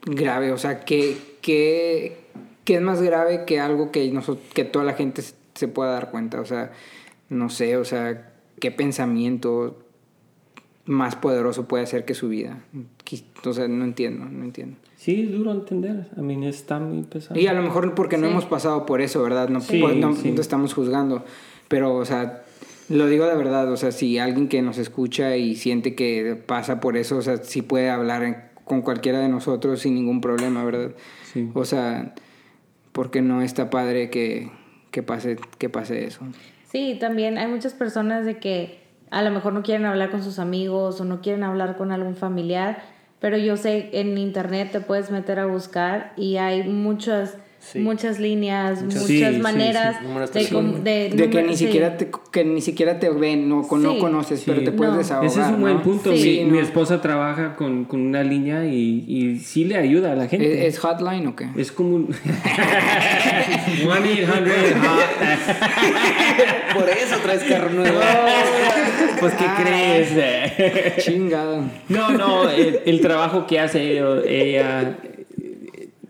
grave, 0.05 0.51
o 0.51 0.57
sea, 0.57 0.81
qué, 0.81 1.17
qué, 1.41 2.26
qué 2.67 2.75
es 2.75 2.81
más 2.81 3.01
grave 3.01 3.45
que 3.45 3.61
algo 3.61 3.91
que, 3.91 4.11
noso- 4.11 4.37
que 4.53 4.65
toda 4.65 4.83
la 4.83 4.91
gente 4.93 5.21
se- 5.21 5.67
pueda 5.69 5.91
dar 5.93 6.11
cuenta, 6.11 6.41
o 6.41 6.45
sea, 6.45 6.73
no 7.29 7.49
sé, 7.49 7.77
o 7.77 7.85
sea, 7.85 8.33
qué 8.59 8.71
pensamiento 8.71 9.79
más 10.85 11.15
poderoso 11.15 11.65
puede 11.65 11.85
hacer 11.85 12.03
que 12.03 12.13
su 12.13 12.27
vida. 12.27 12.59
O 13.45 13.53
sea, 13.53 13.69
no 13.69 13.85
entiendo, 13.85 14.25
no 14.25 14.43
entiendo. 14.43 14.75
Sí, 14.97 15.21
es 15.21 15.31
duro 15.31 15.53
entender. 15.53 16.07
A 16.17 16.21
mí 16.21 16.45
está 16.45 16.77
muy 16.79 17.03
pesado. 17.03 17.39
Y 17.39 17.47
a 17.47 17.53
lo 17.53 17.61
mejor 17.61 17.95
porque 17.95 18.17
no 18.17 18.25
Sí. 18.27 18.31
hemos 18.33 18.43
pasado 18.45 18.85
por 18.85 18.99
eso, 18.99 19.23
¿verdad? 19.23 19.47
No, 19.47 19.61
Sí, 19.61 19.79
pues, 19.79 19.95
no, 19.95 20.13
sí. 20.13 20.31
no 20.33 20.41
estamos 20.41 20.73
juzgando. 20.73 21.23
Pero, 21.69 21.95
o 21.95 22.03
sea, 22.03 22.43
lo 22.89 23.07
digo 23.07 23.25
de 23.27 23.35
verdad, 23.37 23.71
o 23.71 23.77
sea, 23.77 23.93
si 23.93 24.17
alguien 24.19 24.49
que 24.49 24.61
nos 24.61 24.77
escucha 24.77 25.37
y 25.37 25.55
siente 25.55 25.95
que 25.95 26.35
pasa 26.45 26.81
por 26.81 26.97
eso, 26.97 27.15
o 27.15 27.21
sea, 27.21 27.37
sí 27.37 27.61
puede 27.61 27.89
hablar 27.89 28.51
con 28.65 28.81
cualquiera 28.81 29.19
de 29.19 29.29
nosotros 29.29 29.79
sin 29.79 29.95
ningún 29.95 30.19
problema, 30.19 30.65
¿verdad? 30.65 30.91
Sí. 31.31 31.49
O 31.53 31.63
sea, 31.63 32.13
porque 32.97 33.21
no 33.21 33.43
está 33.43 33.69
padre 33.69 34.09
que, 34.09 34.49
que, 34.89 35.03
pase, 35.03 35.37
que 35.59 35.69
pase 35.69 36.05
eso. 36.05 36.21
Sí, 36.63 36.97
también 36.99 37.37
hay 37.37 37.45
muchas 37.45 37.75
personas 37.75 38.25
de 38.25 38.39
que 38.39 38.79
a 39.11 39.21
lo 39.21 39.29
mejor 39.29 39.53
no 39.53 39.61
quieren 39.61 39.85
hablar 39.85 40.09
con 40.09 40.23
sus 40.23 40.39
amigos 40.39 40.99
o 40.99 41.05
no 41.05 41.21
quieren 41.21 41.43
hablar 41.43 41.77
con 41.77 41.91
algún 41.91 42.15
familiar, 42.15 42.81
pero 43.19 43.37
yo 43.37 43.55
sé 43.55 43.91
en 43.93 44.17
internet 44.17 44.71
te 44.71 44.81
puedes 44.81 45.11
meter 45.11 45.37
a 45.37 45.45
buscar 45.45 46.13
y 46.17 46.37
hay 46.37 46.67
muchas 46.67 47.37
Sí. 47.59 47.79
muchas 47.79 48.17
líneas, 48.19 48.81
muchas 48.81 49.03
sí, 49.03 49.21
maneras 49.41 49.97
sí. 50.31 50.47
De, 50.83 51.29
que 51.29 51.43
ni 51.43 51.57
sí. 51.57 51.65
siquiera 51.65 51.97
te, 51.97 52.09
que 52.31 52.45
ni 52.45 52.61
siquiera 52.61 52.97
te 52.99 53.09
ven, 53.09 53.49
no, 53.49 53.63
con- 53.67 53.83
no 53.83 53.93
Sí. 53.95 53.99
conoces, 53.99 54.43
pero 54.45 54.63
te 54.63 54.71
puedes 54.71 54.93
No. 54.93 54.99
desahogar. 54.99 55.29
Ese 55.29 55.41
es 55.41 55.47
un 55.47 55.59
buen 55.61 55.81
punto. 55.81 56.15
Sí. 56.15 56.41
mi, 56.45 56.51
mi 56.51 56.59
esposa 56.59 57.01
trabaja 57.01 57.55
con, 57.55 57.83
con 57.85 57.99
una 57.99 58.23
línea 58.23 58.65
y, 58.65 59.03
y 59.07 59.39
sí 59.39 59.65
le 59.65 59.75
ayuda 59.75 60.13
a 60.13 60.15
la 60.15 60.27
gente. 60.29 60.65
¿Es, 60.65 60.75
es 60.75 60.79
hotline 60.79 61.27
o 61.27 61.35
qué? 61.35 61.47
Es 61.57 61.71
como 61.73 61.95
un... 61.95 62.07
1-800-HOT. 63.83 66.73
Por 66.73 66.89
eso 66.89 67.15
traes 67.23 67.43
carro 67.43 67.69
nuevo. 67.69 67.99
Pues, 69.19 69.33
¿qué 69.33 69.45
crees? 69.63 71.03
Chingado. 71.03 71.63
No, 71.89 72.11
no, 72.11 72.47
el, 72.51 72.81
el 72.85 73.01
trabajo 73.01 73.47
que 73.47 73.59
hace 73.59 73.93
ella, 73.93 74.05
ella, 74.27 74.97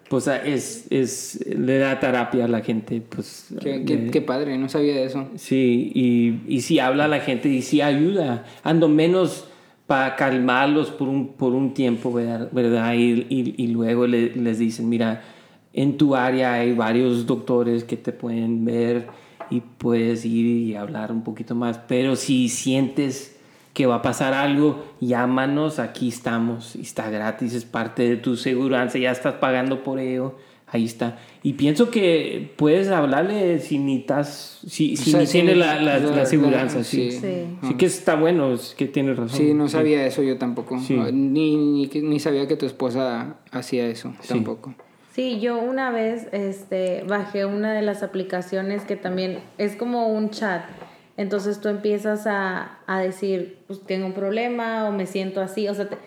pues 0.10 0.28
es, 0.28 0.88
es, 0.90 1.46
le 1.48 1.80
da 1.80 2.00
terapia 2.00 2.46
a 2.46 2.48
la 2.48 2.62
gente, 2.62 3.02
pues. 3.02 3.48
Qué, 3.62 3.84
qué- 3.86 3.96
le- 3.98 4.12
qué 4.12 4.22
padre, 4.22 4.58
no 4.58 4.70
sabía 4.70 4.96
de 4.96 5.06
eso. 5.06 5.28
Sí, 5.36 5.92
y, 5.94 6.42
y 6.56 6.62
sí 6.62 6.80
habla 6.80 7.06
a 7.06 7.08
la 7.08 7.20
gente 7.20 7.50
y 7.50 7.62
sí 7.62 7.82
ayuda, 7.82 8.46
ando 8.64 8.88
menos 8.90 9.48
para 9.86 10.16
calmarlos 10.16 10.92
por 10.92 11.08
un, 11.08 11.30
por 11.34 11.54
un 11.54 11.74
tiempo, 11.74 12.12
¿verdad? 12.12 12.50
¿verdad? 12.52 12.94
Y, 12.94 13.26
y, 13.30 13.56
y 13.58 13.68
luego 13.68 14.06
le- 14.08 14.36
les 14.36 14.60
dicen, 14.60 14.90
mira, 14.90 15.24
en 15.74 15.98
tu 15.98 16.16
área 16.16 16.54
hay 16.54 16.74
varios 16.74 17.26
doctores 17.26 17.84
que 17.84 17.96
te 17.98 18.12
pueden 18.12 18.66
ver 18.66 19.08
y 19.50 19.62
puedes 19.62 20.26
ir 20.26 20.46
y 20.46 20.76
hablar 20.76 21.12
un 21.12 21.24
poquito 21.24 21.56
más, 21.56 21.78
pero 21.88 22.16
si 22.18 22.50
sientes 22.50 23.37
que 23.78 23.86
va 23.86 23.98
a 23.98 24.02
pasar 24.02 24.34
algo, 24.34 24.84
llámanos, 25.00 25.78
aquí 25.78 26.08
estamos, 26.08 26.76
está 26.76 27.12
gratis, 27.12 27.54
es 27.54 27.64
parte 27.64 28.10
de 28.10 28.16
tu 28.18 28.36
seguridad, 28.36 28.92
ya 28.96 29.12
estás 29.12 29.36
pagando 29.36 29.84
por 29.84 30.00
ello, 30.00 30.36
ahí 30.66 30.84
está. 30.86 31.20
Y 31.44 31.54
pienso 31.54 31.92
que 31.92 32.52
puedes 32.58 32.88
hablarle 32.90 33.60
si 33.60 33.78
ni 33.78 33.98
estás, 33.98 34.62
si, 34.68 34.98
si 34.98 35.10
O 35.10 35.12
sea, 35.12 35.20
ni 35.20 35.28
sí, 35.28 35.32
tiene 35.34 35.54
la, 35.56 35.80
la, 35.80 36.00
la- 36.00 36.16
la 36.16 36.26
seguridad, 36.26 36.64
la- 36.64 36.84
sí. 36.84 37.12
sí. 37.12 37.20
sí. 37.22 37.58
Sí. 37.68 37.74
que 37.76 37.86
está 37.86 38.16
bueno, 38.16 38.52
es 38.56 38.74
que 38.76 38.88
tienes 38.88 39.16
razón. 39.16 39.38
Sí, 39.38 39.54
no 39.54 39.70
sabía 39.70 40.04
eso 40.08 40.24
yo 40.24 40.40
tampoco. 40.40 40.80
Sí. 40.80 40.96
Ni, 41.14 41.56
ni, 41.56 41.86
ni 42.02 42.20
sabía 42.20 42.48
que 42.48 42.56
tu 42.56 42.66
esposa 42.66 43.36
hacía 43.52 43.86
eso 43.86 44.12
tampoco. 44.28 44.74
Sí, 45.14 45.40
yo 45.40 45.60
una 45.60 45.92
vez 45.92 46.28
este, 46.32 47.04
bajé 47.08 47.46
una 47.46 47.74
de 47.74 47.84
las 47.84 48.02
aplicaciones 48.02 48.82
que 48.86 48.96
también 48.96 49.38
es 49.60 49.76
como 49.76 50.08
un 50.08 50.32
chat. 50.32 50.64
Entonces 51.18 51.60
tú 51.60 51.68
empiezas 51.70 52.28
a, 52.28 52.78
a 52.88 53.00
decir, 53.00 53.58
pues 53.68 53.82
tengo 53.86 54.06
un 54.06 54.14
problema 54.14 54.88
o 54.88 54.92
me 54.92 55.06
siento 55.08 55.42
así. 55.42 55.68
O 55.68 55.74
sea, 55.74 55.90
te- 55.90 55.98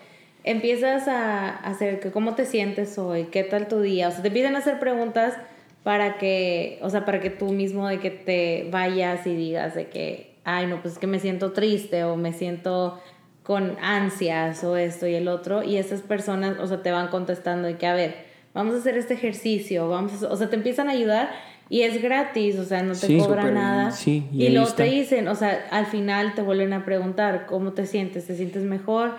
empiezas 0.43 1.07
a 1.07 1.49
hacer 1.49 1.99
que 1.99 2.11
cómo 2.11 2.33
te 2.35 2.45
sientes 2.45 2.97
hoy, 2.97 3.25
qué 3.25 3.43
tal 3.43 3.67
tu 3.67 3.81
día. 3.81 4.07
O 4.07 4.11
sea, 4.11 4.21
te 4.21 4.29
empiezan 4.29 4.55
a 4.55 4.59
hacer 4.59 4.79
preguntas 4.79 5.35
para 5.83 6.17
que, 6.17 6.79
o 6.81 6.89
sea, 6.89 7.05
para 7.05 7.19
que 7.19 7.29
tú 7.29 7.51
mismo 7.51 7.87
de 7.87 7.99
que 7.99 8.09
te 8.11 8.67
vayas 8.71 9.27
y 9.27 9.35
digas 9.35 9.75
de 9.75 9.87
que, 9.89 10.35
ay, 10.43 10.67
no, 10.67 10.81
pues 10.81 10.93
es 10.93 10.99
que 10.99 11.07
me 11.07 11.19
siento 11.19 11.51
triste 11.51 12.03
o 12.03 12.15
me 12.15 12.33
siento 12.33 12.99
con 13.43 13.75
ansias 13.81 14.63
o 14.63 14.77
esto 14.77 15.07
y 15.07 15.15
el 15.15 15.27
otro. 15.27 15.63
Y 15.63 15.77
esas 15.77 16.01
personas, 16.01 16.57
o 16.59 16.67
sea, 16.67 16.81
te 16.81 16.91
van 16.91 17.09
contestando 17.09 17.67
de 17.67 17.75
que, 17.77 17.87
a 17.87 17.93
ver, 17.93 18.15
vamos 18.53 18.75
a 18.75 18.77
hacer 18.77 18.97
este 18.97 19.13
ejercicio, 19.15 19.89
vamos 19.89 20.23
o 20.23 20.35
sea, 20.35 20.49
te 20.49 20.55
empiezan 20.55 20.87
a 20.87 20.91
ayudar 20.91 21.31
y 21.71 21.83
es 21.83 22.01
gratis, 22.01 22.59
o 22.59 22.65
sea, 22.65 22.83
no 22.83 22.91
te 22.91 23.07
Sí, 23.07 23.15
bien. 23.43 23.53
nada. 23.53 23.91
Sí, 23.91 24.27
y 24.33 24.47
y 24.47 24.49
luego 24.49 24.67
está. 24.67 24.83
te 24.83 24.89
dicen, 24.89 25.29
o 25.29 25.35
sea, 25.35 25.67
al 25.71 25.85
final 25.85 26.35
te 26.35 26.41
vuelven 26.41 26.73
a 26.73 26.83
preguntar, 26.83 27.45
¿cómo 27.45 27.71
te 27.71 27.85
sientes? 27.85 28.27
¿Te 28.27 28.35
sientes 28.35 28.63
mejor? 28.63 29.13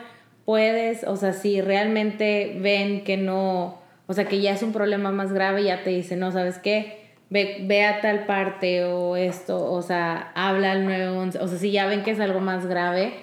¿Puedes? 0.45 1.03
O 1.05 1.17
sea, 1.17 1.33
si 1.33 1.63
realmente 1.63 2.59
ven 2.61 3.05
que 3.05 3.17
no, 3.17 3.79
o 4.07 4.13
sea, 4.13 4.27
que 4.27 4.43
ya 4.43 4.53
es 4.53 4.63
un 4.63 4.75
problema 4.75 5.11
más 5.13 5.33
grave, 5.33 5.65
ya 5.65 5.83
te 5.83 5.89
dicen, 5.89 6.19
no, 6.19 6.31
¿sabes 6.31 6.59
qué? 6.59 7.01
Ve, 7.31 7.61
ve 7.63 7.87
a 7.87 8.03
tal 8.03 8.27
parte 8.27 8.85
o 8.85 9.17
esto, 9.17 9.73
o 9.73 9.81
sea, 9.81 10.31
habla 10.35 10.73
al 10.73 10.85
911, 10.85 11.39
o 11.39 11.49
sea, 11.49 11.57
si 11.57 11.71
ya 11.71 11.87
ven 11.87 12.03
que 12.03 12.11
es 12.11 12.21
algo 12.21 12.41
más 12.41 12.67
grave, 12.67 13.15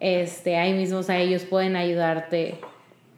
este, 0.00 0.56
ahí 0.56 0.72
mismo, 0.72 1.00
o 1.00 1.02
sea, 1.02 1.18
ellos 1.20 1.42
pueden 1.44 1.76
ayudarte. 1.76 2.54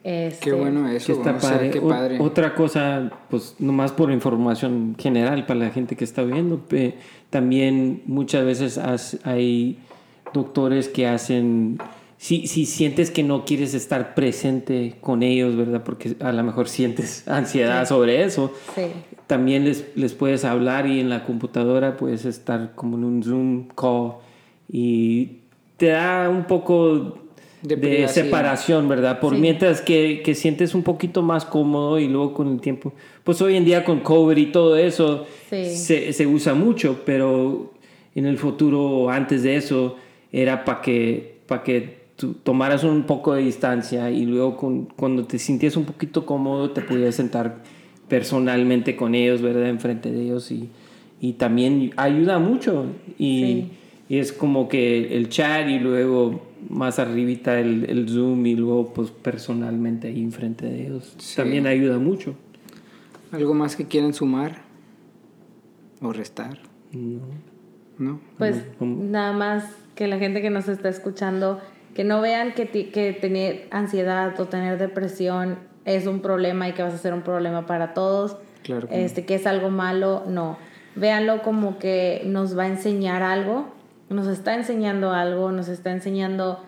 Este, 0.03 0.45
Qué 0.51 0.53
bueno 0.53 0.89
Que 0.89 0.97
eso. 0.97 1.13
está 1.13 1.37
o 1.37 1.41
sea, 1.41 1.51
padre. 1.51 1.71
qué 1.71 1.79
O- 1.79 1.89
padre. 1.89 2.19
otra 2.21 2.55
cosa, 2.55 3.11
pues 3.29 3.57
nomás 3.59 3.93
por 3.93 4.11
información 4.11 4.97
general 4.99 5.45
para 5.47 5.61
la 5.61 5.71
gente 5.71 5.95
que 5.97 6.05
está 6.05 6.23
viendo, 6.23 6.61
también 7.29 8.03
muchas 8.07 8.45
veces 8.45 8.79
has- 8.79 9.19
hay 9.25 9.79
doctores 10.33 10.89
que 10.89 11.07
hacen, 11.07 11.79
si, 12.17 12.47
si 12.47 12.65
sientes 12.67 13.11
que 13.11 13.23
no 13.23 13.45
quieres 13.45 13.75
estar 13.75 14.15
presente 14.15 14.97
con 15.01 15.23
ellos, 15.23 15.55
¿verdad? 15.57 15.83
Porque 15.85 16.17
a 16.21 16.33
lo 16.33 16.43
mejor 16.45 16.69
sientes 16.69 17.27
ansiedad 17.29 17.87
sobre 17.87 18.25
eso, 18.25 18.53
Sí. 18.75 18.83
también 19.27 19.65
les, 19.65 19.85
les 19.97 20.15
puedes 20.15 20.45
hablar 20.47 20.87
y 20.87 21.01
en 21.01 21.11
la 21.11 21.25
computadora 21.25 21.97
puedes 21.99 22.25
estar 22.25 22.73
como 22.75 22.97
en 22.97 23.05
un 23.05 23.23
Zoom 23.23 23.69
call 23.77 24.13
y 24.73 25.39
te 25.77 25.87
da 25.89 26.29
un 26.29 26.45
poco 26.45 27.19
De 27.63 27.77
de, 27.77 28.09
separación, 28.09 28.89
¿verdad? 28.89 29.21
Por 29.21 29.35
Sí. 29.35 29.41
mientras 29.41 29.83
que, 29.83 30.23
que 30.25 30.35
sientes 30.35 30.75
un 30.75 30.83
poquito 30.83 31.21
más 31.23 31.45
cómodo 31.45 31.99
y 31.99 32.09
luego 32.09 32.33
con 32.33 32.49
el 32.53 32.61
tiempo, 32.61 32.93
pues 33.23 33.43
hoy 33.43 33.57
en 33.57 33.65
día 33.67 33.85
con 33.85 34.01
COVID 34.01 34.37
y 34.37 34.47
todo 34.47 34.77
eso 34.77 35.27
Sí. 35.51 35.65
se, 35.77 36.13
se 36.15 36.27
usa 36.27 36.55
mucho, 36.55 37.01
pero 37.05 37.73
en 38.15 38.25
el 38.27 38.39
futuro 38.39 39.11
antes 39.11 39.43
de 39.43 39.57
eso 39.57 39.97
era 40.33 40.65
para 40.65 40.81
que, 40.81 41.41
para 41.47 41.63
que 41.63 42.01
tú 42.17 42.35
tomaras 42.43 42.83
un 42.85 43.03
poco 43.05 43.35
de 43.35 43.43
distancia 43.43 44.11
y 44.11 44.25
luego 44.27 44.57
con- 44.57 44.87
cuando 44.97 45.25
te 45.27 45.39
sintías 45.39 45.77
un 45.77 45.85
poquito 45.85 46.25
cómodo 46.27 46.71
te 46.71 46.81
podías 46.83 47.15
sentar 47.15 47.63
personalmente 48.09 48.97
con 48.97 49.15
ellos, 49.15 49.41
¿verdad? 49.43 49.69
Enfrente 49.69 50.11
de 50.11 50.23
ellos 50.23 50.51
y, 50.51 50.69
y 51.21 51.35
también 51.35 51.93
ayuda 51.97 52.39
mucho 52.39 52.87
y, 53.19 53.41
Sí. 53.41 53.69
y 54.09 54.19
es 54.19 54.33
como 54.33 54.69
que 54.69 55.17
el 55.17 55.29
chat 55.29 55.69
y 55.69 55.79
luego 55.79 56.43
más 56.69 56.99
arribita 56.99 57.59
el, 57.61 57.89
el 57.89 58.09
Zoom 58.09 58.45
y 58.47 58.55
luego 58.57 58.93
pues 58.93 59.11
personalmente 59.11 60.09
ahí 60.09 60.23
enfrente 60.23 60.67
de 60.67 60.87
ellos 60.87 61.15
Sí. 61.19 61.37
también 61.37 61.67
ayuda 61.67 61.99
mucho. 61.99 62.35
¿Algo 63.33 63.55
más 63.55 63.77
que 63.77 63.87
quieran 63.87 64.13
sumar? 64.15 64.63
¿O 66.03 66.13
restar? 66.13 66.59
No. 66.93 67.21
¿No? 67.99 68.21
Pues 68.39 68.63
¿Cómo? 68.79 69.03
nada 69.05 69.33
más 69.33 69.65
que 69.95 70.07
la 70.09 70.19
gente 70.19 70.41
que 70.41 70.51
nos 70.51 70.69
está 70.69 70.89
escuchando, 70.89 71.61
que 71.95 72.05
no 72.05 72.21
vean 72.21 72.53
que, 72.55 72.65
ti- 72.67 72.85
que 72.87 73.13
tener 73.13 73.69
ansiedad 73.71 74.39
o 74.41 74.47
tener 74.47 74.79
depresión 74.79 75.59
es 75.85 76.07
un 76.07 76.21
problema 76.21 76.69
y 76.69 76.73
que 76.73 76.83
vas 76.83 76.95
a 76.95 76.99
ser 76.99 77.13
un 77.13 77.23
problema 77.23 77.67
para 77.67 77.93
todos, 77.95 78.37
Claro 78.63 78.89
que 78.89 78.97
no. 78.97 79.03
este, 79.03 79.25
que 79.27 79.35
es 79.35 79.47
algo 79.47 79.71
malo, 79.71 80.25
no. 80.27 80.57
Véanlo 80.97 81.43
como 81.43 81.79
que 81.79 82.23
nos 82.27 82.57
va 82.59 82.65
a 82.65 82.69
enseñar 82.69 83.23
algo, 83.23 83.69
nos 84.11 84.27
está 84.27 84.55
enseñando 84.55 85.13
algo, 85.13 85.51
nos 85.53 85.69
está 85.69 85.91
enseñando 85.93 86.61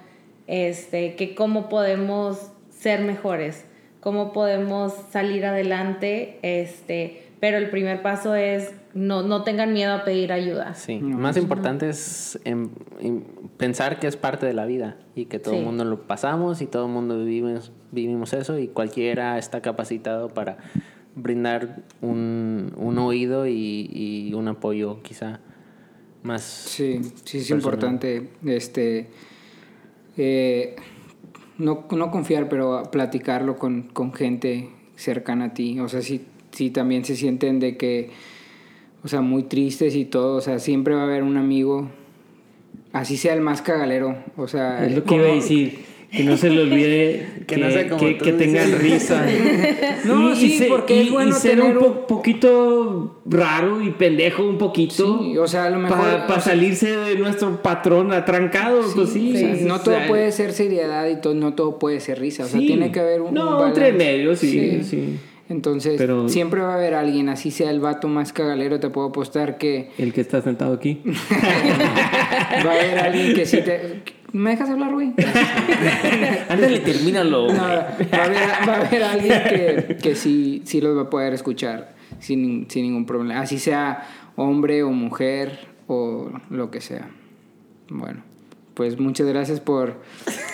este, 0.46 1.14
que 1.16 1.34
cómo 1.34 1.68
podemos 1.68 2.50
ser 2.70 3.00
mejores, 3.02 3.64
cómo 4.00 4.32
podemos 4.32 4.92
salir 5.10 5.44
adelante, 5.44 6.38
este, 6.42 7.26
pero 7.40 7.58
el 7.58 7.70
primer 7.70 8.02
paso 8.02 8.34
es 8.34 8.72
no, 8.94 9.22
no 9.22 9.42
tengan 9.42 9.72
miedo 9.72 9.92
a 9.94 10.04
pedir 10.04 10.32
ayuda. 10.32 10.74
Sí, 10.74 10.98
No, 10.98 11.16
más 11.18 11.36
importante 11.36 11.88
es 11.88 12.38
em, 12.44 12.68
em, 13.00 13.22
pensar 13.56 13.98
que 13.98 14.06
es 14.06 14.16
parte 14.16 14.46
de 14.46 14.52
la 14.52 14.66
vida 14.66 14.96
y 15.14 15.24
que 15.26 15.38
todo 15.38 15.54
el 15.54 15.60
Sí. 15.60 15.66
mundo 15.66 15.84
lo 15.84 16.06
pasamos 16.06 16.60
y 16.62 16.66
todo 16.66 16.86
el 16.86 16.92
mundo 16.92 17.18
vivimos, 17.18 17.72
vivimos 17.90 18.32
eso 18.34 18.58
y 18.58 18.68
cualquiera 18.68 19.38
está 19.38 19.60
capacitado 19.62 20.28
para 20.28 20.58
brindar 21.14 21.82
un, 22.00 22.72
un 22.76 22.98
oído 22.98 23.46
y, 23.46 23.88
y 23.92 24.34
un 24.34 24.48
apoyo 24.48 25.02
quizá 25.02 25.40
más... 26.22 26.42
Sí, 26.42 27.00
sí 27.24 27.38
es 27.38 27.48
personal. 27.48 27.58
importante 27.58 28.28
este 28.44 29.08
eh, 30.16 30.76
no, 31.58 31.86
no 31.90 32.10
confiar, 32.10 32.48
pero 32.48 32.82
platicarlo 32.90 33.58
con, 33.58 33.82
con 33.92 34.12
gente 34.12 34.70
cercana 34.96 35.46
a 35.46 35.54
ti. 35.54 35.78
O 35.80 35.88
sea, 35.88 36.02
si, 36.02 36.24
si 36.50 36.70
también 36.70 37.04
se 37.04 37.16
sienten 37.16 37.60
de 37.60 37.76
que, 37.76 38.10
o 39.04 39.08
sea, 39.08 39.20
muy 39.20 39.44
tristes 39.44 39.94
y 39.94 40.04
todo, 40.04 40.36
o 40.36 40.40
sea, 40.40 40.58
siempre 40.58 40.94
va 40.94 41.02
a 41.02 41.04
haber 41.04 41.22
un 41.22 41.36
amigo, 41.36 41.88
así 42.92 43.16
sea 43.16 43.34
el 43.34 43.40
más 43.40 43.62
cagalero. 43.62 44.16
O 44.36 44.48
sea, 44.48 44.84
Es 44.84 44.94
lo 44.94 45.04
que 45.04 45.14
iba 45.14 45.24
a 45.24 45.34
decir. 45.34 45.91
Que 46.14 46.24
no 46.24 46.36
se 46.36 46.50
le 46.50 46.60
olvide 46.62 47.26
Que 47.46 47.54
que, 47.54 47.56
no 47.56 47.70
sea 47.70 47.88
como 47.88 48.00
que- 48.00 48.14
tú 48.14 48.24
que 48.26 48.32
tengan 48.34 48.70
risa. 48.78 49.24
No, 50.04 50.34
sí, 50.36 50.66
porque 50.68 51.00
es 51.02 51.10
bueno 51.10 51.32
ser 51.34 51.52
tener 51.58 51.76
un 51.76 51.76
un- 51.78 51.82
po- 51.92 52.06
poquito 52.06 53.20
raro 53.24 53.80
y 53.82 53.90
pendejo 53.92 54.46
un 54.46 54.58
poquito. 54.58 55.20
Sí, 55.22 55.38
o 55.38 55.46
sea, 55.48 55.64
a 55.66 55.70
lo 55.70 55.78
mejor- 55.78 55.98
Para 55.98 56.26
sea- 56.26 56.40
salirse 56.40 56.96
de 56.96 57.14
nuestro 57.16 57.62
patrón 57.62 58.12
atrancado, 58.12 58.80
pues 58.94 59.10
sí. 59.10 59.32
o 59.34 59.38
sea, 59.38 59.54
no 59.66 59.74
o 59.76 59.80
todo 59.80 59.94
sea, 59.94 60.06
puede 60.08 60.32
ser 60.32 60.52
seriedad 60.52 61.08
y 61.08 61.20
to- 61.20 61.34
no 61.34 61.54
todo 61.54 61.78
puede 61.78 62.00
ser 62.00 62.20
risa. 62.20 62.44
O 62.44 62.48
sea, 62.48 62.60
sí. 62.60 62.66
tiene 62.66 62.90
que 62.92 63.00
haber 63.00 63.22
un, 63.22 63.32
No, 63.32 63.60
un 63.60 63.68
entre 63.68 63.92
medio, 63.92 64.36
sí, 64.36 64.82
sí. 64.82 65.16
Entonces, 65.48 65.94
Pero- 65.98 66.28
siempre 66.28 66.60
va 66.60 66.72
a 66.72 66.76
haber 66.76 66.94
alguien, 66.94 67.28
así 67.28 67.50
sea 67.50 67.70
el 67.70 67.80
vato 67.80 68.08
más 68.08 68.32
cagalero, 68.32 68.80
te 68.80 68.88
puedo 68.90 69.08
apostar 69.08 69.56
que 69.58 69.90
El 69.98 70.12
que 70.12 70.20
está 70.22 70.40
sentado 70.42 70.74
aquí. 70.74 71.00
va 72.66 72.70
a 72.70 72.74
haber 72.74 72.98
alguien 72.98 73.34
que 73.34 73.46
sí 73.46 73.58
te... 73.58 74.02
¿Me 74.32 74.50
dejas 74.50 74.70
hablar, 74.70 74.92
güey? 74.92 75.12
Ándale, 76.48 76.80
termínalo. 76.80 77.52
No, 77.52 77.62
va, 77.62 77.74
a 77.74 78.24
haber, 78.24 78.68
va 78.68 78.74
a 78.74 78.86
haber 78.86 79.02
alguien 79.02 79.42
que, 79.44 79.96
que 80.02 80.14
sí, 80.14 80.62
sí 80.64 80.80
los 80.80 80.96
va 80.96 81.02
a 81.02 81.10
poder 81.10 81.34
escuchar 81.34 81.94
sin, 82.18 82.70
sin 82.70 82.82
ningún 82.82 83.04
problema. 83.04 83.40
Así 83.40 83.58
sea 83.58 84.08
hombre 84.36 84.82
o 84.82 84.90
mujer 84.90 85.68
o 85.86 86.30
lo 86.50 86.70
que 86.70 86.80
sea. 86.80 87.10
Bueno, 87.90 88.22
pues 88.74 88.98
muchas 88.98 89.26
gracias 89.26 89.60
por 89.60 90.00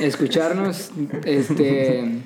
escucharnos. 0.01 0.91
este. 1.25 2.23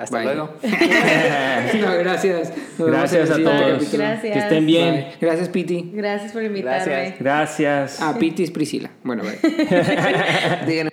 Hasta 0.00 0.16
Bye. 0.16 0.24
luego. 0.24 0.54
No, 1.80 1.98
gracias. 1.98 2.52
Nos 2.78 2.88
Gracias 2.88 3.30
a 3.30 3.36
todos. 3.36 3.92
Gracias. 3.92 4.32
Que 4.32 4.38
estén 4.38 4.66
bien. 4.66 4.94
Bye. 4.94 5.16
Gracias, 5.20 5.48
Piti. 5.50 5.90
Gracias 5.92 6.32
por 6.32 6.42
invitarme. 6.42 6.94
Gracias. 6.94 7.18
Gracias. 7.20 8.00
Ah, 8.00 8.16
Piti 8.18 8.42
es 8.44 8.50
Priscila. 8.50 8.90
Bueno. 9.04 9.22
Díganme. 10.66 10.90